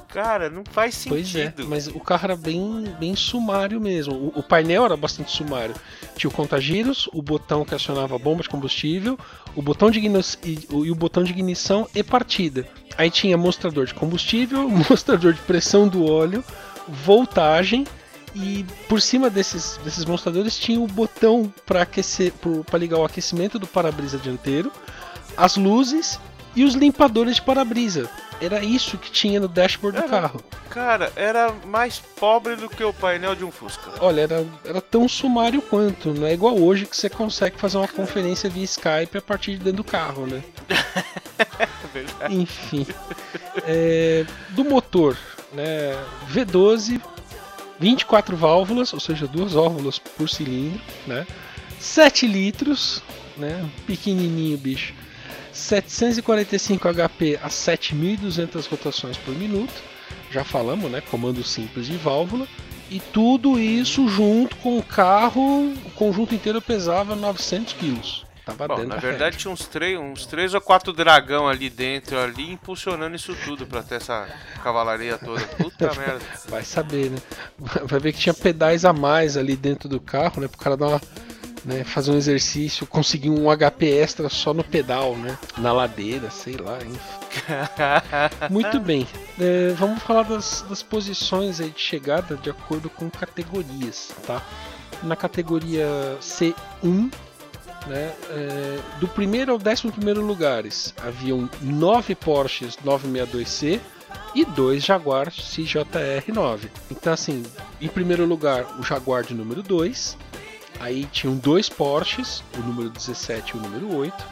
Cara, 0.08 0.48
não 0.50 0.62
faz 0.70 1.04
Pois 1.08 1.34
é, 1.34 1.46
sentido. 1.46 1.66
mas 1.68 1.86
o 1.88 1.98
carro 2.00 2.24
era 2.24 2.36
bem, 2.36 2.84
bem 3.00 3.16
sumário 3.16 3.80
mesmo. 3.80 4.14
O, 4.14 4.38
o 4.40 4.42
painel 4.42 4.84
era 4.84 4.96
bastante 4.96 5.30
sumário. 5.32 5.74
Tinha 6.16 6.30
o 6.30 6.32
contagiros, 6.32 7.08
o 7.12 7.20
botão 7.20 7.64
que 7.64 7.74
acionava 7.74 8.14
a 8.14 8.18
bomba 8.18 8.42
de 8.42 8.48
combustível, 8.48 9.18
o 9.56 9.62
botão 9.62 9.90
de 9.90 9.98
ignição 9.98 10.40
e, 10.44 10.58
o- 10.70 10.84
e 10.86 10.90
o 10.90 10.94
botão 10.94 11.22
de 11.24 11.32
ignição 11.32 11.88
e 11.94 12.02
partida. 12.02 12.66
Aí 12.96 13.10
tinha 13.10 13.36
mostrador 13.36 13.86
de 13.86 13.94
combustível, 13.94 14.68
mostrador 14.88 15.32
de 15.32 15.40
pressão 15.40 15.88
do 15.88 16.04
óleo, 16.08 16.44
voltagem 16.88 17.84
e 18.34 18.64
por 18.88 19.00
cima 19.00 19.30
desses, 19.30 19.78
desses 19.84 20.04
mostradores 20.04 20.58
tinha 20.58 20.80
o 20.80 20.86
botão 20.86 21.52
para 21.66 21.82
aquecer, 21.82 22.32
para 22.66 22.78
ligar 22.78 22.98
o 22.98 23.04
aquecimento 23.04 23.58
do 23.58 23.66
para-brisa 23.66 24.18
dianteiro, 24.18 24.72
as 25.36 25.56
luzes 25.56 26.18
e 26.54 26.64
os 26.64 26.74
limpadores 26.74 27.36
de 27.36 27.42
para-brisa. 27.42 28.08
Era 28.40 28.62
isso 28.62 28.98
que 28.98 29.10
tinha 29.10 29.40
no 29.40 29.48
dashboard 29.48 29.98
do 29.98 30.04
Era. 30.04 30.20
carro. 30.20 30.40
Cara, 30.70 31.12
era 31.14 31.52
mais 31.66 32.00
pobre 32.00 32.56
do 32.56 32.68
que 32.68 32.82
o 32.82 32.92
painel 32.92 33.34
de 33.34 33.44
um 33.44 33.50
Fusca. 33.50 33.92
Olha, 34.00 34.22
era, 34.22 34.46
era 34.64 34.80
tão 34.80 35.08
sumário 35.08 35.62
quanto. 35.62 36.12
Não 36.12 36.26
é 36.26 36.32
igual 36.32 36.58
hoje 36.58 36.84
que 36.84 36.96
você 36.96 37.08
consegue 37.08 37.58
fazer 37.58 37.78
uma 37.78 37.88
conferência 37.88 38.50
via 38.50 38.64
Skype 38.64 39.18
a 39.18 39.22
partir 39.22 39.52
de 39.52 39.58
dentro 39.58 39.78
do 39.78 39.84
carro, 39.84 40.26
né? 40.26 40.42
verdade. 41.94 42.34
Enfim. 42.34 42.86
É, 43.66 44.26
do 44.50 44.64
motor, 44.64 45.16
né? 45.52 45.96
V12, 46.32 47.00
24 47.78 48.36
válvulas, 48.36 48.92
ou 48.92 49.00
seja, 49.00 49.26
duas 49.26 49.52
válvulas 49.52 49.98
por 49.98 50.28
cilindro, 50.28 50.80
né? 51.06 51.26
7 51.78 52.26
litros, 52.26 53.02
né? 53.36 53.68
Pequenininho, 53.86 54.58
bicho. 54.58 54.92
745 55.54 56.88
HP 56.92 57.38
a 57.42 57.48
7.200 57.48 58.68
rotações 58.68 59.16
por 59.16 59.34
minuto. 59.34 59.72
Já 60.30 60.44
falamos, 60.44 60.90
né? 60.90 61.00
Comando 61.00 61.42
simples 61.44 61.86
de 61.86 61.96
válvula. 61.96 62.46
E 62.90 63.00
tudo 63.00 63.58
isso 63.58 64.06
junto 64.08 64.56
com 64.56 64.78
o 64.78 64.82
carro, 64.82 65.72
o 65.72 65.90
conjunto 65.94 66.34
inteiro 66.34 66.60
pesava 66.60 67.14
900 67.14 67.72
quilos. 67.74 68.26
Tava 68.44 68.68
Bom, 68.68 68.84
na 68.84 68.96
da 68.96 69.00
verdade 69.00 69.38
tinha 69.38 69.50
uns 69.50 69.66
três, 69.66 69.98
uns 69.98 70.26
três 70.26 70.52
ou 70.52 70.60
quatro 70.60 70.92
dragão 70.92 71.48
ali 71.48 71.70
dentro, 71.70 72.18
ali, 72.18 72.52
impulsionando 72.52 73.16
isso 73.16 73.34
tudo 73.42 73.66
pra 73.66 73.82
ter 73.82 73.94
essa 73.94 74.28
cavalaria 74.62 75.16
toda. 75.16 75.40
Puta 75.40 75.90
merda. 75.96 76.20
Vai 76.48 76.62
saber, 76.62 77.10
né? 77.10 77.18
Vai 77.58 77.98
ver 77.98 78.12
que 78.12 78.18
tinha 78.18 78.34
pedais 78.34 78.84
a 78.84 78.92
mais 78.92 79.38
ali 79.38 79.56
dentro 79.56 79.88
do 79.88 79.98
carro, 79.98 80.42
né? 80.42 80.48
Pro 80.48 80.58
cara 80.58 80.76
dar 80.76 80.88
uma. 80.88 81.00
Né, 81.64 81.82
fazer 81.82 82.10
um 82.10 82.16
exercício, 82.16 82.86
conseguir 82.86 83.30
um 83.30 83.46
HP 83.50 83.86
extra 83.86 84.28
só 84.28 84.52
no 84.52 84.62
pedal, 84.62 85.16
né? 85.16 85.38
Na 85.56 85.72
ladeira, 85.72 86.28
sei 86.28 86.56
lá. 86.56 86.78
Muito 88.50 88.78
bem. 88.80 89.06
É, 89.40 89.72
vamos 89.78 90.02
falar 90.02 90.24
das, 90.24 90.62
das 90.68 90.82
posições 90.82 91.62
aí 91.62 91.70
de 91.70 91.80
chegada 91.80 92.36
de 92.36 92.50
acordo 92.50 92.90
com 92.90 93.08
categorias, 93.08 94.10
tá? 94.26 94.42
Na 95.02 95.16
categoria 95.16 95.86
C1, 96.20 97.10
né, 97.86 98.12
é, 98.30 98.78
do 99.00 99.08
primeiro 99.08 99.52
ao 99.52 99.58
décimo 99.58 99.92
primeiro 99.92 100.20
lugares, 100.20 100.94
haviam 101.02 101.48
nove 101.62 102.14
Porsches 102.14 102.76
962C 102.84 103.80
e 104.34 104.44
dois 104.44 104.84
Jaguar 104.84 105.30
CJR9. 105.30 106.68
Então, 106.90 107.12
assim, 107.12 107.42
em 107.80 107.88
primeiro 107.88 108.24
lugar, 108.24 108.64
o 108.78 108.82
Jaguar 108.82 109.22
de 109.22 109.34
número 109.34 109.62
2. 109.62 110.16
Aí 110.80 111.06
tinham 111.06 111.36
dois 111.36 111.68
Porsches, 111.68 112.42
o 112.56 112.60
número 112.60 112.90
17 112.90 113.54
e 113.54 113.58
o 113.58 113.62
número 113.62 113.94
8. 113.96 114.24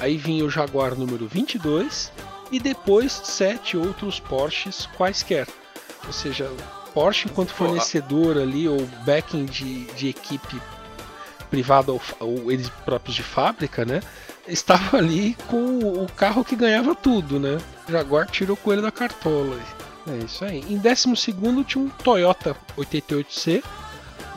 Aí 0.00 0.16
vinha 0.16 0.44
o 0.44 0.50
Jaguar 0.50 0.94
número 0.94 1.26
22 1.26 2.12
e 2.52 2.60
depois 2.60 3.12
sete 3.12 3.76
outros 3.76 4.20
Porsches 4.20 4.88
quaisquer. 4.96 5.46
Ou 6.06 6.12
seja, 6.12 6.50
Porsche 6.94 7.28
enquanto 7.28 7.50
fornecedor 7.50 8.38
ali 8.38 8.68
ou 8.68 8.86
backing 9.04 9.44
de, 9.44 9.84
de 9.86 10.08
equipe 10.08 10.60
privada 11.50 11.92
ou, 11.92 12.00
ou 12.20 12.50
eles 12.52 12.68
próprios 12.84 13.16
de 13.16 13.22
fábrica, 13.22 13.84
né? 13.84 14.00
Estava 14.46 14.96
ali 14.96 15.36
com 15.46 15.78
o 15.78 16.06
carro 16.16 16.44
que 16.44 16.56
ganhava 16.56 16.94
tudo, 16.94 17.38
né? 17.38 17.58
Jaguar 17.88 18.26
tirou 18.30 18.54
o 18.54 18.58
coelho 18.58 18.82
da 18.82 18.90
cartola. 18.90 19.58
É 20.08 20.24
isso 20.24 20.44
aí. 20.44 20.64
Em 20.68 20.78
12 20.78 21.14
tinha 21.66 21.84
um 21.84 21.88
Toyota 21.88 22.56
88C. 22.76 23.62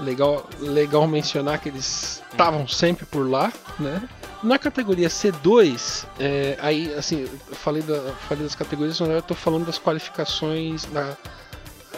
Legal, 0.02 0.50
legal 0.60 1.08
mencionar 1.08 1.60
que 1.60 1.70
eles 1.70 2.24
estavam 2.32 2.68
sempre 2.68 3.06
por 3.06 3.30
lá, 3.30 3.54
né? 3.80 4.02
Na 4.44 4.58
categoria 4.58 5.08
C2, 5.08 6.06
é, 6.20 6.58
aí 6.60 6.92
assim, 6.96 7.22
eu 7.22 7.56
falei, 7.56 7.84
da, 7.84 8.14
falei 8.28 8.44
das 8.44 8.56
categorias, 8.56 9.00
mas 9.00 9.10
eu 9.10 9.20
estou 9.20 9.38
falando 9.38 9.68
das 9.68 9.78
qualificações 9.78 10.92
na 10.92 11.16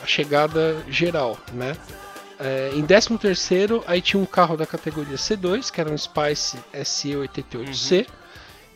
chegada 0.05 0.83
geral, 0.89 1.37
né? 1.53 1.77
É, 2.39 2.71
em 2.73 2.85
13 2.85 3.17
terceiro, 3.17 3.81
aí 3.87 4.01
tinha 4.01 4.21
um 4.21 4.25
carro 4.25 4.57
da 4.57 4.65
categoria 4.65 5.15
C2, 5.15 5.71
que 5.71 5.79
era 5.79 5.89
um 5.89 5.97
Spice 5.97 6.57
SE88C, 6.73 7.99
uhum. 7.99 8.05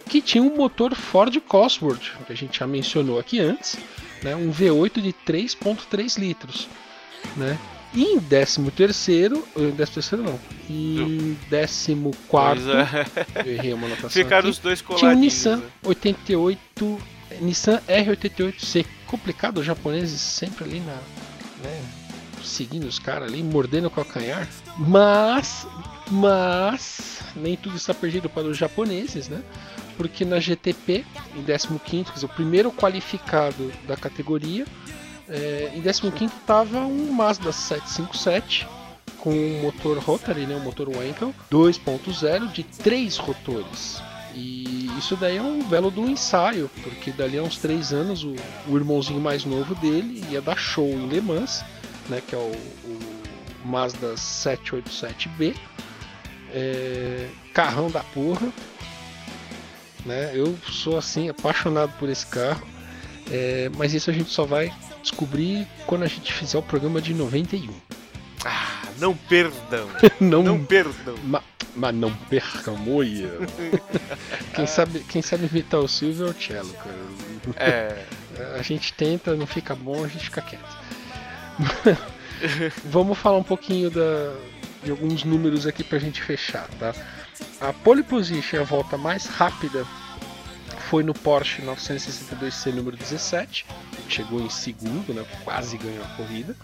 que 0.08 0.22
tinha 0.22 0.42
um 0.42 0.56
motor 0.56 0.96
Ford 0.96 1.36
Cosworth, 1.42 2.16
que 2.26 2.32
a 2.32 2.36
gente 2.36 2.60
já 2.60 2.68
mencionou 2.68 3.20
aqui 3.20 3.42
antes, 3.42 3.78
né? 4.24 4.34
Um 4.34 4.50
V8 4.50 5.02
de 5.02 5.14
3.3 5.26 6.18
litros, 6.18 6.70
né? 7.36 7.58
E 7.94 8.04
em 8.04 8.20
13 8.20 8.70
terceiro, 8.72 9.48
em 9.56 9.72
13 9.72 9.92
terceiro 9.92 10.24
não, 10.24 10.40
em 10.70 11.38
14 11.50 11.96
quarto, 12.28 12.62
é. 12.72 13.48
errei 13.50 13.74
uma 13.74 13.88
anotação 13.88 14.10
Ficaram 14.10 14.40
aqui, 14.40 14.50
os 14.50 14.60
dois 14.60 14.80
tinha 14.80 14.96
um 14.96 15.00
coladinhos. 15.00 15.22
Nissan 15.22 15.58
né? 15.58 15.64
88, 15.84 17.00
Nissan 17.42 17.82
R88C, 17.88 18.86
complicado, 19.06 19.60
os 19.60 19.66
japoneses 19.66 20.20
sempre 20.20 20.66
ali 20.66 20.80
na, 20.82 20.98
né, 21.64 21.82
seguindo 22.44 22.86
os 22.86 23.00
caras 23.00 23.30
ali, 23.30 23.42
mordendo 23.42 23.88
o 23.88 23.92
calcanhar, 23.92 24.48
mas, 24.78 25.66
mas, 26.10 27.22
nem 27.36 27.56
tudo 27.56 27.78
está 27.78 27.94
perdido 27.94 28.30
para 28.30 28.44
os 28.48 28.58
japoneses, 28.58 29.28
né? 29.28 29.42
Porque 29.96 30.24
na 30.24 30.40
GTP, 30.40 31.04
em 31.36 31.44
15º, 31.44 32.06
quer 32.06 32.14
dizer, 32.14 32.26
o 32.26 32.30
primeiro 32.30 32.72
qualificado 32.72 33.72
da 33.88 33.98
categoria, 33.98 34.66
é, 35.30 35.72
em 35.76 35.82
15º 35.82 36.26
estava 36.26 36.80
um 36.80 37.12
Mazda 37.12 37.52
757 37.52 38.68
com 39.20 39.32
um 39.32 39.62
motor 39.62 39.98
rotary, 40.00 40.46
né, 40.46 40.56
um 40.56 40.64
motor 40.64 40.90
Wankel 40.90 41.34
2.0 41.52 42.52
de 42.52 42.64
três 42.64 43.18
rotores. 43.18 44.02
E 44.34 44.90
isso 44.98 45.16
daí 45.16 45.38
é 45.38 45.42
um 45.42 45.64
belo 45.64 45.90
do 45.90 46.08
ensaio, 46.08 46.70
porque 46.84 47.12
dali 47.12 47.38
a 47.38 47.44
uns 47.44 47.58
três 47.58 47.92
anos 47.92 48.24
o, 48.24 48.36
o 48.68 48.78
irmãozinho 48.78 49.20
mais 49.20 49.44
novo 49.44 49.74
dele 49.76 50.24
ia 50.30 50.42
dar 50.42 50.58
show 50.58 50.88
em 50.88 51.08
Le 51.08 51.20
Mans, 51.20 51.64
né, 52.08 52.22
que 52.26 52.36
é 52.36 52.38
o, 52.38 52.52
o 52.86 53.00
Mazda 53.66 54.14
787B. 54.14 55.56
É, 56.54 57.28
carrão 57.54 57.90
da 57.90 58.02
porra. 58.02 58.48
Né? 60.06 60.32
Eu 60.34 60.58
sou 60.72 60.98
assim 60.98 61.28
apaixonado 61.28 61.92
por 62.00 62.08
esse 62.08 62.26
carro. 62.28 62.66
É, 63.30 63.70
mas 63.76 63.94
isso 63.94 64.10
a 64.10 64.14
gente 64.14 64.30
só 64.30 64.46
vai 64.46 64.72
descobrir 65.12 65.66
quando 65.86 66.04
a 66.04 66.08
gente 66.08 66.32
fizer 66.34 66.58
o 66.58 66.62
programa 66.62 67.02
de 67.02 67.14
91. 67.14 67.74
Ah, 68.46 68.82
não 69.00 69.16
perdão. 69.16 69.88
não, 70.20 70.44
Não 70.44 70.64
perdão. 70.64 71.16
ma- 71.24 71.44
mas 71.76 71.94
não 71.96 72.12
perca 72.12 72.72
a 72.72 72.74
moia. 72.74 73.30
quem, 74.56 74.66
sabe, 74.66 75.00
quem 75.02 75.22
sabe 75.22 75.48
imitar 75.48 75.80
o 75.80 75.88
Silvio 75.88 76.28
é 76.28 76.30
o 76.32 76.34
Cello, 76.34 76.74
cara. 76.74 76.96
É. 77.56 78.06
A 78.58 78.62
gente 78.64 78.94
tenta, 78.94 79.36
não 79.36 79.46
fica 79.48 79.76
bom, 79.76 80.04
a 80.04 80.08
gente 80.08 80.26
fica 80.26 80.42
quieto. 80.42 80.78
Vamos 82.86 83.18
falar 83.18 83.38
um 83.38 83.44
pouquinho 83.44 83.90
da, 83.92 84.34
de 84.84 84.92
alguns 84.92 85.24
números 85.24 85.66
aqui 85.68 85.84
pra 85.84 86.00
gente 86.00 86.22
fechar, 86.22 86.68
tá? 86.80 86.94
A 87.62 87.72
pole 87.74 88.04
position, 88.04 88.62
a 88.62 88.64
volta 88.64 88.98
mais 88.98 89.26
rápida, 89.28 89.86
foi 90.90 91.04
no 91.04 91.14
Porsche 91.14 91.62
962C 91.62 92.74
número 92.74 92.96
17. 92.96 93.66
Chegou 94.10 94.42
em 94.42 94.50
segundo, 94.50 95.14
né? 95.14 95.26
Quase 95.44 95.78
ganhou 95.78 96.04
a 96.04 96.08
corrida. 96.10 96.56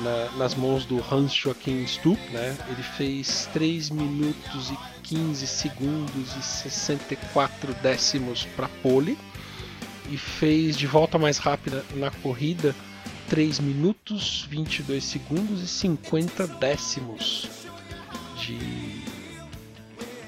Na- 0.00 0.30
nas 0.38 0.54
mãos 0.54 0.84
do 0.84 1.02
Hans 1.02 1.32
Joachim 1.32 1.86
Stuck, 1.86 2.20
né? 2.30 2.56
Ele 2.68 2.82
fez 2.82 3.48
3 3.52 3.90
minutos 3.90 4.70
e 4.70 4.78
15 5.02 5.46
segundos 5.46 6.36
e 6.36 6.42
64 6.42 7.74
décimos 7.82 8.44
para 8.56 8.68
pole 8.82 9.18
e 10.10 10.16
fez 10.16 10.76
de 10.76 10.86
volta 10.86 11.18
mais 11.18 11.38
rápida 11.38 11.84
na 11.94 12.10
corrida 12.10 12.74
3 13.28 13.60
minutos, 13.60 14.46
22 14.50 15.02
segundos 15.02 15.62
e 15.62 15.68
50 15.68 16.46
décimos 16.46 17.48
de, 18.36 19.02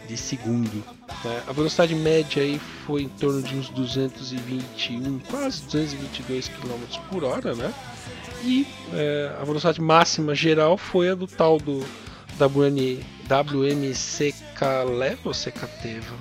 de 0.08 0.16
segundo. 0.16 0.82
Né? 1.24 1.42
A 1.46 1.52
velocidade 1.52 1.94
média 1.94 2.42
aí 2.42 2.58
foi 2.86 3.02
em 3.02 3.08
torno 3.08 3.42
de 3.42 3.54
uns 3.54 3.68
221, 3.70 5.18
quase 5.20 5.62
222 5.62 6.48
km 6.48 7.00
por 7.10 7.24
hora, 7.24 7.54
né? 7.54 7.72
E 8.42 8.66
é, 8.92 9.34
a 9.40 9.44
velocidade 9.44 9.80
máxima 9.80 10.34
geral 10.34 10.76
foi 10.76 11.10
a 11.10 11.14
do 11.14 11.26
tal 11.26 11.58
do 11.58 11.84
WN, 12.38 13.00
WMCK 13.28 14.84
Level 14.98 15.18
ou 15.24 15.32
CKTeva? 15.32 16.14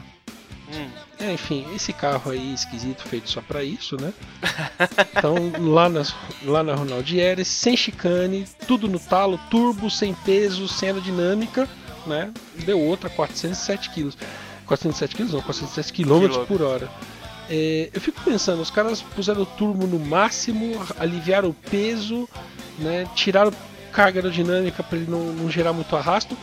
Hum. 0.73 0.89
É, 1.19 1.31
enfim, 1.31 1.65
esse 1.75 1.93
carro 1.93 2.31
aí 2.31 2.53
esquisito 2.53 3.03
feito 3.03 3.29
só 3.29 3.41
pra 3.41 3.63
isso, 3.63 3.95
né? 3.99 4.13
Então 5.15 5.35
lá, 5.71 5.87
nas, 5.87 6.13
lá 6.43 6.63
na 6.63 6.75
Ronaldieri, 6.75 7.45
sem 7.45 7.77
chicane, 7.77 8.45
tudo 8.67 8.87
no 8.87 8.99
talo, 8.99 9.39
turbo, 9.49 9.89
sem 9.89 10.13
peso, 10.13 10.67
sem 10.67 10.89
aerodinâmica, 10.89 11.67
né? 12.05 12.31
Deu 12.65 12.79
outra 12.79 13.09
407 13.09 13.89
kg. 13.91 14.13
407 14.63 15.15
kg 15.15 15.31
não, 15.31 15.41
407 15.41 15.93
km 15.93 16.45
por 16.45 16.61
hora. 16.61 16.89
É, 17.49 17.89
eu 17.93 17.99
fico 17.99 18.21
pensando, 18.21 18.61
os 18.61 18.71
caras 18.71 19.01
puseram 19.01 19.41
o 19.41 19.45
turbo 19.45 19.85
no 19.85 19.99
máximo, 19.99 20.81
aliviaram 20.99 21.49
o 21.49 21.53
peso, 21.53 22.27
né? 22.79 23.07
Tiraram 23.15 23.51
carga 23.91 24.19
aerodinâmica 24.19 24.81
para 24.81 24.97
ele 24.97 25.09
não, 25.09 25.25
não 25.33 25.49
gerar 25.51 25.73
muito 25.73 25.95
arrasto. 25.95 26.37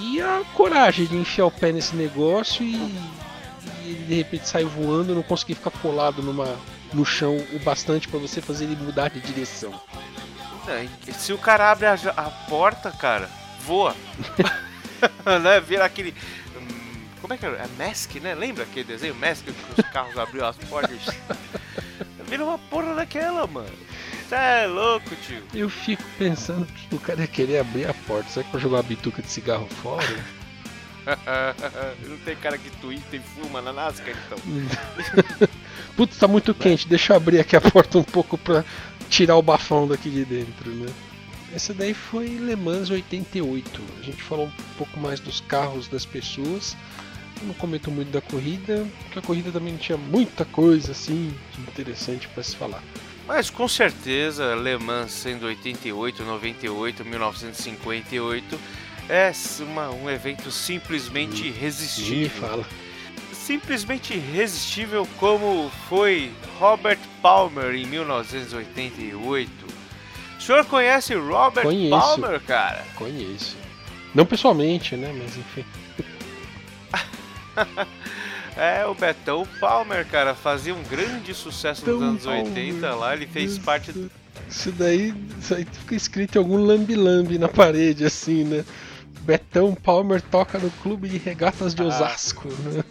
E 0.00 0.20
a 0.20 0.42
coragem 0.54 1.06
de 1.06 1.16
enfiar 1.16 1.46
o 1.46 1.50
pé 1.50 1.72
nesse 1.72 1.94
negócio 1.94 2.64
e, 2.64 2.74
e 2.74 3.86
ele 3.86 4.04
de 4.06 4.14
repente 4.14 4.48
sair 4.48 4.64
voando, 4.64 5.14
não 5.14 5.22
conseguir 5.22 5.54
ficar 5.54 5.70
colado 5.70 6.22
numa, 6.22 6.56
no 6.92 7.04
chão 7.04 7.36
o 7.52 7.58
bastante 7.60 8.08
para 8.08 8.18
você 8.18 8.40
fazer 8.40 8.64
ele 8.64 8.76
mudar 8.76 9.08
de 9.10 9.20
direção. 9.20 9.72
É, 10.66 10.86
Se 11.12 11.32
o 11.32 11.38
cara 11.38 11.70
abre 11.70 11.86
a, 11.86 11.94
a 12.16 12.30
porta, 12.48 12.90
cara, 12.90 13.28
voa. 13.66 13.94
né? 15.42 15.60
Vira 15.60 15.84
aquele. 15.84 16.14
Como 17.24 17.32
é 17.32 17.38
que 17.38 17.46
era? 17.46 17.56
É 17.56 17.68
Mask, 17.78 18.16
né? 18.16 18.34
Lembra 18.34 18.64
aquele 18.64 18.84
desenho 18.84 19.14
Mask 19.14 19.46
que 19.46 19.80
os 19.80 19.88
carros 19.88 20.18
abriam 20.18 20.46
as 20.46 20.58
portas? 20.58 21.00
Vira 22.28 22.44
uma 22.44 22.58
porra 22.58 22.94
daquela, 22.94 23.46
mano. 23.46 23.72
Cê 24.28 24.34
é 24.34 24.66
louco, 24.66 25.16
tio. 25.26 25.42
Eu 25.54 25.70
fico 25.70 26.02
pensando 26.18 26.66
que 26.66 26.94
o 26.94 26.98
cara 26.98 27.22
ia 27.22 27.26
querer 27.26 27.60
abrir 27.60 27.88
a 27.88 27.94
porta, 27.94 28.28
será 28.28 28.44
que 28.44 28.50
pra 28.50 28.60
jogar 28.60 28.76
uma 28.76 28.82
bituca 28.82 29.22
de 29.22 29.30
cigarro 29.30 29.66
fora? 29.82 30.04
Não 32.06 32.18
tem 32.26 32.36
cara 32.36 32.58
que 32.58 32.68
twista 32.72 33.16
e 33.16 33.20
fuma 33.20 33.62
na 33.62 33.72
NASCAR, 33.72 34.14
então. 34.26 34.38
Putz, 35.96 36.18
tá 36.18 36.28
muito 36.28 36.52
quente, 36.52 36.86
deixa 36.86 37.14
eu 37.14 37.16
abrir 37.16 37.40
aqui 37.40 37.56
a 37.56 37.60
porta 37.62 37.96
um 37.96 38.04
pouco 38.04 38.36
pra 38.36 38.62
tirar 39.08 39.36
o 39.36 39.42
bafão 39.42 39.88
daqui 39.88 40.10
de 40.10 40.26
dentro, 40.26 40.70
né? 40.70 40.92
Essa 41.54 41.72
daí 41.72 41.94
foi 41.94 42.26
Le 42.26 42.54
Mans 42.54 42.90
88. 42.90 43.80
A 43.98 44.02
gente 44.02 44.22
falou 44.22 44.46
um 44.46 44.74
pouco 44.76 45.00
mais 45.00 45.20
dos 45.20 45.40
carros 45.40 45.88
das 45.88 46.04
pessoas. 46.04 46.76
Eu 47.40 47.48
não 47.48 47.54
comento 47.54 47.90
muito 47.90 48.10
da 48.10 48.20
corrida, 48.20 48.86
porque 49.04 49.18
a 49.18 49.22
corrida 49.22 49.50
também 49.50 49.72
não 49.72 49.78
tinha 49.78 49.98
muita 49.98 50.44
coisa 50.44 50.92
assim 50.92 51.34
interessante 51.58 52.28
pra 52.28 52.42
se 52.42 52.56
falar. 52.56 52.82
Mas 53.26 53.48
com 53.50 53.66
certeza, 53.66 54.54
Le 54.54 54.76
Mans 54.76 55.10
sendo 55.10 55.46
88, 55.46 56.22
98, 56.22 57.04
1958, 57.04 58.60
é 59.08 59.32
uma, 59.60 59.90
um 59.90 60.10
evento 60.10 60.50
simplesmente 60.50 61.42
Me 61.42 61.48
irresistível. 61.48 62.48
fala. 62.48 62.66
Simplesmente 63.32 64.14
irresistível 64.14 65.06
como 65.18 65.70
foi 65.88 66.32
Robert 66.58 66.98
Palmer 67.20 67.74
em 67.74 67.86
1988. 67.86 69.50
O 70.38 70.42
senhor 70.42 70.64
conhece 70.66 71.14
Robert 71.14 71.64
Conheço. 71.64 71.90
Palmer, 71.90 72.40
cara? 72.40 72.84
Conheço. 72.94 73.56
Não 74.14 74.24
pessoalmente, 74.24 74.96
né? 74.96 75.12
Mas 75.18 75.36
enfim. 75.36 75.64
É, 78.56 78.86
o 78.86 78.94
Betão 78.94 79.44
Palmer, 79.58 80.06
cara, 80.06 80.32
fazia 80.32 80.72
um 80.72 80.82
grande 80.84 81.34
sucesso 81.34 81.84
nos 81.90 82.00
anos 82.00 82.22
Palmer. 82.22 82.44
80 82.44 82.94
lá, 82.94 83.12
ele 83.12 83.26
fez 83.26 83.58
parte 83.58 83.90
do... 83.90 84.08
Isso 84.48 84.70
daí, 84.70 85.12
isso 85.40 85.54
aí 85.56 85.64
fica 85.64 85.94
escrito 85.96 86.36
em 86.36 86.38
algum 86.38 86.58
lambi-lambi 86.58 87.36
na 87.36 87.48
parede, 87.48 88.04
assim, 88.04 88.44
né? 88.44 88.64
Betão 89.22 89.74
Palmer 89.74 90.22
toca 90.22 90.58
no 90.58 90.70
clube 90.70 91.08
de 91.08 91.18
regatas 91.18 91.74
de 91.74 91.82
Osasco. 91.82 92.46
né? 92.48 92.84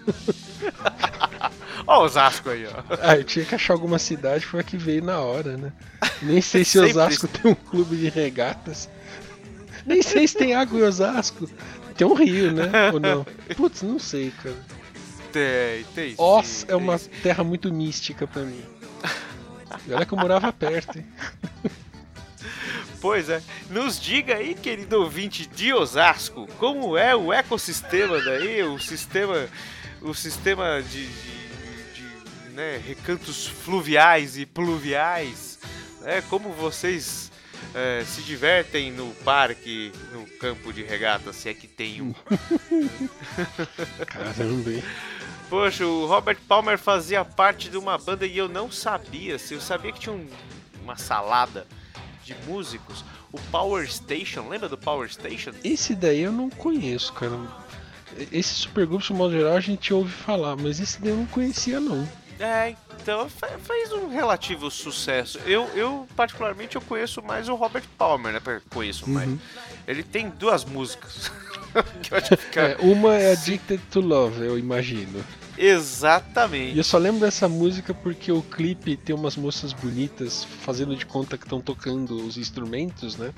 Ó, 1.88 2.01
o 2.01 2.05
Osasco 2.05 2.49
aí, 2.49 2.66
ó. 2.66 2.84
Ah, 3.01 3.18
eu 3.18 3.24
tinha 3.24 3.45
que 3.45 3.55
achar 3.55 3.74
alguma 3.74 3.99
cidade, 3.99 4.45
foi 4.45 4.61
a 4.61 4.64
que 4.64 4.78
veio 4.78 5.03
na 5.03 5.20
hora, 5.20 5.57
né? 5.57 5.72
Nem 6.22 6.39
sei 6.41 6.64
se 6.64 6.80
Osasco 6.80 7.28
tem 7.28 7.51
um 7.51 7.55
clube 7.55 7.95
de 7.97 8.09
regatas. 8.09 8.89
Nem 9.86 10.01
sei 10.01 10.28
se 10.28 10.38
tem 10.38 10.55
água 10.55 10.80
em 10.80 10.84
Osasco. 10.84 11.49
Tem 11.96 12.08
um 12.08 12.14
rio, 12.14 12.52
né? 12.52 12.91
Ou 12.91 13.00
não? 13.00 13.26
Putz, 13.56 13.82
não 13.82 14.00
sei, 14.00 14.32
cara. 14.44 14.56
Tem, 15.32 15.84
tem. 15.96 16.16
Oz 16.18 16.46
sim, 16.48 16.64
é 16.66 16.68
tem 16.68 16.76
uma 16.78 16.98
sim. 16.98 17.10
terra 17.22 17.44
muito 17.44 17.72
mística 17.74 18.28
pra 18.28 18.44
mim. 18.44 18.64
E 19.88 19.94
Olha 19.94 20.06
que 20.06 20.14
eu 20.14 20.18
morava 20.18 20.52
perto, 20.54 20.98
hein? 21.00 21.06
Pois 23.02 23.28
é. 23.30 23.41
Nos 23.70 24.00
diga 24.00 24.36
aí, 24.36 24.56
querido 24.56 24.98
ouvinte 25.02 25.46
de 25.46 25.74
Osasco, 25.74 26.48
como 26.58 26.96
é 26.98 27.14
o 27.14 27.34
ecossistema 27.34 28.18
daí, 28.22 28.64
o 28.64 28.80
sistema, 28.80 29.46
o 30.02 30.14
sistema 30.14 30.82
de, 30.82 31.06
de- 31.08 31.94
de, 31.96 32.50
né, 32.54 32.82
recantos 32.88 33.46
fluviais 33.46 34.38
e 34.38 34.46
pluviais, 34.46 35.60
né? 36.00 36.24
Como 36.30 36.54
vocês 36.54 37.30
eh, 37.76 38.03
se 38.05 38.21
divertem 38.21 38.91
no 38.91 39.07
parque, 39.24 39.91
no 40.11 40.26
campo 40.38 40.71
de 40.74 40.84
regata, 40.84 41.32
se 41.34 41.49
é 41.49 41.53
que 41.53 41.67
tem 41.67 42.01
um. 42.01 42.13
Caramba, 44.07 44.71
hein? 44.71 44.84
Poxa, 45.49 45.86
o 45.86 46.05
Robert 46.05 46.38
Palmer 46.47 46.78
fazia 46.78 47.24
parte 47.24 47.69
de 47.69 47.78
uma 47.78 47.97
banda 47.97 48.26
e 48.26 48.38
eu 48.38 48.47
não 48.49 48.71
sabia. 48.71 49.38
Se 49.38 49.53
eu 49.53 49.61
sabia 49.61 49.91
que 49.91 49.99
tinha 49.99 50.13
um- 50.15 50.28
uma 50.82 50.95
salada 50.97 51.67
de 52.24 52.34
músicos. 52.47 53.03
O 53.32 53.39
Power 53.51 53.89
Station, 53.91 54.47
lembra 54.47 54.69
do 54.69 54.78
Power 54.78 55.11
Station? 55.11 55.51
Esse 55.63 55.95
daí 55.95 56.21
eu 56.21 56.32
não 56.32 56.49
conheço, 56.49 57.11
cara. 57.13 57.38
Esse 58.32 58.53
supergrupo, 58.53 59.03
de 59.03 59.13
modo 59.13 59.34
geral, 59.34 59.55
a 59.55 59.59
gente 59.59 59.91
ouve 59.93 60.11
falar, 60.11 60.55
mas 60.55 60.80
esse 60.80 61.01
daí 61.01 61.09
eu 61.11 61.17
não 61.17 61.26
conhecia, 61.26 61.80
não. 61.80 62.07
É, 62.39 62.75
então 63.01 63.29
fe- 63.29 63.57
fez 63.63 63.91
um 63.91 64.07
relativo 64.09 64.69
sucesso. 64.71 65.39
Eu, 65.45 65.67
eu 65.75 66.07
particularmente, 66.15 66.75
eu 66.75 66.81
conheço 66.81 67.21
mais 67.21 67.47
o 67.49 67.55
Robert 67.55 67.84
Palmer, 67.97 68.34
né? 68.34 68.41
Conheço 68.69 69.09
mais. 69.09 69.29
Ele 69.88 70.03
tem 70.03 70.29
duas 70.29 70.65
músicas. 70.65 71.31
que. 72.01 72.59
É, 72.59 72.77
uma 72.79 73.15
é 73.15 73.31
Addicted 73.34 73.81
to 73.91 73.99
Love, 74.01 74.43
eu 74.43 74.57
imagino. 74.57 75.23
E 75.57 75.67
Exatamente. 75.67 76.77
eu 76.77 76.84
só 76.84 76.97
lembro 76.97 77.21
dessa 77.21 77.47
música 77.47 77.93
porque 77.93 78.31
o 78.31 78.41
clipe 78.41 78.97
tem 78.97 79.15
umas 79.15 79.36
moças 79.36 79.71
bonitas 79.71 80.43
fazendo 80.61 80.95
de 80.95 81.05
conta 81.05 81.38
que 81.38 81.45
estão 81.45 81.61
tocando 81.61 82.25
os 82.25 82.38
instrumentos, 82.38 83.15
né? 83.17 83.31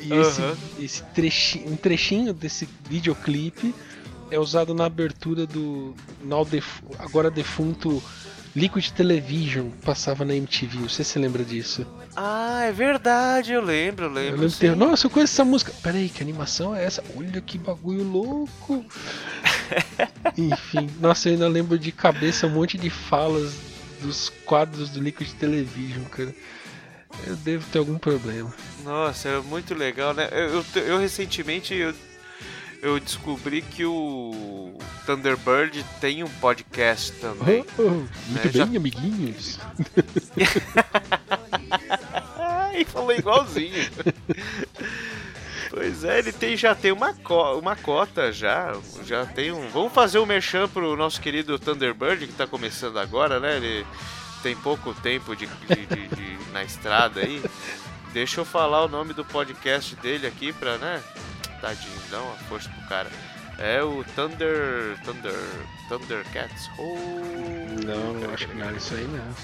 E 0.00 0.12
esse, 0.12 0.40
Aham. 0.40 0.56
esse 0.78 1.02
trechinho, 1.06 1.72
um 1.72 1.76
trechinho 1.76 2.32
desse 2.32 2.68
videoclipe 2.88 3.74
é 4.30 4.38
usado 4.38 4.74
na 4.74 4.84
abertura 4.86 5.46
do 5.46 5.94
now 6.24 6.44
def- 6.44 6.82
agora 6.98 7.30
defunto 7.30 8.02
Liquid 8.56 8.90
Television, 8.90 9.68
passava 9.84 10.24
na 10.24 10.34
MTV. 10.34 10.78
Não 10.80 10.88
sei 10.88 11.04
se 11.04 11.12
você 11.12 11.18
lembra 11.18 11.44
disso. 11.44 11.86
Ah, 12.16 12.62
é 12.64 12.72
verdade, 12.72 13.52
eu 13.52 13.62
lembro, 13.62 14.06
eu 14.06 14.08
Eu 14.08 14.14
lembro. 14.14 14.30
lembro 14.32 14.48
de 14.48 14.54
sim. 14.54 14.58
ter, 14.60 14.76
Nossa, 14.76 15.06
eu 15.06 15.10
conheço 15.10 15.34
essa 15.34 15.44
música. 15.44 15.72
Peraí, 15.82 16.08
que 16.08 16.22
animação 16.22 16.74
é 16.74 16.84
essa? 16.84 17.02
Olha 17.16 17.40
que 17.40 17.56
bagulho 17.58 18.02
louco. 18.02 18.84
Enfim, 20.36 20.88
nossa, 21.00 21.28
eu 21.28 21.32
ainda 21.34 21.48
lembro 21.48 21.78
de 21.78 21.92
cabeça 21.92 22.46
um 22.46 22.50
monte 22.50 22.76
de 22.78 22.90
falas 22.90 23.54
dos 24.00 24.28
quadros 24.44 24.90
do 24.90 25.00
Liquid 25.00 25.28
Television, 25.32 26.04
cara. 26.04 26.34
Eu 27.26 27.36
devo 27.36 27.66
ter 27.70 27.78
algum 27.78 27.98
problema. 27.98 28.52
Nossa, 28.84 29.28
é 29.28 29.40
muito 29.40 29.74
legal, 29.74 30.14
né? 30.14 30.28
Eu, 30.30 30.64
eu, 30.74 30.82
eu 30.82 30.98
recentemente 30.98 31.74
eu, 31.74 31.92
eu 32.82 32.98
descobri 33.00 33.60
que 33.62 33.84
o 33.84 34.72
Thunderbird 35.06 35.84
tem 36.00 36.22
um 36.22 36.28
podcast 36.28 37.12
também. 37.12 37.64
Oh, 37.78 37.82
oh, 37.82 37.90
muito 38.30 38.48
É, 38.48 38.52
já- 38.52 38.66
bem, 38.66 38.76
amiguinhos. 38.76 39.58
Ai, 42.38 42.84
falou 42.84 43.12
igualzinho. 43.12 43.88
pois 45.70 46.04
é, 46.04 46.18
ele 46.18 46.32
tem, 46.32 46.56
já 46.56 46.74
tem 46.74 46.92
uma, 46.92 47.12
co- 47.14 47.58
uma 47.58 47.76
cota 47.76 48.32
já. 48.32 48.76
Já 49.04 49.26
tem 49.26 49.52
um. 49.52 49.68
Vamos 49.70 49.92
fazer 49.92 50.18
um 50.18 50.26
merchan 50.26 50.68
pro 50.68 50.96
nosso 50.96 51.20
querido 51.20 51.58
Thunderbird 51.58 52.26
que 52.26 52.32
tá 52.32 52.46
começando 52.46 52.98
agora, 52.98 53.40
né? 53.40 53.56
Ele 53.56 53.86
tem 54.42 54.54
pouco 54.56 54.94
tempo 54.94 55.34
de, 55.34 55.46
de- 55.46 55.86
de- 55.86 56.08
de- 56.08 56.38
na 56.52 56.62
estrada 56.64 57.20
aí. 57.20 57.42
Deixa 58.12 58.40
eu 58.40 58.44
falar 58.44 58.84
o 58.84 58.88
nome 58.88 59.12
do 59.12 59.24
podcast 59.24 59.94
dele 59.96 60.26
aqui 60.26 60.52
pra, 60.52 60.78
né? 60.78 61.02
Tadinho, 61.60 62.00
dá 62.10 62.20
uma 62.22 62.36
força 62.36 62.68
pro 62.68 62.88
cara. 62.88 63.08
É 63.58 63.82
o 63.82 64.04
Thunder. 64.14 64.96
Thunder. 65.04 65.34
Thundercats. 65.88 66.70
Oh, 66.78 66.96
Não, 67.84 68.32
acho 68.34 68.46
que 68.46 68.54
não 68.54 68.68
é 68.68 68.72
isso 68.74 68.94
aí 68.94 69.04
não. 69.04 69.34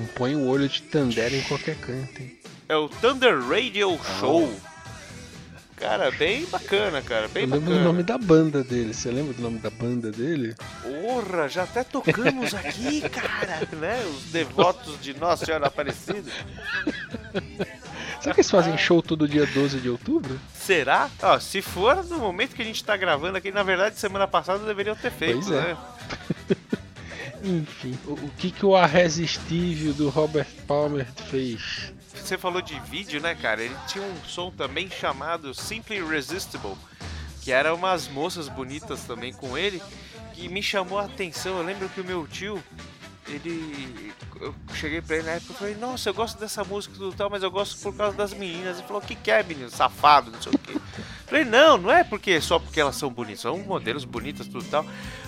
Não 0.00 0.06
põe 0.06 0.34
o 0.34 0.46
olho 0.46 0.68
de 0.68 0.82
Tandera 0.82 1.34
em 1.34 1.42
qualquer 1.42 1.76
canto, 1.76 2.20
hein? 2.20 2.38
É 2.68 2.76
o 2.76 2.88
Thunder 2.88 3.40
Radio 3.48 3.98
Show. 4.18 4.52
Cara, 5.76 6.10
bem 6.10 6.44
bacana, 6.46 7.00
cara. 7.00 7.26
Bem 7.28 7.44
Eu 7.44 7.50
lembro 7.50 7.60
bacana. 7.62 7.78
do 7.80 7.84
nome 7.84 8.02
da 8.02 8.18
banda 8.18 8.62
dele. 8.62 8.92
Você 8.92 9.10
lembra 9.10 9.32
do 9.32 9.40
nome 9.40 9.58
da 9.60 9.70
banda 9.70 10.10
dele? 10.12 10.54
Porra, 10.82 11.48
já 11.48 11.62
até 11.62 11.82
tocamos 11.82 12.52
aqui, 12.52 13.00
cara, 13.08 13.66
né? 13.72 14.04
Os 14.14 14.24
devotos 14.24 15.00
de 15.00 15.14
Nossa 15.14 15.46
Senhora 15.46 15.68
Aparecida. 15.68 16.30
Será 18.20 18.34
que 18.34 18.40
eles 18.40 18.50
fazem 18.50 18.76
show 18.76 19.00
todo 19.02 19.26
dia 19.26 19.46
12 19.46 19.80
de 19.80 19.88
outubro? 19.88 20.38
Será? 20.54 21.08
Ó, 21.22 21.38
se 21.40 21.62
for 21.62 22.04
no 22.04 22.18
momento 22.18 22.54
que 22.54 22.62
a 22.62 22.64
gente 22.64 22.84
tá 22.84 22.96
gravando 22.96 23.38
aqui, 23.38 23.50
na 23.50 23.62
verdade, 23.62 23.98
semana 23.98 24.28
passada 24.28 24.64
deveriam 24.64 24.94
ter 24.94 25.10
feito, 25.10 25.40
Pois 25.46 25.50
é. 25.50 25.60
né? 25.60 25.76
Enfim, 27.42 27.98
o, 28.06 28.12
o 28.12 28.30
que, 28.36 28.50
que 28.50 28.66
o 28.66 28.76
arresistível 28.76 29.94
do 29.94 30.10
Robert 30.10 30.46
Palmer 30.66 31.06
fez? 31.30 31.92
Você 32.14 32.36
falou 32.36 32.60
de 32.60 32.78
vídeo, 32.80 33.20
né, 33.20 33.34
cara? 33.34 33.62
Ele 33.62 33.74
tinha 33.88 34.04
um 34.04 34.16
som 34.26 34.50
também 34.50 34.90
chamado 34.90 35.54
Simply 35.54 35.96
Irresistible, 35.96 36.76
que 37.40 37.50
eram 37.50 37.74
umas 37.74 38.06
moças 38.08 38.48
bonitas 38.48 39.04
também 39.04 39.32
com 39.32 39.56
ele, 39.56 39.82
que 40.34 40.46
me 40.48 40.62
chamou 40.62 40.98
a 40.98 41.06
atenção. 41.06 41.56
Eu 41.56 41.64
lembro 41.64 41.88
que 41.88 42.00
o 42.02 42.04
meu 42.04 42.26
tio, 42.26 42.62
ele. 43.34 44.12
Eu 44.40 44.54
cheguei 44.74 45.00
pra 45.02 45.16
ele 45.16 45.26
na 45.26 45.32
época 45.32 45.52
e 45.52 45.56
falei, 45.56 45.74
nossa, 45.76 46.08
eu 46.08 46.14
gosto 46.14 46.38
dessa 46.38 46.64
música 46.64 46.94
tudo 46.96 47.14
tal, 47.14 47.28
mas 47.28 47.42
eu 47.42 47.50
gosto 47.50 47.80
por 47.82 47.94
causa 47.94 48.16
das 48.16 48.32
meninas. 48.32 48.78
Ele 48.78 48.86
falou, 48.86 49.02
o 49.02 49.06
que, 49.06 49.14
que 49.14 49.30
é, 49.30 49.42
menino? 49.42 49.70
Safado, 49.70 50.30
não 50.30 50.40
sei 50.40 50.52
o 50.52 50.58
quê. 50.58 50.80
Falei, 51.30 51.44
não, 51.44 51.78
não 51.78 51.92
é 51.92 52.02
porque 52.02 52.40
só 52.40 52.58
porque 52.58 52.80
elas 52.80 52.96
são 52.96 53.08
bonitas, 53.08 53.42
são 53.42 53.56
modelos 53.58 54.04
bonitas 54.04 54.48
tudo 54.48 54.64
tal, 54.64 54.84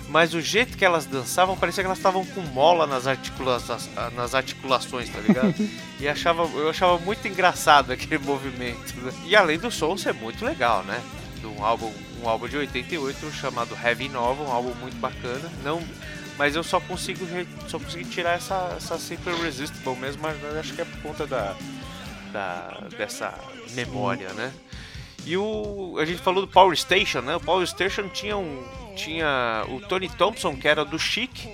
mas 0.09 0.33
o 0.33 0.41
jeito 0.41 0.77
que 0.77 0.83
elas 0.83 1.05
dançavam 1.05 1.55
parecia 1.55 1.81
que 1.81 1.87
elas 1.87 1.97
estavam 1.97 2.25
com 2.25 2.41
mola 2.41 2.85
nas, 2.85 3.07
articula 3.07 3.57
nas 4.13 4.35
articulações, 4.35 5.09
tá 5.09 5.21
ligado? 5.21 5.55
e 6.01 6.07
achava, 6.07 6.43
eu 6.43 6.69
achava 6.69 6.97
muito 6.97 7.25
engraçado 7.25 7.93
aquele 7.93 8.17
movimento. 8.25 8.93
né? 8.97 9.13
E 9.25 9.33
além 9.33 9.57
do 9.57 9.71
som 9.71 9.95
ser 9.95 10.13
muito 10.13 10.43
legal, 10.43 10.83
né? 10.83 11.01
De 11.39 11.47
um 11.47 11.63
álbum, 11.63 11.89
um 12.21 12.27
álbum 12.27 12.49
de 12.49 12.57
88 12.57 13.31
chamado 13.31 13.73
Heavy 13.81 14.09
Nova, 14.09 14.43
um 14.43 14.51
álbum 14.51 14.73
muito 14.81 14.97
bacana. 14.97 15.49
Não, 15.63 15.81
mas 16.37 16.55
eu 16.55 16.63
só 16.63 16.79
consigo 16.79 17.25
só 17.67 17.79
consegui 17.79 18.05
tirar 18.05 18.31
essa 18.37 18.73
essa 18.77 18.97
Simple 18.97 19.33
Irresistible 19.33 19.95
mesmo, 19.95 20.21
mas 20.21 20.37
acho 20.57 20.73
que 20.73 20.81
é 20.81 20.85
por 20.85 21.01
conta 21.01 21.27
da, 21.27 21.55
da 22.31 22.77
dessa 22.97 23.33
memória, 23.71 24.31
né? 24.33 24.51
E 25.25 25.37
o. 25.37 25.95
A 25.99 26.05
gente 26.05 26.21
falou 26.21 26.45
do 26.45 26.51
Power 26.51 26.75
Station, 26.75 27.21
né? 27.21 27.35
O 27.35 27.39
Power 27.39 27.65
Station 27.65 28.09
tinha 28.09 28.35
um. 28.37 28.63
Tinha 28.95 29.65
o 29.69 29.79
Tony 29.81 30.07
Thompson, 30.09 30.55
que 30.55 30.67
era 30.67 30.83
do 30.85 30.99
Chic, 30.99 31.45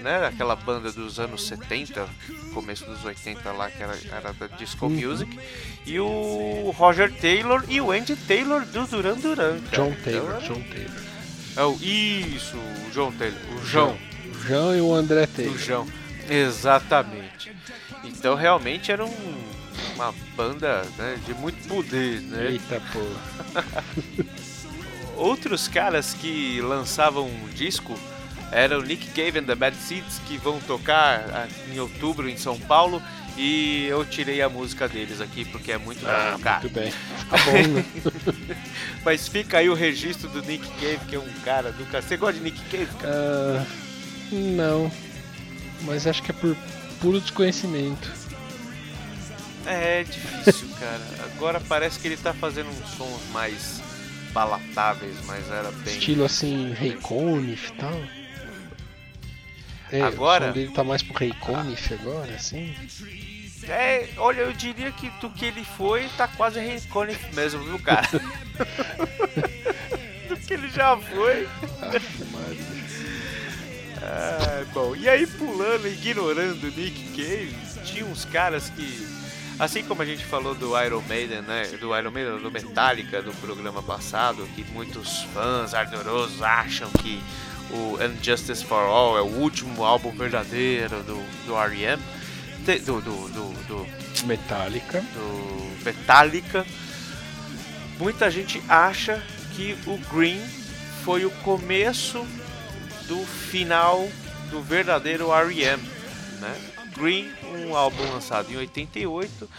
né? 0.00 0.26
Aquela 0.26 0.56
banda 0.56 0.90
dos 0.90 1.20
anos 1.20 1.46
70, 1.46 2.08
começo 2.54 2.84
dos 2.86 3.04
80 3.04 3.52
lá, 3.52 3.70
que 3.70 3.80
era, 3.82 3.96
era 4.10 4.32
da 4.32 4.46
Disco 4.48 4.88
Music. 4.88 5.38
E 5.86 6.00
o 6.00 6.74
Roger 6.76 7.12
Taylor 7.20 7.62
e 7.68 7.80
o 7.80 7.92
Andy 7.92 8.16
Taylor 8.16 8.64
do 8.64 8.86
Duran 8.86 9.14
Duran. 9.18 9.58
John 9.70 9.88
Então, 9.92 9.96
Taylor, 10.02 10.30
era- 10.30 10.40
John 10.40 10.62
Taylor. 10.62 11.02
É 11.56 11.84
isso, 11.84 12.56
o 12.56 12.90
John 12.92 13.12
Taylor. 13.12 13.38
O. 13.54 13.60
O 14.40 14.46
João 14.46 14.76
e 14.76 14.80
o 14.80 14.94
André 14.94 15.26
Do 15.26 15.32
Taylor. 15.34 15.58
João. 15.58 15.86
Exatamente. 16.28 17.52
Então 18.04 18.34
realmente 18.34 18.90
era 18.90 19.04
um- 19.04 19.50
uma 19.94 20.14
banda 20.36 20.82
né, 20.96 21.18
de 21.26 21.34
muito 21.34 21.66
poder, 21.68 22.20
né? 22.22 22.52
Eita 22.52 22.80
porra. 22.92 23.84
Outros 25.16 25.68
caras 25.68 26.14
que 26.14 26.60
lançavam 26.62 27.26
um 27.26 27.48
disco 27.54 27.98
eram 28.52 28.80
Nick 28.80 29.08
Cave 29.08 29.38
and 29.38 29.44
the 29.44 29.54
Bad 29.54 29.76
Seeds, 29.76 30.20
que 30.26 30.36
vão 30.38 30.58
tocar 30.60 31.20
ah, 31.32 31.48
em 31.72 31.78
outubro 31.78 32.28
em 32.28 32.36
São 32.36 32.58
Paulo. 32.58 33.02
E 33.36 33.86
eu 33.86 34.04
tirei 34.04 34.42
a 34.42 34.48
música 34.48 34.88
deles 34.88 35.20
aqui 35.20 35.44
porque 35.44 35.70
é 35.72 35.78
muito 35.78 36.04
Ah, 36.06 36.36
cara. 36.42 36.60
muito 36.60 36.74
bem. 36.74 36.90
Tá 36.90 37.36
bom, 37.44 37.68
né? 37.68 37.84
Mas 39.04 39.28
fica 39.28 39.58
aí 39.58 39.68
o 39.70 39.74
registro 39.74 40.28
do 40.28 40.42
Nick 40.42 40.66
Cave, 40.80 40.98
que 41.08 41.14
é 41.14 41.18
um 41.18 41.32
cara 41.44 41.70
do 41.72 41.84
cara. 41.86 42.02
Você 42.02 42.16
gosta 42.16 42.34
de 42.38 42.40
Nick 42.40 42.60
Cave, 42.70 42.88
cara? 42.98 43.14
Ah, 43.14 43.66
não. 44.32 44.90
Mas 45.82 46.06
acho 46.06 46.22
que 46.22 46.30
é 46.30 46.34
por 46.34 46.56
puro 47.00 47.20
desconhecimento. 47.20 48.10
É 49.66 50.04
difícil, 50.04 50.68
cara. 50.78 51.00
Agora 51.34 51.60
parece 51.60 51.98
que 51.98 52.08
ele 52.08 52.16
tá 52.16 52.32
fazendo 52.34 52.68
uns 52.70 52.88
sons 52.96 53.20
mais 53.32 53.80
palatáveis, 54.32 55.16
mas 55.26 55.48
era 55.50 55.70
bem. 55.70 55.98
Estilo 55.98 56.24
assim, 56.24 56.72
Rei 56.72 56.92
Conif 56.94 57.68
e 57.68 57.72
tal. 57.72 58.00
É, 59.92 60.02
Agora- 60.02 60.44
O 60.44 60.48
som 60.48 60.54
dele 60.54 60.72
tá 60.72 60.84
mais 60.84 61.02
pro 61.02 61.16
Rei 61.18 61.32
Conif 61.40 61.92
agora, 61.94 62.32
assim. 62.34 62.74
É, 63.64 64.08
olha, 64.16 64.40
eu 64.42 64.52
diria 64.52 64.90
que 64.92 65.10
do 65.20 65.28
que 65.30 65.44
ele 65.44 65.64
foi, 65.76 66.08
tá 66.16 66.26
quase 66.26 66.58
Recone 66.60 67.16
mesmo, 67.34 67.62
viu, 67.62 67.78
cara? 67.78 68.08
do 70.28 70.36
que 70.36 70.54
ele 70.54 70.68
já 70.70 70.96
foi. 70.96 71.46
Ah, 74.02 74.64
bom, 74.72 74.96
e 74.96 75.08
aí 75.08 75.26
pulando, 75.26 75.86
ignorando 75.86 76.64
o 76.64 76.70
Nick 76.70 77.04
Cave, 77.10 77.54
tinha 77.84 78.04
uns 78.06 78.24
caras 78.24 78.70
que, 78.70 79.06
assim 79.58 79.84
como 79.84 80.00
a 80.00 80.06
gente 80.06 80.24
falou 80.24 80.54
do 80.54 80.80
Iron 80.82 81.02
Maiden, 81.06 81.42
né, 81.42 81.66
do 81.78 81.96
Iron 81.96 82.10
Maiden, 82.10 82.38
do 82.38 82.50
Metallica 82.50 83.20
no 83.20 83.34
programa 83.34 83.82
passado, 83.82 84.48
que 84.54 84.64
muitos 84.72 85.22
fãs 85.34 85.74
ardorosos 85.74 86.40
acham 86.42 86.90
que 87.02 87.22
o 87.70 87.98
Injustice 88.02 88.64
for 88.64 88.82
All 88.82 89.18
é 89.18 89.22
o 89.22 89.26
último 89.26 89.84
álbum 89.84 90.10
verdadeiro 90.12 91.02
do, 91.02 91.22
do 91.46 91.56
R.E.M., 91.56 92.02
do, 92.84 93.00
do, 93.00 93.28
do, 93.28 93.66
do 93.66 94.26
Metallica. 94.26 95.00
do 95.00 95.84
Metallica, 95.84 96.66
muita 97.98 98.30
gente 98.30 98.62
acha 98.68 99.22
que 99.54 99.76
o 99.86 99.98
Green 100.12 100.40
foi 101.04 101.24
o 101.24 101.30
começo 101.30 102.24
do 103.10 103.26
final 103.26 104.08
do 104.52 104.62
verdadeiro 104.62 105.32
R.E.M., 105.32 105.82
né? 106.40 106.56
Green, 106.96 107.28
um 107.66 107.74
álbum 107.76 108.02
lançado 108.12 108.52
em 108.52 108.56
88, 108.56 109.50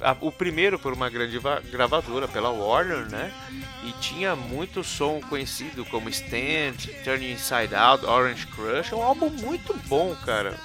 a- 0.00 0.16
o 0.20 0.32
primeiro 0.32 0.76
por 0.76 0.92
uma 0.92 1.08
grande 1.08 1.38
va- 1.38 1.60
gravadora, 1.60 2.26
pela 2.26 2.50
Warner, 2.50 3.08
né? 3.08 3.32
E 3.84 3.92
tinha 4.00 4.34
muito 4.34 4.82
som 4.82 5.20
conhecido 5.28 5.84
como 5.84 6.08
Stand, 6.08 6.74
Turning 7.04 7.32
Inside 7.32 7.74
Out, 7.76 8.04
Orange 8.04 8.46
Crush, 8.48 8.92
um 8.92 9.02
álbum 9.02 9.30
muito 9.30 9.72
bom, 9.86 10.14
cara. 10.24 10.58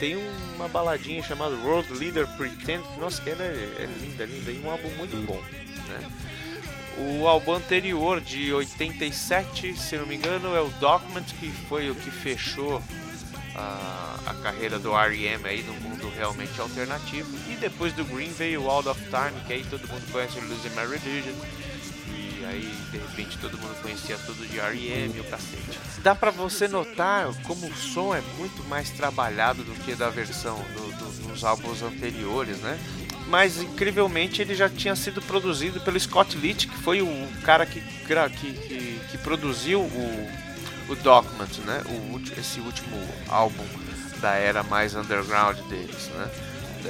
Tem 0.00 0.16
uma 0.56 0.68
baladinha 0.68 1.22
chamada 1.22 1.54
World 1.56 1.92
Leader 1.92 2.26
Pretend, 2.36 2.82
nossa, 2.98 3.20
que 3.22 3.28
ela 3.30 3.42
é, 3.42 3.76
é 3.80 3.88
linda, 4.00 4.24
linda, 4.24 4.50
e 4.50 4.58
um 4.58 4.70
álbum 4.70 4.88
muito 4.96 5.16
bom, 5.26 5.40
né? 5.88 6.10
O 6.98 7.26
álbum 7.26 7.54
anterior, 7.54 8.20
de 8.20 8.52
87, 8.52 9.76
se 9.76 9.96
não 9.96 10.06
me 10.06 10.14
engano, 10.14 10.54
é 10.54 10.60
o 10.60 10.68
Document, 10.80 11.24
que 11.40 11.50
foi 11.68 11.90
o 11.90 11.94
que 11.94 12.10
fechou 12.10 12.80
a, 13.56 14.16
a 14.26 14.34
carreira 14.34 14.78
do 14.78 14.92
R.E.M. 14.96 15.46
aí 15.48 15.62
no 15.64 15.72
mundo 15.74 16.08
realmente 16.16 16.60
alternativo. 16.60 17.28
E 17.50 17.56
depois 17.56 17.92
do 17.92 18.04
Green 18.04 18.30
veio 18.30 18.62
o 18.62 18.70
Out 18.70 18.88
of 18.88 19.00
Time, 19.04 19.40
que 19.46 19.52
aí 19.52 19.64
todo 19.68 19.86
mundo 19.88 20.10
conhece 20.12 20.38
o 20.38 20.42
Losing 20.48 20.70
My 20.70 20.86
Religion. 20.96 21.34
E 22.08 22.44
aí, 22.46 22.74
de 22.92 22.98
repente, 22.98 23.38
todo 23.38 23.56
mundo 23.58 23.80
conhecia 23.82 24.16
tudo 24.18 24.46
de 24.46 24.58
R.E.M. 24.60 25.16
e 25.16 25.20
o 25.20 25.24
cacete. 25.24 25.78
Dá 26.02 26.14
pra 26.14 26.30
você 26.30 26.68
notar 26.68 27.26
como 27.42 27.66
o 27.66 27.74
som 27.74 28.14
é 28.14 28.20
muito 28.38 28.62
mais 28.68 28.90
trabalhado 28.90 29.64
do 29.64 29.72
que 29.84 29.94
da 29.94 30.10
versão 30.10 30.56
do, 30.74 30.92
do- 30.98 31.28
dos 31.28 31.42
álbuns 31.42 31.82
anteriores, 31.82 32.58
né? 32.58 32.78
Mas 33.28 33.60
incrivelmente 33.60 34.42
ele 34.42 34.54
já 34.54 34.68
tinha 34.68 34.94
sido 34.94 35.20
produzido 35.22 35.80
pelo 35.80 35.98
Scott 35.98 36.36
Litt, 36.36 36.68
que 36.68 36.76
foi 36.78 37.00
o 37.00 37.28
cara 37.42 37.64
que, 37.64 37.80
que, 37.80 38.52
que, 38.52 39.00
que 39.10 39.18
produziu 39.18 39.80
o, 39.80 40.30
o 40.88 40.94
Document, 40.96 41.58
né? 41.64 41.82
O, 41.86 42.20
esse 42.38 42.60
último 42.60 42.96
álbum 43.28 43.64
da 44.20 44.34
era 44.34 44.62
mais 44.62 44.94
underground 44.94 45.58
deles, 45.68 46.08
né? 46.14 46.30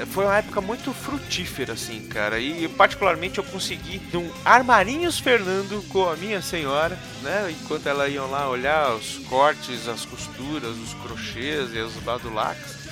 Foi 0.06 0.24
uma 0.24 0.36
época 0.38 0.60
muito 0.60 0.92
frutífera, 0.92 1.74
assim, 1.74 2.00
cara. 2.08 2.40
E 2.40 2.66
particularmente 2.68 3.38
eu 3.38 3.44
consegui 3.44 4.02
num 4.12 4.28
Armarinhos 4.44 5.20
Fernando 5.20 5.86
com 5.88 6.08
a 6.08 6.16
minha 6.16 6.42
senhora, 6.42 6.98
né? 7.22 7.54
Enquanto 7.62 7.86
ela 7.86 8.08
iam 8.08 8.28
lá 8.28 8.48
olhar 8.48 8.92
os 8.96 9.18
cortes, 9.28 9.86
as 9.86 10.04
costuras, 10.04 10.76
os 10.76 10.94
crochês 10.94 11.72
e 11.72 11.78
os 11.78 11.94
badulacs. 11.94 12.83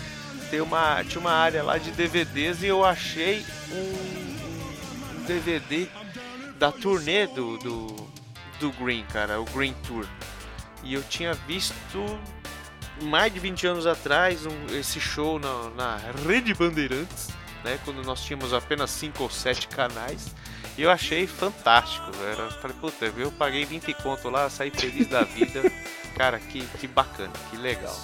Tem 0.52 0.60
uma, 0.60 1.02
tinha 1.02 1.18
uma 1.18 1.32
área 1.32 1.62
lá 1.62 1.78
de 1.78 1.90
DVDs 1.92 2.62
e 2.62 2.66
eu 2.66 2.84
achei 2.84 3.42
um, 3.70 5.16
um 5.16 5.24
DVD 5.24 5.88
da 6.58 6.70
turnê 6.70 7.26
do, 7.26 7.56
do, 7.56 7.86
do 8.60 8.70
Green, 8.72 9.02
cara, 9.10 9.40
o 9.40 9.46
Green 9.46 9.72
Tour. 9.88 10.06
E 10.84 10.92
eu 10.92 11.02
tinha 11.04 11.32
visto 11.32 12.04
mais 13.00 13.32
de 13.32 13.40
20 13.40 13.66
anos 13.66 13.86
atrás 13.86 14.44
um- 14.44 14.66
esse 14.78 15.00
show 15.00 15.38
na, 15.38 15.70
na 15.70 15.96
Rede 16.28 16.52
Bandeirantes, 16.52 17.28
né? 17.64 17.78
Quando 17.82 18.02
nós 18.04 18.22
tínhamos 18.22 18.52
apenas 18.52 18.90
5 18.90 19.22
ou 19.22 19.30
7 19.30 19.68
canais. 19.68 20.34
E 20.76 20.82
eu 20.82 20.90
achei 20.90 21.26
fantástico, 21.26 22.12
velho. 22.12 22.40
Eu 22.40 22.50
falei, 22.50 22.76
puta, 22.78 23.06
eu 23.16 23.32
paguei 23.32 23.64
20 23.64 23.94
conto 23.94 24.28
lá, 24.28 24.50
saí 24.50 24.70
feliz 24.70 25.06
da 25.06 25.22
vida. 25.22 25.62
Cara, 26.14 26.38
que, 26.38 26.60
que 26.78 26.86
bacana, 26.86 27.32
que 27.50 27.56
legal. 27.56 27.98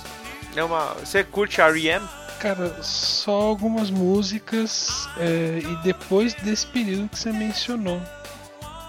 É 0.57 0.65
uma. 0.65 0.95
Você 0.95 1.23
curte 1.23 1.61
R.E.M.? 1.61 2.09
Cara, 2.39 2.83
só 2.85 3.33
algumas 3.33 3.91
músicas 3.91 5.09
é, 5.17 5.61
e 5.61 5.77
depois 5.83 6.35
desse 6.35 6.67
período 6.67 7.09
que 7.09 7.19
você 7.19 7.33
mencionou. 7.33 8.01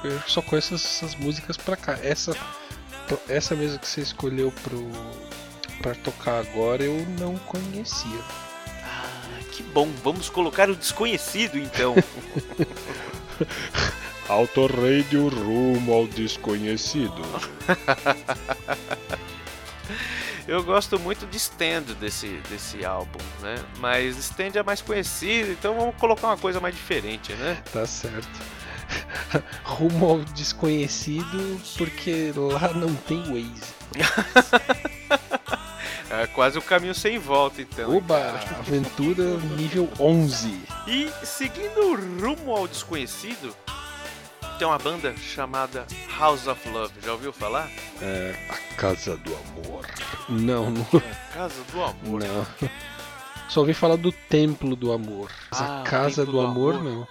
Eu 0.03 0.21
só 0.27 0.41
conheço 0.41 0.75
essas 0.75 1.15
músicas 1.15 1.57
pra 1.57 1.75
cá. 1.75 1.97
Essa, 2.03 2.35
essa 3.27 3.55
mesmo 3.55 3.79
que 3.79 3.87
você 3.87 4.01
escolheu 4.01 4.53
pro, 4.63 4.87
pra 5.81 5.95
tocar 5.95 6.39
agora 6.39 6.83
eu 6.83 7.05
não 7.19 7.37
conhecia. 7.39 8.19
Ah, 8.83 9.39
que 9.51 9.63
bom. 9.63 9.89
Vamos 10.03 10.29
colocar 10.29 10.69
o 10.69 10.75
desconhecido 10.75 11.57
então. 11.57 11.95
Autoradio 14.29 15.27
rumo 15.27 15.91
ao 15.91 16.05
desconhecido. 16.05 17.21
Eu 20.49 20.63
gosto 20.63 20.97
muito 20.99 21.27
de 21.27 21.37
Stand 21.37 21.83
desse, 21.99 22.41
desse 22.49 22.83
álbum, 22.83 23.19
né? 23.39 23.55
Mas 23.77 24.17
Stand 24.17 24.53
é 24.55 24.63
mais 24.63 24.81
conhecido, 24.81 25.51
então 25.51 25.75
vamos 25.77 25.95
colocar 25.97 26.25
uma 26.25 26.37
coisa 26.37 26.59
mais 26.59 26.73
diferente, 26.73 27.33
né? 27.33 27.61
Tá 27.71 27.85
certo. 27.85 28.27
Rumo 29.63 30.09
ao 30.09 30.19
desconhecido, 30.21 31.61
porque 31.77 32.33
lá 32.35 32.73
não 32.73 32.93
tem 32.95 33.21
Waze. 33.21 33.79
É 36.11 36.25
quase 36.25 36.57
o 36.57 36.61
caminho 36.63 36.95
sem 36.95 37.19
volta, 37.19 37.61
então. 37.61 37.95
Oba! 37.95 38.39
Aventura 38.57 39.37
nível 39.55 39.87
11. 39.99 40.59
E 40.87 41.07
seguindo 41.23 41.93
rumo 42.19 42.51
ao 42.51 42.67
desconhecido, 42.67 43.55
tem 44.59 44.67
uma 44.67 44.77
banda 44.77 45.15
chamada 45.17 45.87
House 46.19 46.45
of 46.45 46.69
Love. 46.69 46.93
Já 47.01 47.13
ouviu 47.13 47.31
falar? 47.31 47.69
É, 48.01 48.35
a 48.49 48.75
Casa 48.75 49.15
do 49.17 49.33
Amor. 49.33 49.85
Não, 50.27 50.69
não. 50.69 50.85
Casa 51.33 51.63
do 51.71 51.81
Amor. 51.81 52.21
Não. 52.21 52.69
Só 53.47 53.61
ouvi 53.61 53.73
falar 53.73 53.95
do 53.95 54.11
Templo 54.11 54.75
do 54.75 54.91
Amor. 54.91 55.31
Mas 55.49 55.61
Ah, 55.61 55.81
a 55.81 55.83
Casa 55.83 56.25
do, 56.25 56.33
do 56.33 56.41
Amor, 56.41 56.75
Amor. 56.75 56.83
não. 56.83 57.07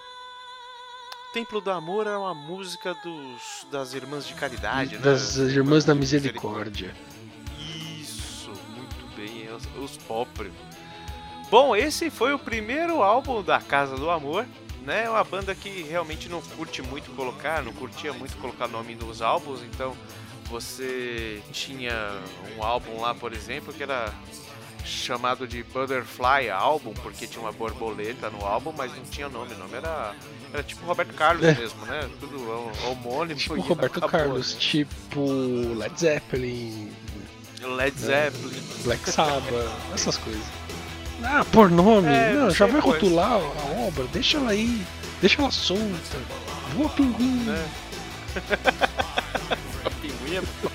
Templo 1.33 1.59
do 1.59 1.69
Amor 1.71 2.07
é 2.07 2.15
uma 2.15 2.33
música 2.33 2.93
dos, 3.03 3.67
das 3.71 3.93
Irmãs 3.93 4.25
de 4.27 4.33
Caridade, 4.35 4.95
né? 4.95 5.01
Das 5.01 5.35
Irmãs 5.37 5.83
da 5.83 5.93
Misericórdia. 5.93 6.95
Isso, 7.99 8.51
muito 8.75 9.15
bem, 9.15 9.47
é 9.47 9.51
os, 9.53 9.67
os 9.91 9.97
pobres. 9.97 10.51
Bom, 11.51 11.75
esse 11.75 12.09
foi 12.11 12.33
o 12.33 12.39
primeiro 12.39 13.01
álbum 13.03 13.41
da 13.43 13.59
Casa 13.59 13.95
do 13.95 14.09
Amor, 14.09 14.45
né? 14.89 15.03
É 15.05 15.09
uma 15.09 15.23
banda 15.23 15.53
que 15.53 15.83
realmente 15.83 16.27
não 16.27 16.41
curte 16.41 16.81
muito 16.81 17.15
colocar, 17.15 17.61
não 17.61 17.71
curtia 17.71 18.11
muito 18.11 18.35
colocar 18.37 18.67
nome 18.67 18.95
nos 18.95 19.21
álbuns, 19.21 19.61
então 19.61 19.95
você 20.49 21.41
tinha 21.51 21.93
um 22.57 22.63
álbum 22.63 22.99
lá, 22.99 23.13
por 23.13 23.31
exemplo, 23.31 23.71
que 23.71 23.83
era 23.83 24.11
chamado 24.83 25.47
de 25.47 25.61
Butterfly 25.61 26.49
Album, 26.49 26.93
porque 27.03 27.27
tinha 27.27 27.39
uma 27.41 27.51
borboleta 27.51 28.31
no 28.31 28.43
álbum, 28.43 28.73
mas 28.75 28.91
não 28.95 29.03
tinha 29.03 29.29
nome, 29.29 29.53
o 29.53 29.57
nome 29.59 29.75
era, 29.75 30.15
era 30.51 30.63
tipo 30.63 30.83
Roberto 30.87 31.13
Carlos 31.13 31.43
É. 31.43 31.53
mesmo, 31.53 31.85
né? 31.85 32.09
Tudo 32.19 32.71
homônimo. 32.87 33.39
Tipo 33.39 33.61
Roberto 33.61 33.97
acabou, 33.97 34.09
Carlos, 34.09 34.55
tipo 34.55 35.21
Led 35.77 35.99
Zeppelin, 35.99 36.91
né? 37.61 37.67
Led 37.67 37.99
Zeppelin. 37.99 38.63
Black 38.83 39.07
Sabbath, 39.11 39.53
essas 39.93 40.17
coisas. 40.17 40.58
Ah, 41.23 41.45
por 41.51 41.69
nome? 41.69 42.07
É, 42.07 42.33
não, 42.33 42.45
não 42.45 42.51
já 42.51 42.65
vai 42.65 42.79
rotular 42.81 43.31
a 43.33 43.87
obra, 43.87 44.05
deixa 44.11 44.37
ela 44.37 44.51
aí, 44.51 44.85
deixa 45.21 45.41
ela 45.41 45.51
solta. 45.51 46.17
Voa 46.75 46.89
pinguim. 46.89 47.43
né? 47.45 47.67
A 49.85 49.89
pinguim 49.89 50.35
é 50.37 50.41
bom. 50.41 50.69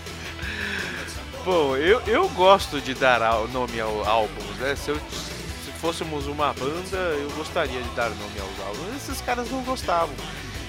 Bom, 1.45 1.77
eu, 1.77 2.01
eu 2.07 2.29
gosto 2.31 2.81
de 2.81 2.95
dar 2.95 3.21
nome 3.49 3.79
ao 3.79 4.05
álbuns, 4.09 4.57
né? 4.59 4.75
Se, 4.75 4.91
eu, 4.91 4.97
se 4.97 5.71
fôssemos 5.79 6.27
uma 6.27 6.53
banda, 6.55 6.97
eu 6.97 7.31
gostaria 7.37 7.83
de 7.83 7.89
dar 7.91 8.09
nome 8.11 8.41
aos 8.41 8.67
álbuns. 8.67 8.97
Esses 8.97 9.21
caras 9.21 9.51
não 9.51 9.63
gostavam. 9.63 10.15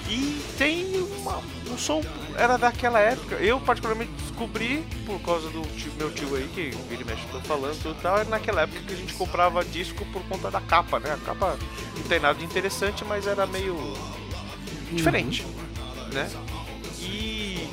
E 0.08 0.40
tem 0.56 0.86
uma- 1.18 1.42
um 1.70 1.76
som, 1.76 2.00
era 2.36 2.56
daquela 2.56 3.00
época. 3.00 3.34
Eu, 3.36 3.58
particularmente, 3.60 4.12
descobri 4.22 4.84
por 5.04 5.20
causa 5.20 5.48
do 5.50 5.62
tio- 5.76 5.92
meu 5.98 6.10
tio 6.12 6.36
aí, 6.36 6.48
que 6.54 6.70
vira 6.88 7.02
e 7.02 7.04
mexe, 7.04 7.22
tô 7.32 7.40
falando 7.40 7.76
tudo 7.82 7.96
e 7.98 8.02
tal. 8.02 8.16
Era 8.18 8.28
naquela 8.28 8.62
época 8.62 8.80
que 8.86 8.92
a 8.94 8.96
gente 8.96 9.14
comprava 9.14 9.64
disco 9.64 10.04
por 10.12 10.22
conta 10.24 10.50
da 10.50 10.60
capa, 10.60 11.00
né? 11.00 11.12
A 11.12 11.16
capa 11.26 11.58
não 11.96 12.02
tem 12.04 12.20
nada 12.20 12.38
de 12.38 12.44
interessante, 12.44 13.04
mas 13.04 13.26
era 13.26 13.46
meio 13.46 13.76
diferente, 14.92 15.44
né? 16.12 16.30
E 17.00 17.68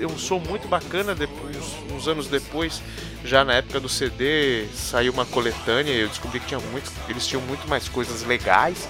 é 0.00 0.06
um 0.06 0.18
som 0.18 0.38
muito 0.40 0.66
bacana. 0.66 1.14
Depois, 1.14 1.56
uns 1.92 2.08
anos 2.08 2.26
depois, 2.26 2.82
já 3.24 3.44
na 3.44 3.54
época 3.54 3.78
do 3.78 3.88
CD, 3.88 4.66
saiu 4.74 5.12
uma 5.12 5.24
coletânea 5.24 5.92
e 5.92 6.00
eu 6.00 6.08
descobri 6.08 6.40
que 6.40 6.46
tinha 6.46 6.60
muito, 6.60 6.90
eles 7.08 7.26
tinham 7.26 7.42
muito 7.42 7.68
mais 7.68 7.88
coisas 7.88 8.22
legais. 8.24 8.88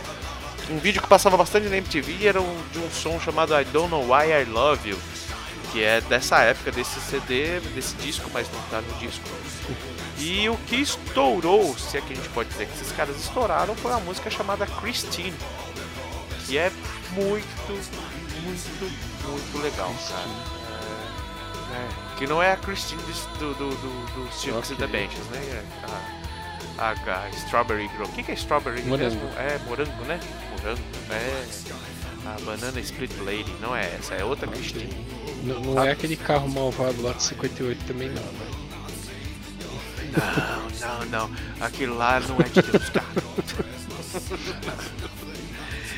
Um 0.69 0.79
vídeo 0.79 1.01
que 1.01 1.09
passava 1.09 1.37
bastante 1.37 1.69
na 1.69 1.77
MTV 1.77 2.27
era 2.27 2.41
um, 2.41 2.63
de 2.73 2.79
um 2.79 2.91
som 2.91 3.21
chamado 3.21 3.59
I 3.59 3.65
Don't 3.65 3.91
Know 3.91 4.03
Why 4.03 4.43
I 4.43 4.45
Love 4.45 4.91
You, 4.91 4.99
que 5.73 5.85
é 5.85 6.01
dessa 6.01 6.39
época, 6.41 6.73
desse 6.73 6.99
CD, 7.01 7.61
desse 7.75 7.95
disco, 7.97 8.29
mas 8.33 8.51
não 8.53 8.61
tá 8.63 8.81
no 8.81 8.93
disco. 8.99 9.25
E 10.19 10.49
o 10.49 10.57
que 10.67 10.77
estourou, 10.77 11.77
se 11.79 11.99
é 11.99 12.01
que 12.01 12.13
a 12.13 12.17
gente 12.17 12.29
pode 12.31 12.49
dizer 12.49 12.67
que 12.67 12.75
esses 12.75 12.91
caras 12.93 13.17
estouraram, 13.17 13.77
foi 13.77 13.93
uma 13.93 14.01
música 14.01 14.29
chamada 14.29 14.67
Christine, 14.67 15.35
que 16.47 16.59
é 16.59 16.73
muito, 17.13 17.73
muito, 18.43 19.29
muito 19.29 19.63
legal, 19.63 19.95
cara. 20.09 20.57
É, 21.73 21.77
é, 21.77 22.17
que 22.17 22.27
não 22.27 22.43
é 22.43 22.53
a 22.53 22.57
Christine 22.57 23.03
do, 23.39 23.55
do, 23.55 23.71
do, 23.71 24.27
do 24.27 24.33
Silks 24.33 24.71
Ok. 24.71 24.75
and 24.75 24.79
the 24.79 24.87
Benches, 24.87 25.25
né? 25.27 25.39
É 25.39 26.26
A, 26.79 26.91
a, 26.91 27.25
a 27.25 27.29
Strawberry 27.31 27.89
Girl. 27.89 28.05
O 28.05 28.13
que, 28.13 28.23
que 28.23 28.33
é 28.33 28.35
Strawberry 28.35 28.83
Morango. 28.83 29.15
mesmo? 29.15 29.29
É 29.39 29.59
morango, 29.67 30.05
né? 30.05 30.21
Morango. 30.51 30.81
É. 31.11 31.45
A 32.27 32.37
Banana 32.45 32.81
Split 32.81 33.13
Lady. 33.25 33.53
Não 33.61 33.75
é 33.77 33.87
essa, 33.95 34.15
é 34.15 34.25
outra 34.25 34.47
Christine. 34.49 34.93
Não, 35.45 35.61
não 35.61 35.85
é 35.85 35.91
aquele 35.93 36.17
carro 36.17 36.49
malvado 36.49 37.01
lá 37.03 37.13
de 37.13 37.23
58 37.23 37.85
também 37.87 38.09
não, 38.09 38.23
né? 38.23 38.51
Não, 40.81 40.89
não, 40.89 41.05
não. 41.29 41.31
Aquilo 41.61 41.97
lá 41.97 42.19
não 42.21 42.37
é 42.41 42.45
de 42.45 42.63
Deus, 42.63 42.89
cara. 42.91 43.07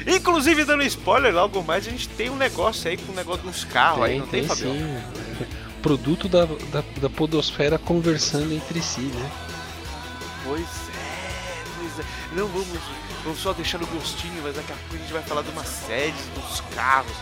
Inclusive, 0.06 0.64
dando 0.64 0.82
spoiler, 0.84 1.34
logo 1.34 1.62
mais 1.62 1.86
a 1.86 1.90
gente 1.90 2.08
tem 2.10 2.30
um 2.30 2.36
negócio 2.36 2.88
aí 2.90 2.96
com 2.96 3.12
um 3.12 3.14
negócio 3.14 3.42
de 3.42 3.48
uns 3.48 3.64
carros 3.64 4.04
aí, 4.04 4.10
Tem, 4.12 4.20
não 4.20 4.26
tem, 4.28 4.40
tem 4.40 4.48
Fabião? 4.48 4.74
sim. 4.74 4.98
Produto 5.82 6.28
da, 6.28 6.44
da, 6.44 6.82
da 7.00 7.10
podosfera 7.10 7.78
conversando 7.78 8.52
entre 8.52 8.82
si, 8.82 9.00
né? 9.00 9.30
Pois 10.48 10.60
é, 10.62 11.64
pois 11.78 11.98
é. 12.00 12.04
Não, 12.34 12.48
vamos, 12.48 12.78
vamos 13.22 13.38
só 13.38 13.52
deixar 13.52 13.78
no 13.78 13.86
gostinho, 13.86 14.40
mas 14.42 14.56
daqui 14.56 14.72
a 14.72 14.74
pouco 14.76 14.94
a 14.94 14.98
gente 14.98 15.12
vai 15.12 15.22
falar 15.22 15.42
de 15.42 15.50
uma 15.50 15.64
série 15.64 16.14
dos 16.34 16.60
carros, 16.74 17.12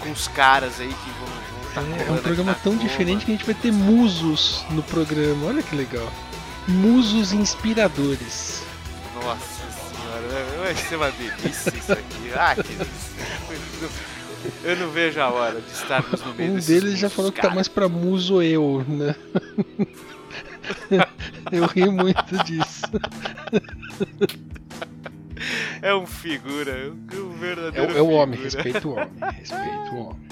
com 0.00 0.10
os 0.12 0.28
caras 0.28 0.80
aí 0.80 0.88
que 0.88 1.10
vão. 1.18 1.28
vão 1.28 1.96
tá 1.96 2.04
É, 2.04 2.08
é 2.08 2.12
um 2.12 2.18
programa 2.18 2.54
tão 2.62 2.74
Globo. 2.74 2.88
diferente 2.88 3.24
que 3.26 3.32
a 3.32 3.34
gente 3.34 3.44
vai 3.46 3.54
ter 3.54 3.72
musos 3.72 4.64
no 4.70 4.82
programa. 4.84 5.48
Olha 5.48 5.62
que 5.62 5.74
legal. 5.74 6.10
Musos 6.68 7.32
inspiradores. 7.32 8.62
Nossa 9.14 9.40
senhora, 9.90 10.58
vai 10.62 10.74
ser 10.76 10.96
uma 10.96 11.10
delícia 11.10 11.72
isso 11.76 11.92
aqui. 11.92 12.16
Ah, 12.38 12.54
que 12.54 12.62
delícia. 12.62 14.06
Eu 14.62 14.76
não 14.76 14.90
vejo 14.90 15.20
a 15.20 15.28
hora 15.28 15.60
de 15.60 15.72
estarmos 15.72 16.22
no 16.22 16.34
meio 16.34 16.52
Um 16.52 16.58
deles 16.60 16.98
já 16.98 17.10
falou 17.10 17.32
que 17.32 17.40
tá 17.40 17.50
mais 17.50 17.66
pra 17.66 17.88
muso 17.88 18.40
eu, 18.42 18.84
né? 18.86 19.16
eu 21.52 21.66
ri 21.66 21.88
muito 21.90 22.44
disso. 22.44 22.82
É 25.82 25.94
um 25.94 26.06
figura, 26.06 26.70
é 26.72 26.88
um 27.18 27.32
É, 27.34 27.38
verdadeiro 27.38 27.92
o- 27.94 27.98
é 27.98 28.02
o 28.02 28.08
homem, 28.08 28.38
figura. 28.38 28.62
respeita 28.62 28.88
o 28.88 28.92
homem. 28.92 29.10
Respeita 29.38 29.90
o 29.92 30.06
homem. 30.06 30.26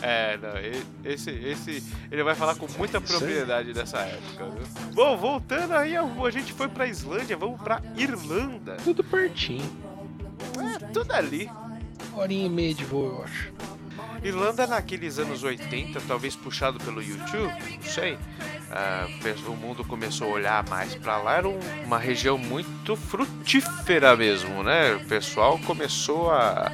É, 0.00 0.36
não, 0.36 1.10
esse, 1.10 1.30
esse, 1.30 1.82
ele 2.10 2.22
vai 2.22 2.34
falar 2.34 2.54
com 2.54 2.66
muita 2.78 2.98
Isso 2.98 3.12
aí. 3.14 3.18
propriedade 3.18 3.72
dessa 3.72 3.98
época. 3.98 4.46
Bom, 4.94 5.16
voltando 5.16 5.72
aí, 5.74 5.96
a 5.96 6.02
a 6.02 6.30
gente 6.30 6.52
foi 6.52 6.68
pra 6.68 6.86
Islândia, 6.86 7.36
vamos 7.36 7.60
pra 7.60 7.80
Irlanda. 7.96 8.76
Tudo 8.84 9.02
pertinho. 9.02 9.68
É, 10.56 10.78
tudo 10.92 11.12
ali. 11.12 11.50
Horinha 12.14 12.46
e 12.46 12.50
meia 12.50 12.74
de 12.74 12.84
voo, 12.84 13.06
eu 13.06 13.24
acho. 13.24 13.52
Irlanda 14.22 14.66
naqueles 14.66 15.18
anos 15.18 15.42
80, 15.44 16.00
talvez 16.06 16.34
puxado 16.36 16.78
pelo 16.80 17.02
YouTube, 17.02 17.52
não 17.76 17.82
sei. 17.82 18.18
ah, 18.70 19.06
o 19.46 19.52
mundo 19.56 19.84
começou 19.84 20.28
a 20.28 20.32
olhar 20.34 20.68
mais 20.68 20.94
pra 20.94 21.16
lá, 21.18 21.36
era 21.36 21.48
um- 21.48 21.58
uma 21.84 21.98
região 21.98 22.36
muito 22.36 22.96
frutífera 22.96 24.16
mesmo, 24.16 24.62
né? 24.62 24.94
O 24.94 25.04
pessoal 25.06 25.58
começou 25.60 26.30
a, 26.30 26.70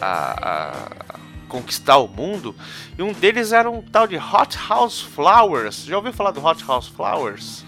a- 0.00 0.72
a 1.16 1.18
conquistar 1.48 1.96
o 1.98 2.06
mundo 2.08 2.54
e 2.98 3.02
um 3.02 3.12
deles 3.12 3.52
era 3.52 3.68
um 3.70 3.82
tal 3.82 4.06
de 4.06 4.16
Hot 4.16 4.56
House 4.68 5.00
Flowers. 5.00 5.84
Já 5.84 5.96
ouviu 5.96 6.12
falar 6.12 6.30
do 6.32 6.44
Hot 6.44 6.64
House 6.64 6.88
Flowers? 6.88 7.64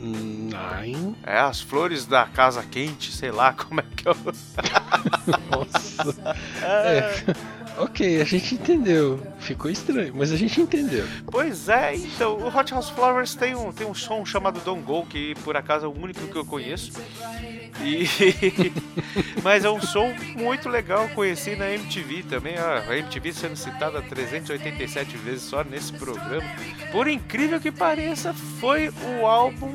Nine. 0.00 1.16
É, 1.24 1.38
as 1.40 1.60
flores 1.60 2.06
da 2.06 2.24
casa 2.26 2.62
quente, 2.62 3.10
sei 3.10 3.30
lá 3.32 3.52
como 3.52 3.80
é 3.80 3.84
que 3.96 4.06
é. 4.08 4.12
o- 4.12 4.32
Nossa. 5.50 6.36
É. 6.62 7.24
Ok, 7.78 8.20
a 8.20 8.24
gente 8.24 8.54
entendeu. 8.56 9.20
Ficou 9.38 9.70
estranho, 9.70 10.12
mas 10.16 10.32
a 10.32 10.36
gente 10.36 10.60
entendeu. 10.60 11.06
Pois 11.30 11.68
é, 11.68 11.94
então, 11.94 12.36
o 12.36 12.48
Hot 12.48 12.72
House 12.72 12.90
Flowers 12.90 13.34
tem 13.34 13.54
um, 13.54 13.72
tem 13.72 13.86
um 13.86 13.94
som 13.94 14.24
chamado 14.24 14.60
Don't 14.60 14.82
Go, 14.82 15.06
que 15.06 15.34
por 15.44 15.56
acaso 15.56 15.86
é 15.86 15.88
o 15.88 15.92
único 15.92 16.26
que 16.26 16.36
eu 16.36 16.44
conheço. 16.44 16.92
E... 17.80 18.06
Mas 19.42 19.64
é 19.64 19.70
um 19.70 19.80
som 19.80 20.12
muito 20.36 20.68
legal, 20.68 21.08
conheci 21.10 21.54
na 21.54 21.70
MTV 21.70 22.24
também, 22.24 22.56
a 22.58 22.96
MTV 22.96 23.32
sendo 23.32 23.56
citada 23.56 24.02
387 24.02 25.16
vezes 25.16 25.42
só 25.42 25.62
nesse 25.62 25.92
programa. 25.92 26.48
Por 26.90 27.06
incrível 27.06 27.60
que 27.60 27.70
pareça, 27.70 28.34
foi 28.34 28.88
o 28.88 29.26
álbum 29.26 29.72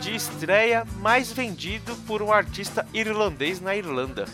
de 0.00 0.14
estreia 0.14 0.86
mais 1.00 1.32
vendido 1.32 1.96
por 2.06 2.20
um 2.20 2.32
artista 2.32 2.86
irlandês 2.92 3.60
na 3.60 3.74
Irlanda. 3.74 4.26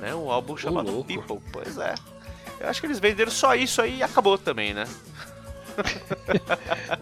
Né? 0.00 0.14
Um 0.14 0.30
álbum 0.30 0.56
chamado. 0.56 1.04
People, 1.04 1.38
pois 1.52 1.78
é. 1.78 1.94
Eu 2.60 2.68
acho 2.68 2.80
que 2.80 2.86
eles 2.86 2.98
venderam 2.98 3.30
só 3.30 3.54
isso 3.54 3.80
aí 3.80 3.98
e 3.98 4.02
acabou 4.02 4.36
também, 4.36 4.74
né? 4.74 4.84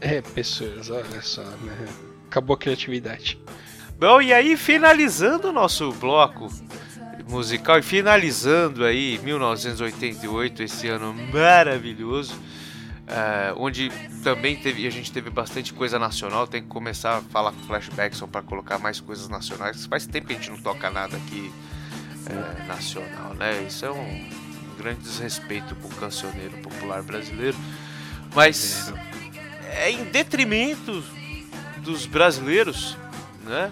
É, 0.00 0.20
pessoas, 0.20 0.88
olha 0.88 1.20
só, 1.20 1.42
né? 1.42 1.88
Acabou 2.28 2.54
a 2.54 2.58
criatividade. 2.58 3.38
Bom, 3.98 4.22
e 4.22 4.32
aí 4.32 4.56
finalizando 4.56 5.48
o 5.48 5.52
nosso 5.52 5.90
bloco 5.92 6.48
musical 7.28 7.78
e 7.78 7.82
finalizando 7.82 8.84
aí 8.84 9.18
1988, 9.24 10.62
esse 10.62 10.88
ano 10.88 11.12
maravilhoso, 11.32 12.38
eh, 13.06 13.52
onde 13.56 13.90
também 14.22 14.56
teve, 14.56 14.86
a 14.86 14.90
gente 14.90 15.10
teve 15.10 15.30
bastante 15.30 15.72
coisa 15.72 15.98
nacional, 15.98 16.46
tem 16.46 16.62
que 16.62 16.68
começar 16.68 17.18
a 17.18 17.22
falar 17.22 17.52
com 17.52 17.60
flashbacks 17.60 18.20
para 18.30 18.42
colocar 18.42 18.78
mais 18.78 19.00
coisas 19.00 19.28
nacionais. 19.28 19.86
Faz 19.86 20.06
tempo 20.06 20.28
que 20.28 20.34
a 20.34 20.36
gente 20.36 20.50
não 20.50 20.58
toca 20.58 20.90
nada 20.90 21.16
aqui 21.16 21.52
eh, 22.26 22.66
nacional, 22.66 23.34
né? 23.34 23.62
Isso 23.66 23.84
é 23.84 23.90
um, 23.90 24.47
grande 24.78 25.00
desrespeito 25.00 25.74
pro 25.76 25.88
cancioneiro 25.96 26.56
popular 26.58 27.02
brasileiro, 27.02 27.56
mas 28.34 28.92
é 29.72 29.90
em 29.90 30.04
detrimento 30.04 31.02
dos 31.82 32.06
brasileiros, 32.06 32.96
né? 33.44 33.70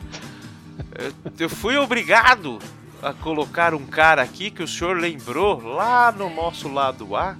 Eu- 1.39 1.49
fui 1.49 1.77
obrigado 1.77 2.59
a 3.03 3.13
colocar 3.13 3.75
um 3.75 3.87
cara 3.87 4.23
aqui 4.23 4.51
que 4.51 4.63
o 4.63 4.69
senhor 4.69 4.97
lembrou 4.97 5.63
lá 5.63 6.11
no 6.13 6.29
nosso 6.35 6.69
lado 6.69 7.15
A, 7.15 7.37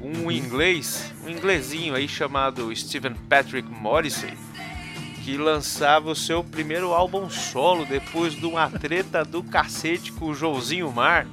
um 0.00 0.30
inglês, 0.30 1.12
um 1.24 1.28
inglesinho 1.28 1.94
aí 1.94 2.08
chamado 2.08 2.74
Stephen 2.74 3.14
Patrick 3.28 3.68
Morrissey, 3.68 4.32
que 5.24 5.36
lançava 5.36 6.10
o 6.10 6.16
seu 6.16 6.42
primeiro 6.42 6.92
álbum 6.92 7.28
solo 7.28 7.84
depois 7.84 8.34
de 8.34 8.46
uma 8.46 8.68
treta 8.70 9.24
do 9.24 9.42
cacete 9.42 10.10
com 10.12 10.26
o 10.26 10.34
Joãozinho 10.34 10.90
Mar. 10.90 11.26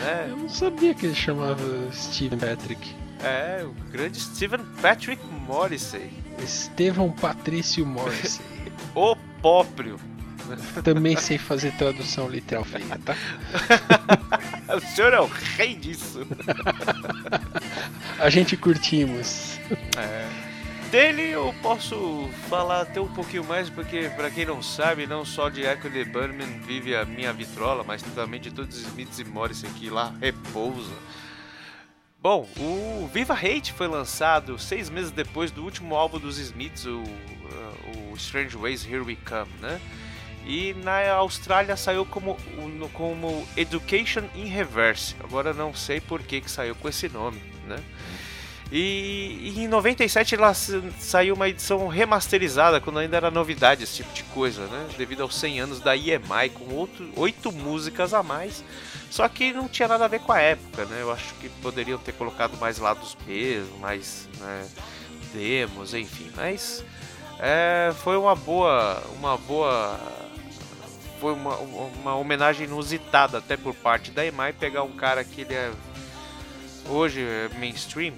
Né? 0.00 0.26
Eu 0.30 0.36
não 0.36 0.48
sabia 0.48 0.94
que 0.94 1.06
ele 1.06 1.14
chamava 1.14 1.62
Steven 1.92 2.38
Patrick. 2.38 2.94
É, 3.22 3.64
o 3.64 3.72
grande 3.90 4.20
Stephen 4.20 4.60
Patrick 4.82 5.24
Morrissey, 5.46 6.10
Estevão 6.42 7.10
Patrício 7.10 7.86
Morrissey. 7.86 8.44
o 8.94 9.16
próprio. 9.40 9.98
Também 10.82 11.16
sei 11.16 11.38
fazer 11.38 11.72
tradução 11.72 12.28
literal 12.28 12.64
feia, 12.64 12.98
tá? 13.04 13.16
O 14.74 14.80
senhor 14.80 15.12
é 15.12 15.20
o 15.20 15.26
rei 15.26 15.74
disso. 15.74 16.26
A 18.18 18.30
gente 18.30 18.56
curtimos. 18.56 19.60
Dele 20.94 21.30
eu 21.30 21.52
posso 21.60 22.30
falar 22.48 22.82
até 22.82 23.00
um 23.00 23.12
pouquinho 23.12 23.42
mais, 23.42 23.68
porque 23.68 24.08
pra 24.14 24.30
quem 24.30 24.46
não 24.46 24.62
sabe, 24.62 25.08
não 25.08 25.24
só 25.24 25.48
de 25.48 25.62
Echo 25.62 25.90
the 25.90 26.04
Bunnyman 26.04 26.60
vive 26.60 26.94
a 26.94 27.04
minha 27.04 27.32
vitrola, 27.32 27.82
mas 27.82 28.00
também 28.00 28.40
de 28.40 28.52
todos 28.52 28.76
os 28.76 28.84
Smiths 28.84 29.18
e 29.18 29.24
Morrison 29.24 29.66
que 29.70 29.90
lá 29.90 30.14
repousa. 30.20 30.92
Bom, 32.20 32.48
o 32.56 33.10
Viva 33.12 33.34
Hate 33.34 33.72
foi 33.72 33.88
lançado 33.88 34.56
seis 34.56 34.88
meses 34.88 35.10
depois 35.10 35.50
do 35.50 35.64
último 35.64 35.96
álbum 35.96 36.20
dos 36.20 36.38
Smiths, 36.38 36.86
o, 36.86 37.00
uh, 37.00 38.12
o 38.12 38.14
Strange 38.14 38.56
Ways 38.56 38.86
Here 38.86 39.00
We 39.00 39.16
Come, 39.16 39.50
né? 39.60 39.80
E 40.46 40.74
na 40.74 41.10
Austrália 41.14 41.76
saiu 41.76 42.06
como, 42.06 42.36
como 42.92 43.44
Education 43.56 44.28
in 44.32 44.44
Reverse. 44.44 45.16
Agora 45.18 45.52
não 45.52 45.74
sei 45.74 46.00
por 46.00 46.22
que, 46.22 46.40
que 46.40 46.48
saiu 46.48 46.76
com 46.76 46.88
esse 46.88 47.08
nome, 47.08 47.42
né? 47.66 47.82
E, 48.76 49.52
e 49.54 49.60
em 49.60 49.68
97 49.68 50.34
ela 50.34 50.52
saiu 50.52 51.36
uma 51.36 51.48
edição 51.48 51.86
remasterizada, 51.86 52.80
quando 52.80 52.98
ainda 52.98 53.16
era 53.16 53.30
novidade 53.30 53.84
esse 53.84 53.98
tipo 53.98 54.12
de 54.12 54.24
coisa, 54.24 54.66
né? 54.66 54.88
Devido 54.98 55.22
aos 55.22 55.36
100 55.36 55.60
anos 55.60 55.78
da 55.78 55.96
EMI, 55.96 56.50
com 56.52 56.74
outro, 56.74 57.08
oito 57.14 57.52
músicas 57.52 58.12
a 58.12 58.20
mais. 58.20 58.64
Só 59.12 59.28
que 59.28 59.52
não 59.52 59.68
tinha 59.68 59.86
nada 59.86 60.06
a 60.06 60.08
ver 60.08 60.18
com 60.18 60.32
a 60.32 60.40
época, 60.40 60.86
né? 60.86 61.02
Eu 61.02 61.12
acho 61.12 61.34
que 61.34 61.48
poderiam 61.62 62.00
ter 62.00 62.14
colocado 62.14 62.58
mais 62.58 62.78
lados 62.78 63.16
B, 63.24 63.62
mais 63.78 64.28
né, 64.40 64.68
demos, 65.32 65.94
enfim. 65.94 66.32
Mas 66.34 66.84
é, 67.38 67.94
foi 68.02 68.16
uma 68.16 68.34
boa, 68.34 69.00
uma 69.16 69.36
boa, 69.38 70.00
foi 71.20 71.32
uma, 71.32 71.54
uma 71.58 72.16
homenagem 72.16 72.66
inusitada 72.66 73.38
até 73.38 73.56
por 73.56 73.72
parte 73.72 74.10
da 74.10 74.26
EMI 74.26 74.52
pegar 74.58 74.82
um 74.82 74.96
cara 74.96 75.22
que 75.22 75.42
ele 75.42 75.54
é 75.54 75.70
hoje 76.88 77.20
é 77.22 77.48
mainstream, 77.58 78.14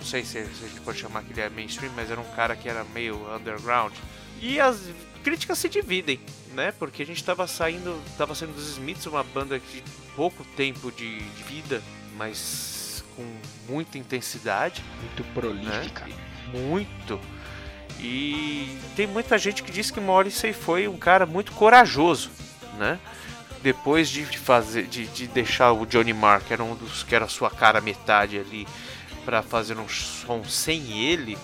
não 0.00 0.06
sei 0.06 0.24
se, 0.24 0.44
se 0.46 0.64
a 0.64 0.68
gente 0.68 0.80
pode 0.80 0.98
chamar 0.98 1.22
que 1.22 1.32
ele 1.32 1.42
é 1.42 1.50
mainstream, 1.50 1.92
mas 1.94 2.10
era 2.10 2.20
um 2.20 2.30
cara 2.34 2.56
que 2.56 2.68
era 2.68 2.82
meio 2.84 3.16
underground. 3.36 3.92
E 4.40 4.58
as 4.58 4.80
críticas 5.22 5.58
se 5.58 5.68
dividem, 5.68 6.18
né? 6.54 6.72
Porque 6.72 7.02
a 7.02 7.06
gente 7.06 7.22
tava 7.22 7.46
saindo, 7.46 8.00
tava 8.16 8.34
saindo 8.34 8.54
dos 8.54 8.70
Smiths, 8.70 9.04
uma 9.06 9.22
banda 9.22 9.58
de 9.58 9.82
pouco 10.16 10.42
tempo 10.56 10.90
de, 10.90 11.18
de 11.20 11.42
vida, 11.42 11.82
mas 12.16 13.04
com 13.14 13.26
muita 13.68 13.98
intensidade, 13.98 14.82
Muito 15.02 15.22
prolífica. 15.34 16.06
né? 16.06 16.14
Muito. 16.54 17.20
E 18.00 18.78
tem 18.96 19.06
muita 19.06 19.36
gente 19.36 19.62
que 19.62 19.70
diz 19.70 19.90
que 19.90 20.00
Morrissey 20.00 20.54
foi 20.54 20.88
um 20.88 20.96
cara 20.96 21.26
muito 21.26 21.52
corajoso, 21.52 22.30
né? 22.78 22.98
Depois 23.62 24.08
de 24.08 24.24
fazer, 24.24 24.86
de, 24.86 25.06
de 25.08 25.26
deixar 25.26 25.72
o 25.72 25.84
Johnny 25.84 26.14
Marr, 26.14 26.40
que 26.42 26.54
era 26.54 26.64
um 26.64 26.74
dos 26.74 27.02
que 27.02 27.14
era 27.14 27.26
a 27.26 27.28
sua 27.28 27.50
cara 27.50 27.78
metade 27.82 28.38
ali, 28.38 28.66
para 29.24 29.42
fazer 29.42 29.78
um 29.78 29.88
som 29.88 30.44
sem 30.44 30.90
ele, 31.02 31.36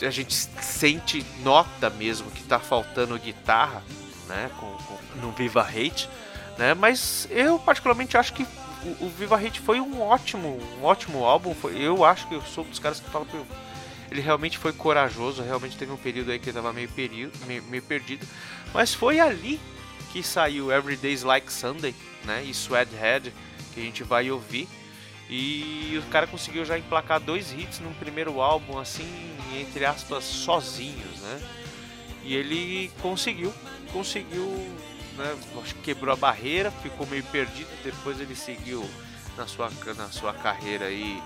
a 0.00 0.10
gente 0.10 0.34
sente, 0.34 1.24
nota 1.42 1.90
mesmo 1.90 2.30
que 2.30 2.42
tá 2.44 2.58
faltando 2.60 3.18
guitarra, 3.18 3.82
né? 4.28 4.50
Com, 4.58 4.66
com- 4.66 4.98
no 5.20 5.32
Viva 5.32 5.62
Hate, 5.62 6.08
né? 6.56 6.74
Mas 6.74 7.26
eu 7.30 7.58
particularmente 7.58 8.16
acho 8.16 8.32
que 8.32 8.44
o, 8.84 9.06
o 9.06 9.12
Viva 9.18 9.36
Hate 9.36 9.60
foi 9.60 9.80
um 9.80 10.00
ótimo, 10.00 10.58
um 10.80 10.84
ótimo 10.84 11.24
álbum. 11.24 11.54
Foi, 11.54 11.76
eu 11.76 12.04
acho 12.04 12.28
que 12.28 12.34
eu 12.34 12.42
sou 12.42 12.64
um 12.64 12.68
dos 12.68 12.78
caras 12.78 13.00
que 13.00 13.10
fala 13.10 13.24
que 13.26 13.36
ele 14.10 14.20
realmente 14.20 14.56
foi 14.56 14.72
corajoso, 14.72 15.42
realmente 15.42 15.76
teve 15.76 15.92
um 15.92 15.96
período 15.96 16.30
aí 16.30 16.38
que 16.38 16.48
ele 16.48 16.54
tava 16.56 16.72
meio, 16.72 16.88
período, 16.88 17.32
meio, 17.46 17.62
meio 17.64 17.82
perdido, 17.82 18.26
mas 18.72 18.94
foi 18.94 19.20
ali 19.20 19.60
que 20.12 20.22
saiu 20.22 20.72
Everyday's 20.72 21.22
Like 21.24 21.52
Sunday, 21.52 21.94
né? 22.24 22.42
E 22.44 22.50
Sweathead, 22.54 23.34
que 23.74 23.80
a 23.80 23.82
gente 23.82 24.02
vai 24.04 24.30
ouvir. 24.30 24.68
E 25.28 26.00
o 26.02 26.10
cara 26.10 26.26
conseguiu 26.26 26.64
já 26.64 26.78
emplacar 26.78 27.20
dois 27.20 27.52
hits 27.52 27.80
num 27.80 27.92
primeiro 27.94 28.40
álbum, 28.40 28.78
assim, 28.78 29.06
entre 29.60 29.84
aspas, 29.84 30.24
sozinhos, 30.24 31.20
né? 31.20 31.40
E 32.24 32.34
ele 32.34 32.90
conseguiu, 33.02 33.52
conseguiu, 33.92 34.46
né? 35.16 35.36
Acho 35.62 35.74
que 35.74 35.82
quebrou 35.82 36.12
a 36.12 36.16
barreira, 36.16 36.70
ficou 36.70 37.06
meio 37.06 37.24
perdido, 37.24 37.68
depois 37.84 38.20
ele 38.20 38.34
seguiu 38.34 38.88
na 39.36 39.46
sua, 39.46 39.70
na 39.96 40.08
sua 40.10 40.32
carreira 40.32 40.86
aí 40.86 41.22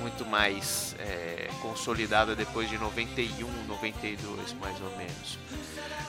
muito 0.00 0.24
mais 0.24 0.94
é, 0.98 1.50
consolidada 1.60 2.34
depois 2.34 2.68
de 2.70 2.78
91, 2.78 3.46
92, 3.66 4.54
mais 4.60 4.80
ou 4.80 4.96
menos. 4.96 5.38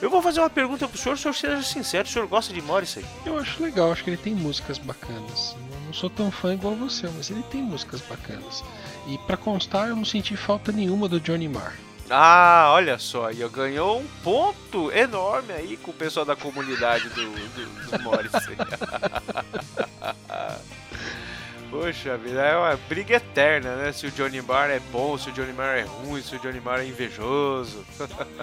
Eu 0.00 0.08
vou 0.10 0.22
fazer 0.22 0.40
uma 0.40 0.50
pergunta 0.50 0.88
pro 0.88 0.98
senhor, 0.98 1.14
o 1.14 1.18
senhor 1.18 1.34
seja 1.34 1.62
sincero, 1.62 2.08
o 2.08 2.10
senhor 2.10 2.26
gosta 2.26 2.54
de 2.54 2.62
Morrissey? 2.62 3.04
Eu 3.26 3.38
acho 3.38 3.62
legal, 3.62 3.92
acho 3.92 4.02
que 4.02 4.10
ele 4.10 4.16
tem 4.16 4.34
músicas 4.34 4.78
bacanas. 4.78 5.54
Não 5.92 5.98
sou 5.98 6.08
tão 6.08 6.30
fã 6.30 6.54
igual 6.54 6.74
você, 6.74 7.06
mas 7.14 7.30
ele 7.30 7.42
tem 7.50 7.62
músicas 7.62 8.00
bacanas. 8.00 8.64
E 9.06 9.18
pra 9.26 9.36
constar, 9.36 9.88
eu 9.88 9.94
não 9.94 10.06
senti 10.06 10.34
falta 10.38 10.72
nenhuma 10.72 11.06
do 11.06 11.20
Johnny 11.20 11.46
Marr. 11.46 11.74
Ah, 12.08 12.68
olha 12.70 12.98
só, 12.98 13.30
e 13.30 13.46
ganhou 13.50 14.00
um 14.00 14.06
ponto 14.24 14.90
enorme 14.90 15.52
aí 15.52 15.76
com 15.76 15.90
o 15.90 15.94
pessoal 15.94 16.24
da 16.24 16.34
comunidade 16.34 17.10
do, 17.10 17.30
do, 17.30 17.90
do 17.90 18.02
Morrissey. 18.02 18.56
Poxa 21.70 22.16
vida, 22.16 22.40
é 22.40 22.56
uma 22.56 22.74
briga 22.88 23.16
eterna, 23.16 23.76
né? 23.76 23.92
Se 23.92 24.06
o 24.06 24.10
Johnny 24.10 24.40
Marr 24.40 24.70
é 24.70 24.80
bom, 24.90 25.18
se 25.18 25.28
o 25.28 25.32
Johnny 25.32 25.52
Marr 25.52 25.76
é 25.76 25.82
ruim, 25.82 26.22
se 26.22 26.36
o 26.36 26.38
Johnny 26.38 26.60
Marr 26.60 26.80
é 26.80 26.86
invejoso. 26.86 27.84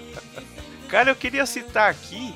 Cara, 0.87 1.09
eu 1.09 1.15
queria 1.15 1.47
citar 1.47 1.89
aqui 1.89 2.31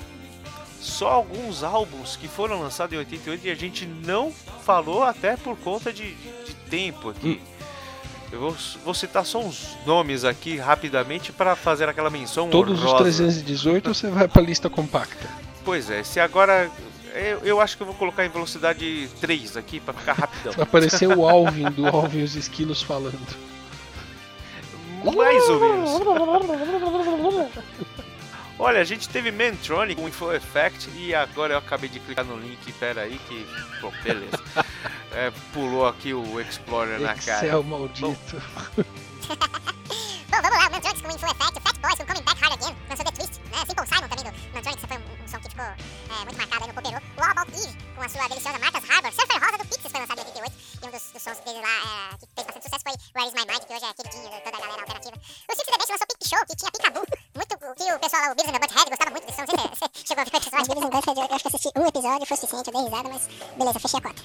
só 0.83 1.09
alguns 1.09 1.63
álbuns 1.63 2.15
que 2.15 2.27
foram 2.27 2.59
lançados 2.59 2.93
em 2.93 2.97
88 2.97 3.47
e 3.47 3.51
a 3.51 3.55
gente 3.55 3.85
não 3.85 4.31
falou 4.31 5.03
até 5.03 5.37
por 5.37 5.57
conta 5.57 5.91
de, 5.91 6.13
de 6.13 6.53
tempo 6.69 7.09
aqui. 7.09 7.41
Eu 8.31 8.39
vou, 8.39 8.55
vou 8.83 8.93
citar 8.93 9.25
só 9.25 9.39
uns 9.39 9.77
nomes 9.85 10.25
aqui 10.25 10.57
rapidamente 10.57 11.31
para 11.31 11.55
fazer 11.55 11.87
aquela 11.87 12.09
menção 12.09 12.49
Todos 12.49 12.79
os 12.79 12.85
honrosa. 12.85 13.03
318 13.03 13.93
você 13.93 14.09
vai 14.09 14.27
pra 14.27 14.41
lista 14.41 14.69
compacta. 14.69 15.29
Pois 15.63 15.89
é, 15.89 16.03
se 16.03 16.19
agora 16.19 16.69
eu, 17.13 17.39
eu 17.43 17.61
acho 17.61 17.77
que 17.77 17.83
eu 17.83 17.87
vou 17.87 17.95
colocar 17.95 18.25
em 18.25 18.29
velocidade 18.29 19.07
3 19.21 19.55
aqui 19.55 19.79
para 19.79 19.93
ficar 19.93 20.13
rapidão. 20.13 20.51
Vai 20.53 20.63
aparecer 20.63 21.07
o 21.07 21.27
Alvin 21.27 21.69
do 21.71 21.87
Alvin 21.87 22.19
e 22.19 22.23
os 22.23 22.35
Esquilos 22.35 22.81
falando. 22.81 23.19
Mais 25.03 25.49
ou 25.49 25.59
menos. 25.59 25.91
Olha, 28.63 28.79
a 28.79 28.83
gente 28.85 29.09
teve 29.09 29.29
Mantronic 29.29 29.99
com 29.99 30.07
Info 30.07 30.31
Effect 30.31 30.89
e 30.95 31.13
agora 31.13 31.53
eu 31.53 31.57
acabei 31.57 31.89
de 31.89 31.99
clicar 31.99 32.23
no 32.23 32.39
link, 32.39 32.71
pera 32.79 33.01
aí 33.01 33.19
que. 33.27 33.45
Bom, 33.81 33.91
beleza. 34.01 34.41
É, 35.15 35.29
pulou 35.53 35.85
aqui 35.85 36.11
o 36.11 36.41
Explorer 36.41 36.99
na 36.99 37.13
cara. 37.13 37.45
Excel 37.45 37.61
maldito. 37.61 38.41
Bom, 40.33 40.41
vamos 40.41 40.57
lá, 40.57 40.69
Mantronics 40.71 41.01
com 41.03 41.11
Info 41.13 41.27
Effect, 41.29 41.53
o 41.53 41.61
Fat 41.61 41.77
Boys 41.77 41.95
com 41.99 42.05
Coming 42.07 42.25
Back 42.25 42.41
Hard 42.41 42.53
Again, 42.53 42.75
lançou 42.89 43.05
The 43.05 43.11
Twist, 43.11 43.39
né? 43.53 43.57
Simple 43.61 43.85
Simon 43.85 44.07
também 44.09 44.25
do 44.25 44.33
Mantronics, 44.55 44.85
foi 44.89 44.97
um, 44.97 45.23
um 45.23 45.27
som 45.27 45.37
que 45.37 45.49
ficou 45.49 45.65
é, 45.65 46.25
muito 46.25 46.37
marcado 46.37 46.63
aí 46.63 46.67
no 46.67 46.73
Poperô. 46.73 46.97
O 46.97 47.21
All 47.21 47.29
About 47.29 47.51
Eve, 47.53 47.77
com 47.93 48.01
a 48.01 48.09
sua 48.09 48.27
deliciosa 48.27 48.57
Martha's 48.57 48.89
Harbor. 48.89 49.11
Surfer 49.13 49.37
Rosa 49.37 49.57
do 49.59 49.65
Pixies 49.69 49.91
foi 49.91 50.01
lançado 50.01 50.17
em 50.17 50.25
88, 50.25 50.55
e 50.81 50.87
um 50.87 50.89
dos, 50.89 51.03
dos 51.13 51.21
sons 51.21 51.39
dele 51.45 51.61
lá 51.61 51.77
é, 51.77 52.17
que 52.17 52.25
fez 52.33 52.47
bastante 52.47 52.63
sucesso 52.65 52.83
foi 52.83 52.95
Where 53.13 53.29
Is 53.29 53.35
My 53.37 53.45
Mind, 53.45 53.61
que 53.61 53.73
hoje 53.73 53.85
é 53.85 53.93
queridinho 53.93 54.29
de 54.33 54.41
toda 54.41 54.57
a 54.57 54.61
galera 54.65 54.81
alternativa. 54.81 55.15
O 55.21 55.53
Six 55.53 55.65
the 55.69 55.77
Bench 55.77 55.91
lançou 55.93 56.07
Pick 56.09 56.21
Show, 56.25 56.41
que 56.49 56.55
tinha 56.57 56.71
Picaboo, 56.73 57.05
muito, 57.35 57.57
que 57.57 57.93
o 57.93 57.99
pessoal 57.99 58.21
lá, 58.23 58.31
o 58.31 58.35
Beavis 58.35 58.49
and 58.49 58.59
the 58.59 58.59
Butthead, 58.59 58.89
gostava 58.89 59.11
muito 59.11 59.25
desse 59.25 59.37
som. 59.37 59.45
Você 59.73 60.07
chegou 60.07 60.21
a 60.21 60.25
ver 60.25 60.33
o 60.33 60.37
episódio 60.37 60.67
Beavis 60.67 60.83
and 60.83 60.89
Butthead, 60.89 61.19
eu 61.19 61.35
acho 61.35 61.43
que 61.43 61.47
assisti 61.47 61.69
um 61.75 61.87
episódio, 61.87 62.25
foi 62.27 62.37
suficiente, 62.37 62.67
eu 62.67 62.73
dei 62.73 62.83
risada, 62.83 63.09
mas 63.09 63.27
beleza, 63.57 63.79
fechei 63.79 63.99
a 63.99 64.01
conta. 64.01 64.21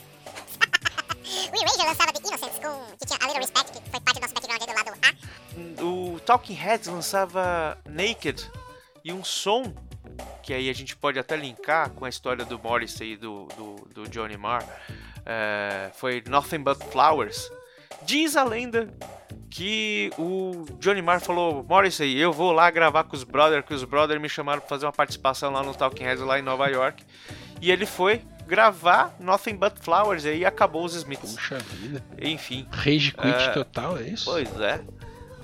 o 1.53 1.57
Erasure 1.57 1.87
lançava 1.87 2.13
The 2.13 2.29
Innocents, 2.29 2.59
com, 2.59 2.97
que 2.97 3.07
tinha 3.07 3.19
A 3.21 3.27
Little 3.27 3.41
Respect, 3.41 3.73
que 3.73 3.91
foi 3.91 4.01
parte 4.01 4.15
do 4.17 4.23
nosso 4.23 4.35
background 4.35 4.61
aí 4.61 4.67
do 4.67 4.75
lado 4.75 4.99
A. 5.03 5.85
O 5.85 6.21
Talking 6.21 6.55
Heads 6.55 6.89
lançava 6.89 7.79
Naked 7.87 8.51
e 9.05 9.13
um 9.13 9.25
som 9.25 9.73
que 10.43 10.55
aí 10.55 10.71
a 10.71 10.73
gente 10.73 10.97
pode 10.97 11.19
até 11.19 11.37
linkar 11.37 11.91
com 11.91 12.05
a 12.05 12.09
história 12.09 12.45
do 12.45 12.59
Morrissey 12.59 13.13
e 13.13 13.17
do, 13.17 13.47
do, 13.57 13.75
do 13.93 14.09
Johnny 14.09 14.37
Marr 14.37 14.65
é, 15.27 15.91
foi 15.95 16.23
Nothing 16.27 16.63
But 16.63 16.83
Flowers. 16.91 17.51
Diz 18.05 18.37
a 18.37 18.45
lenda 18.45 18.89
que 19.51 20.11
o 20.19 20.65
Johnny 20.79 21.03
Marr 21.03 21.21
falou: 21.21 21.65
Morrissey, 21.69 22.17
eu 22.17 22.33
vou 22.33 22.53
lá 22.53 22.71
gravar 22.71 23.05
com 23.05 23.17
os 23.17 23.25
brothers, 23.25 23.65
que 23.67 23.75
os 23.75 23.85
brothers 23.85 24.21
me 24.21 24.29
chamaram 24.29 24.61
para 24.61 24.69
fazer 24.69 24.87
uma 24.87 24.93
participação 24.93 25.53
lá 25.53 25.63
no 25.63 25.75
Talking 25.75 26.05
Heads 26.05 26.25
lá 26.25 26.39
em 26.39 26.43
Nova 26.43 26.69
York. 26.69 27.03
E 27.61 27.71
ele 27.71 27.87
foi 27.87 28.23
gravar 28.47 29.15
Nothing 29.21 29.57
But 29.57 29.75
Flowers 29.81 30.25
e 30.25 30.29
aí 30.29 30.45
acabou 30.45 30.85
os 30.85 30.95
Smiths. 30.95 31.35
Puxa 31.35 31.59
vida. 31.59 32.03
Enfim. 32.21 32.67
Rage 32.71 33.13
quit 33.13 33.27
É, 33.27 33.53
total, 33.53 33.99
é 33.99 34.03
isso? 34.09 34.25
Pois 34.25 34.49
é. 34.61 34.81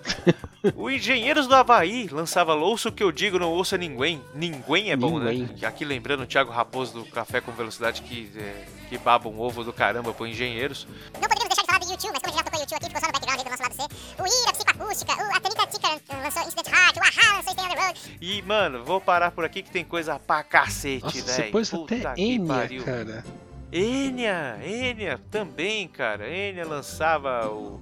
o 0.76 0.90
Engenheiros 0.90 1.46
do 1.46 1.54
Havaí 1.54 2.08
lançava 2.08 2.54
Ouça 2.54 2.88
o 2.88 2.92
que 2.92 3.02
eu 3.02 3.10
digo, 3.10 3.38
não 3.38 3.50
ouça 3.50 3.76
ninguém. 3.76 4.22
Ninguém 4.34 4.90
é 4.90 4.96
bom, 4.96 5.18
Ninguém. 5.18 5.42
né? 5.42 5.66
Aqui 5.66 5.84
lembrando 5.84 6.22
o 6.22 6.26
Thiago 6.26 6.52
Raposo 6.52 6.92
do 6.94 7.04
Café 7.06 7.40
com 7.40 7.52
Velocidade 7.52 8.02
que, 8.02 8.30
é, 8.36 8.64
que 8.88 8.96
baba 8.98 9.28
um 9.28 9.40
ovo 9.40 9.64
do 9.64 9.72
caramba 9.72 10.12
pro 10.12 10.26
Engenheiros. 10.26 10.86
Não 11.14 11.20
poderíamos 11.22 11.43
YouTube, 11.90 12.12
mas 12.12 12.22
como 12.22 12.26
a 12.26 12.30
gente 12.30 12.38
já 12.38 12.44
tocou 12.44 12.60
YouTube 12.60 12.76
aqui, 12.76 12.86
ficou 12.86 13.00
só 13.00 13.06
no 13.06 13.12
background 13.12 13.38
aí 13.38 13.44
do 13.44 13.50
nosso 13.50 13.62
lado 13.62 13.74
C. 13.74 14.22
O 14.22 14.26
Ira, 14.26 14.52
Psicoacústica, 14.52 15.12
o 15.12 15.66
Ticker 15.66 16.22
lançou 16.22 16.42
Incident 16.42 16.68
Heart, 16.68 16.96
o 16.96 17.00
Ahá 17.00 17.36
lançou 17.36 17.52
Stay 17.52 17.64
on 17.64 17.68
the 17.68 17.80
Road. 17.80 18.18
E, 18.20 18.42
mano, 18.42 18.84
vou 18.84 19.00
parar 19.00 19.30
por 19.30 19.44
aqui 19.44 19.62
que 19.62 19.70
tem 19.70 19.84
coisa 19.84 20.18
pra 20.18 20.42
cacete, 20.42 21.20
velho. 21.20 21.24
você 21.24 21.42
pôs 21.44 21.70
Puta 21.70 21.94
até 21.94 22.20
Enya, 22.20 22.68
cara. 22.84 23.24
Enya, 23.72 24.58
Enya 24.64 25.20
também, 25.30 25.88
cara. 25.88 26.28
Enya 26.30 26.64
lançava 26.66 27.48
o, 27.48 27.80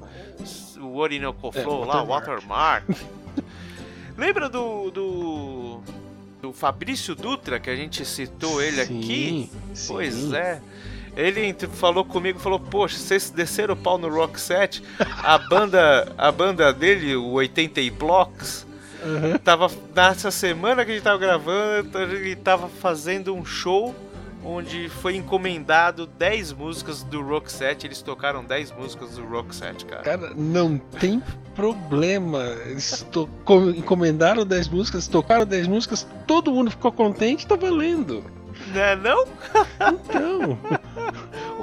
o 0.80 0.96
Orinoco 0.96 1.50
É, 1.54 1.62
Flow 1.62 1.84
lá, 1.84 2.02
Watermark. 2.02 2.86
Watermark. 2.88 3.44
Lembra 4.16 4.48
do, 4.48 4.90
do 4.90 5.80
do 6.40 6.52
Fabrício 6.52 7.14
Dutra 7.14 7.60
que 7.60 7.70
a 7.70 7.76
gente 7.76 8.04
citou 8.04 8.60
ele 8.60 8.80
aqui? 8.80 9.48
Sim, 9.74 9.86
Pois 9.86 10.12
sim. 10.14 10.34
é. 10.34 10.60
Ele 11.16 11.54
falou 11.74 12.04
comigo, 12.04 12.38
falou: 12.38 12.58
"Poxa, 12.58 12.96
vocês 12.98 13.30
desceram 13.30 13.74
o 13.74 13.76
pau 13.76 13.98
no 13.98 14.08
Rock 14.08 14.40
Set. 14.40 14.82
A 15.22 15.36
banda, 15.38 16.12
a 16.16 16.32
banda 16.32 16.72
dele, 16.72 17.14
o 17.16 17.32
80 17.32 17.80
e 17.82 17.90
Blocks, 17.90 18.66
Aham. 19.04 19.36
tava 19.38 19.70
nessa 19.94 20.30
semana 20.30 20.84
que 20.84 20.90
a 20.90 20.94
gente 20.94 21.02
tava 21.04 21.18
gravando, 21.18 21.98
ele 21.98 22.34
tava 22.36 22.68
fazendo 22.68 23.34
um 23.34 23.44
show 23.44 23.94
onde 24.44 24.88
foi 24.88 25.14
encomendado 25.14 26.04
10 26.06 26.52
músicas 26.54 27.02
do 27.04 27.20
Roxette. 27.22 27.86
Eles 27.86 28.00
tocaram 28.02 28.42
10 28.42 28.72
músicas 28.72 29.10
do 29.10 29.24
Roxette, 29.24 29.84
cara. 29.84 30.02
Cara, 30.02 30.32
não 30.34 30.78
tem 30.78 31.22
problema. 31.54 32.42
Eles 32.66 33.06
to- 33.12 33.28
co- 33.44 33.70
encomendaram 33.70 34.44
10 34.44 34.66
músicas, 34.68 35.06
tocaram 35.06 35.46
10 35.46 35.68
músicas, 35.68 36.06
todo 36.26 36.50
mundo 36.50 36.70
ficou 36.70 36.90
contente, 36.90 37.46
tá 37.46 37.54
valendo. 37.54 38.24
Né, 38.72 38.96
não? 38.96 39.26
Então, 39.92 40.58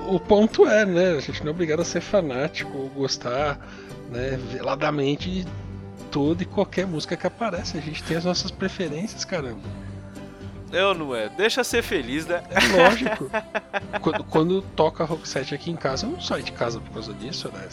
o 0.07 0.19
ponto 0.19 0.67
é, 0.67 0.85
né? 0.85 1.11
A 1.11 1.19
gente 1.19 1.41
não 1.41 1.49
é 1.49 1.51
obrigado 1.51 1.81
a 1.81 1.85
ser 1.85 2.01
fanático 2.01 2.77
ou 2.77 2.89
gostar 2.89 3.59
né, 4.09 4.39
veladamente 4.51 5.29
de 5.29 5.47
toda 6.11 6.43
e 6.43 6.45
qualquer 6.45 6.85
música 6.85 7.15
que 7.15 7.27
aparece. 7.27 7.77
A 7.77 7.81
gente 7.81 8.03
tem 8.03 8.17
as 8.17 8.25
nossas 8.25 8.51
preferências, 8.51 9.25
caramba. 9.25 9.61
Eu 10.71 10.93
não 10.93 11.15
é. 11.15 11.29
Deixa 11.29 11.63
ser 11.63 11.81
feliz, 11.81 12.27
né? 12.27 12.43
É 12.49 12.77
lógico. 12.77 13.29
quando, 14.01 14.23
quando 14.25 14.61
toca 14.61 15.03
rock 15.03 15.27
set 15.27 15.53
aqui 15.53 15.71
em 15.71 15.75
casa, 15.75 16.05
eu 16.05 16.11
não 16.11 16.21
saio 16.21 16.43
de 16.43 16.51
casa 16.51 16.79
por 16.79 16.91
causa 16.91 17.13
disso, 17.13 17.49
né? 17.51 17.67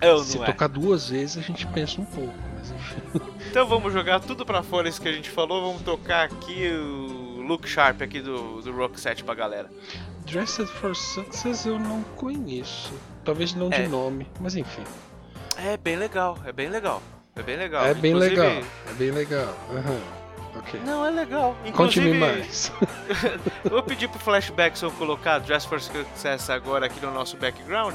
Eu 0.00 0.18
se 0.18 0.36
não 0.36 0.44
é. 0.44 0.46
tocar 0.46 0.68
duas 0.68 1.08
vezes, 1.08 1.38
a 1.38 1.40
gente 1.40 1.66
pensa 1.68 2.00
um 2.00 2.04
pouco, 2.04 2.34
mas 2.56 2.70
enfim. 2.70 3.20
Então 3.50 3.66
vamos 3.66 3.92
jogar 3.92 4.20
tudo 4.20 4.46
pra 4.46 4.62
fora 4.62 4.88
isso 4.88 5.00
que 5.00 5.08
a 5.08 5.12
gente 5.12 5.30
falou. 5.30 5.60
Vamos 5.60 5.82
tocar 5.82 6.24
aqui 6.24 6.68
o 6.70 7.21
Look 7.46 7.68
Sharp 7.68 8.00
aqui 8.02 8.20
do, 8.20 8.60
do 8.62 8.72
Roxette 8.72 9.22
pra 9.24 9.34
galera. 9.34 9.70
Dressed 10.26 10.66
for 10.66 10.94
Success 10.96 11.66
eu 11.66 11.78
não 11.78 12.02
conheço. 12.16 12.92
Talvez 13.24 13.54
não 13.54 13.68
de 13.68 13.82
É. 13.82 13.88
nome, 13.88 14.26
mas 14.40 14.56
enfim. 14.56 14.82
É 15.56 15.76
bem 15.76 15.96
legal, 15.96 16.38
é 16.44 16.52
bem 16.52 16.68
legal. 16.68 17.02
É 17.36 17.42
bem 17.42 17.56
legal. 17.56 17.84
é 17.86 17.94
bem 17.94 18.12
Inclusive- 18.12 18.36
legal. 18.40 18.62
É 18.88 18.92
bem 18.94 19.10
legal. 19.10 19.56
Aham. 19.70 20.00
Ok. 20.54 20.80
Não, 20.84 21.04
é 21.06 21.10
legal. 21.10 21.56
Conte-me 21.72 22.10
Inclusive, 22.10 22.18
mais. 22.18 22.72
eu 23.64 23.70
vou 23.70 23.82
pedir 23.82 24.08
pro 24.08 24.18
Flashbackson 24.18 24.90
colocar 24.92 25.38
Dress 25.38 25.66
for 25.66 25.80
Success 25.80 26.50
agora 26.50 26.86
aqui 26.86 27.00
no 27.04 27.10
nosso 27.12 27.36
background, 27.38 27.94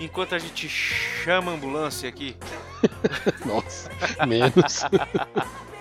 enquanto 0.00 0.34
a 0.34 0.38
gente 0.38 0.68
chama 0.68 1.52
a 1.52 1.54
ambulância 1.54 2.08
aqui. 2.08 2.36
Nossa, 3.46 3.88
menos. 4.26 4.82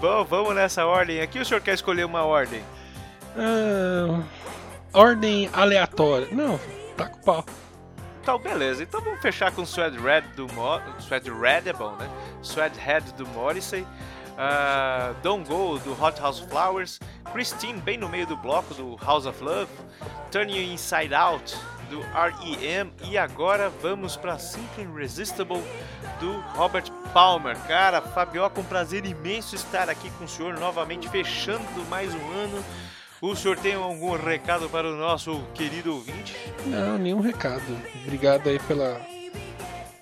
Bom, 0.00 0.24
vamos 0.24 0.54
nessa 0.54 0.84
ordem 0.86 1.20
aqui. 1.20 1.38
O 1.38 1.44
senhor 1.44 1.60
quer 1.60 1.74
escolher 1.74 2.04
uma 2.04 2.22
ordem? 2.24 2.62
Ah, 3.36 4.22
ordem 4.92 5.48
aleatória. 5.52 6.28
Não, 6.30 6.58
tá 6.96 7.08
com 7.08 7.20
pau. 7.20 7.44
Então, 8.22 8.38
beleza. 8.38 8.82
Então 8.82 9.00
vamos 9.02 9.20
fechar 9.20 9.52
com 9.52 9.66
Swed 9.66 9.98
Red 9.98 10.22
do 10.34 10.46
Mo... 10.54 10.80
Swed 10.98 11.30
Red 11.30 11.68
é 11.68 11.72
bom, 11.72 11.92
né? 11.96 12.08
Swed 12.42 12.78
Head 12.78 13.12
do 13.14 13.26
Morrissey. 13.28 13.86
ah, 14.38 15.12
Don't 15.22 15.46
Go 15.46 15.78
do 15.78 15.92
Hot 15.92 16.20
House 16.20 16.40
Flowers. 16.40 17.00
Christine 17.32 17.80
bem 17.80 17.98
no 17.98 18.08
meio 18.08 18.26
do 18.26 18.36
bloco 18.36 18.72
do 18.74 18.96
House 18.96 19.26
of 19.26 19.42
Love. 19.42 19.70
Turn 20.30 20.50
You 20.50 20.72
Inside 20.72 21.14
Out 21.14 21.54
do 21.90 22.00
R.E.M. 22.16 22.90
E 23.02 23.18
agora 23.18 23.68
vamos 23.82 24.16
para 24.16 24.38
Simply 24.38 24.84
Irresistible 24.84 25.62
do 26.24 26.40
Robert 26.54 26.90
Palmer. 27.12 27.56
Cara, 27.66 28.00
Fabioca, 28.00 28.58
um 28.58 28.64
prazer 28.64 29.04
imenso 29.04 29.54
estar 29.54 29.90
aqui 29.90 30.10
com 30.12 30.24
o 30.24 30.28
senhor 30.28 30.58
novamente, 30.58 31.08
fechando 31.08 31.84
mais 31.90 32.14
um 32.14 32.32
ano. 32.32 32.64
O 33.20 33.36
senhor 33.36 33.58
tem 33.58 33.74
algum 33.74 34.16
recado 34.16 34.68
para 34.70 34.88
o 34.90 34.96
nosso 34.96 35.42
querido 35.54 35.94
ouvinte? 35.94 36.34
Não, 36.66 36.96
nenhum 36.96 37.20
recado. 37.20 37.62
Obrigado 38.02 38.48
aí 38.48 38.58
pela. 38.60 39.00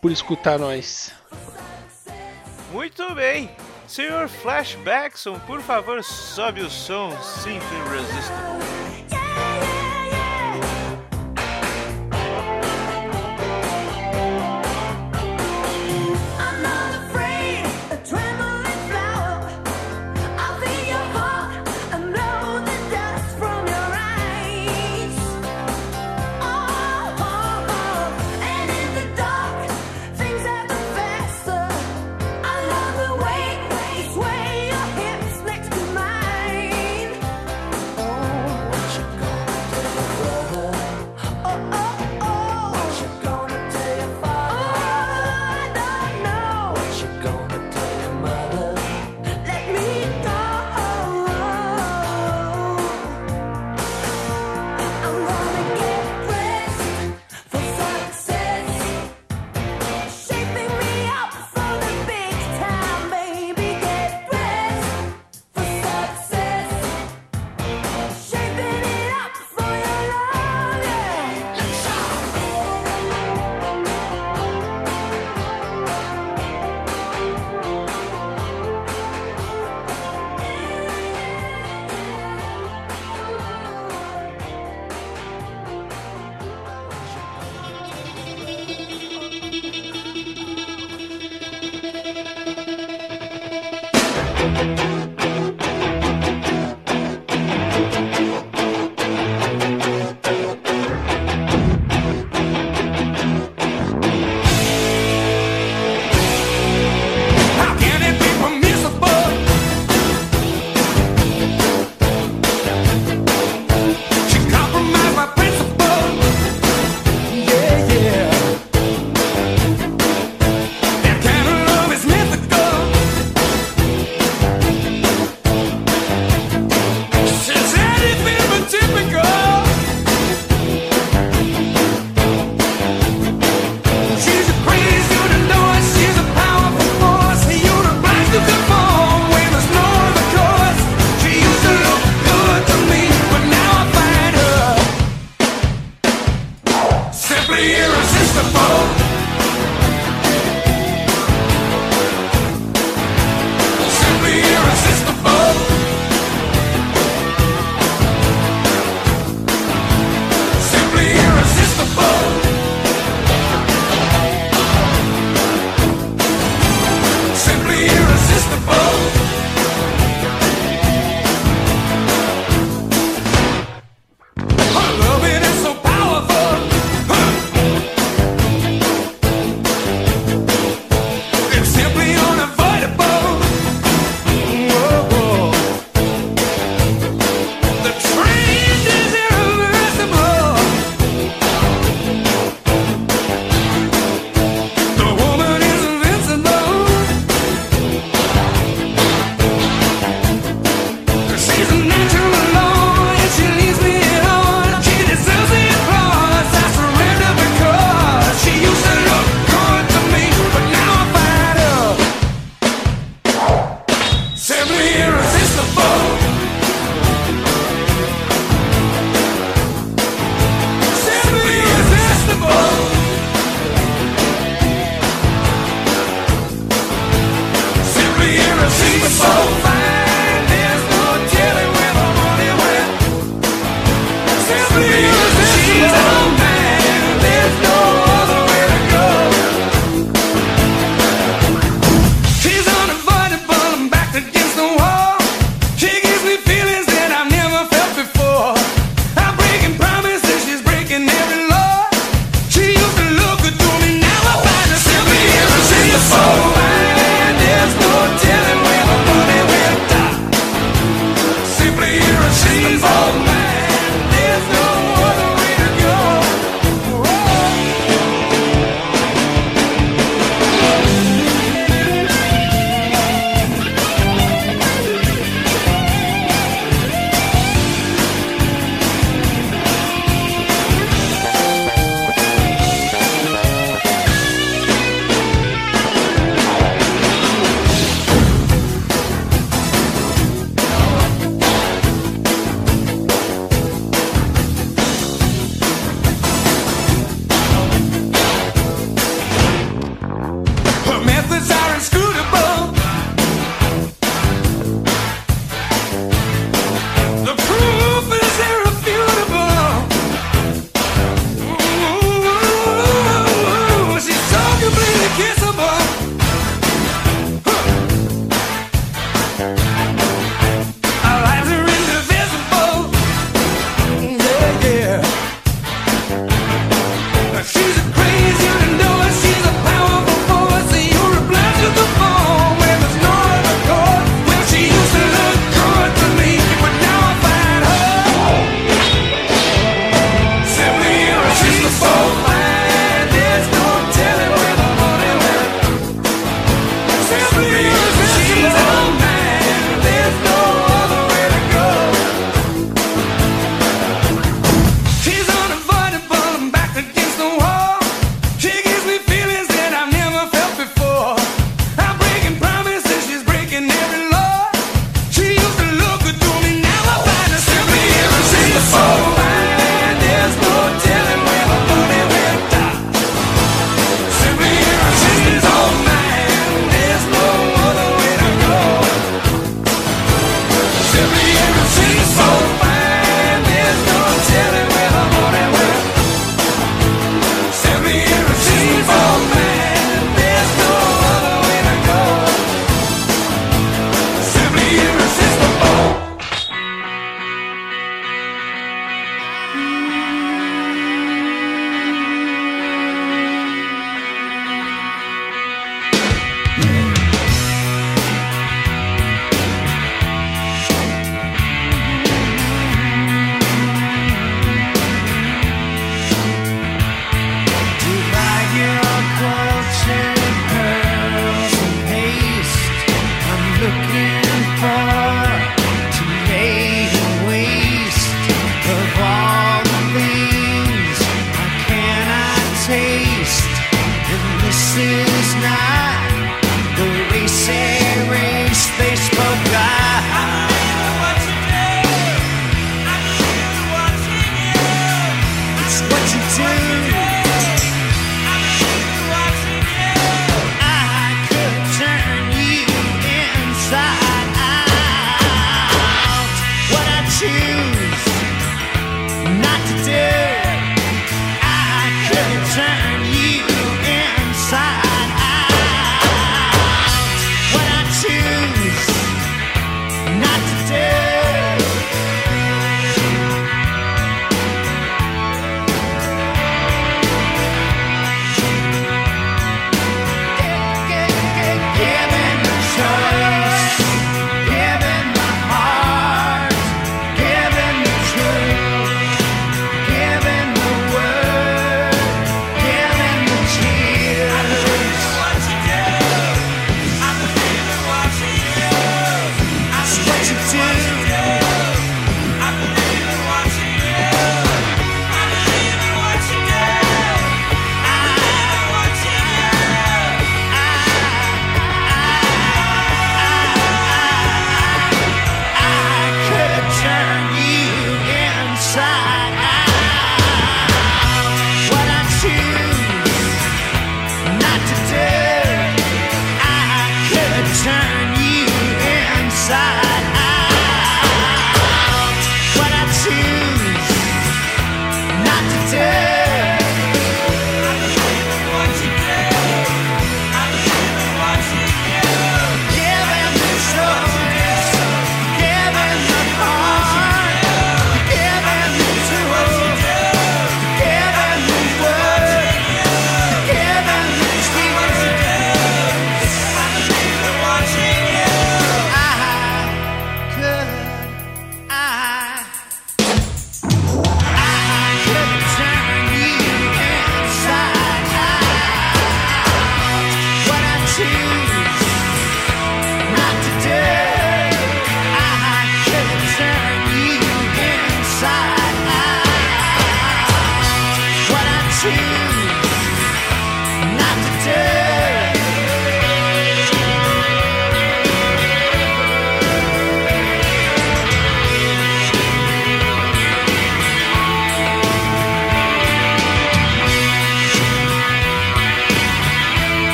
por 0.00 0.12
escutar 0.12 0.58
nós. 0.58 1.12
Muito 2.70 3.14
bem. 3.14 3.50
Senhor 3.86 4.28
Flashbackson, 4.28 5.38
por 5.40 5.60
favor, 5.60 6.02
sobe 6.02 6.62
o 6.62 6.70
som 6.70 7.10
Simply 7.20 7.76
Irresistible. 7.86 9.81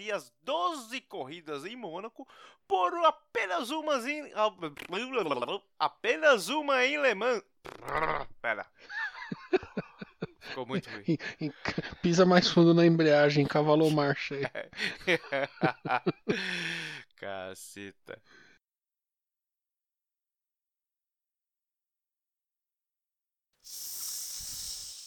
Trocaria 0.00 0.16
as 0.16 0.32
12 0.42 1.00
corridas 1.02 1.64
em 1.64 1.76
Mônaco 1.76 2.26
por 2.66 2.92
apenas 3.04 3.70
umas 3.70 4.04
em... 4.06 4.32
apenas 5.78 6.48
uma 6.48 6.84
em 6.84 7.00
Le 7.00 7.14
Mans. 7.14 7.44
Pera. 8.40 8.66
Ficou 10.40 10.66
muito 10.66 10.88
ruim. 10.88 11.18
Pisa 12.02 12.24
mais 12.24 12.48
fundo 12.48 12.72
na 12.72 12.86
embreagem, 12.86 13.46
cavalou 13.46 13.90
marcha 13.92 14.34
aí. 14.34 14.46
Caceta. 17.16 18.22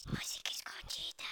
Música 0.06 0.52
escondida. 0.52 1.24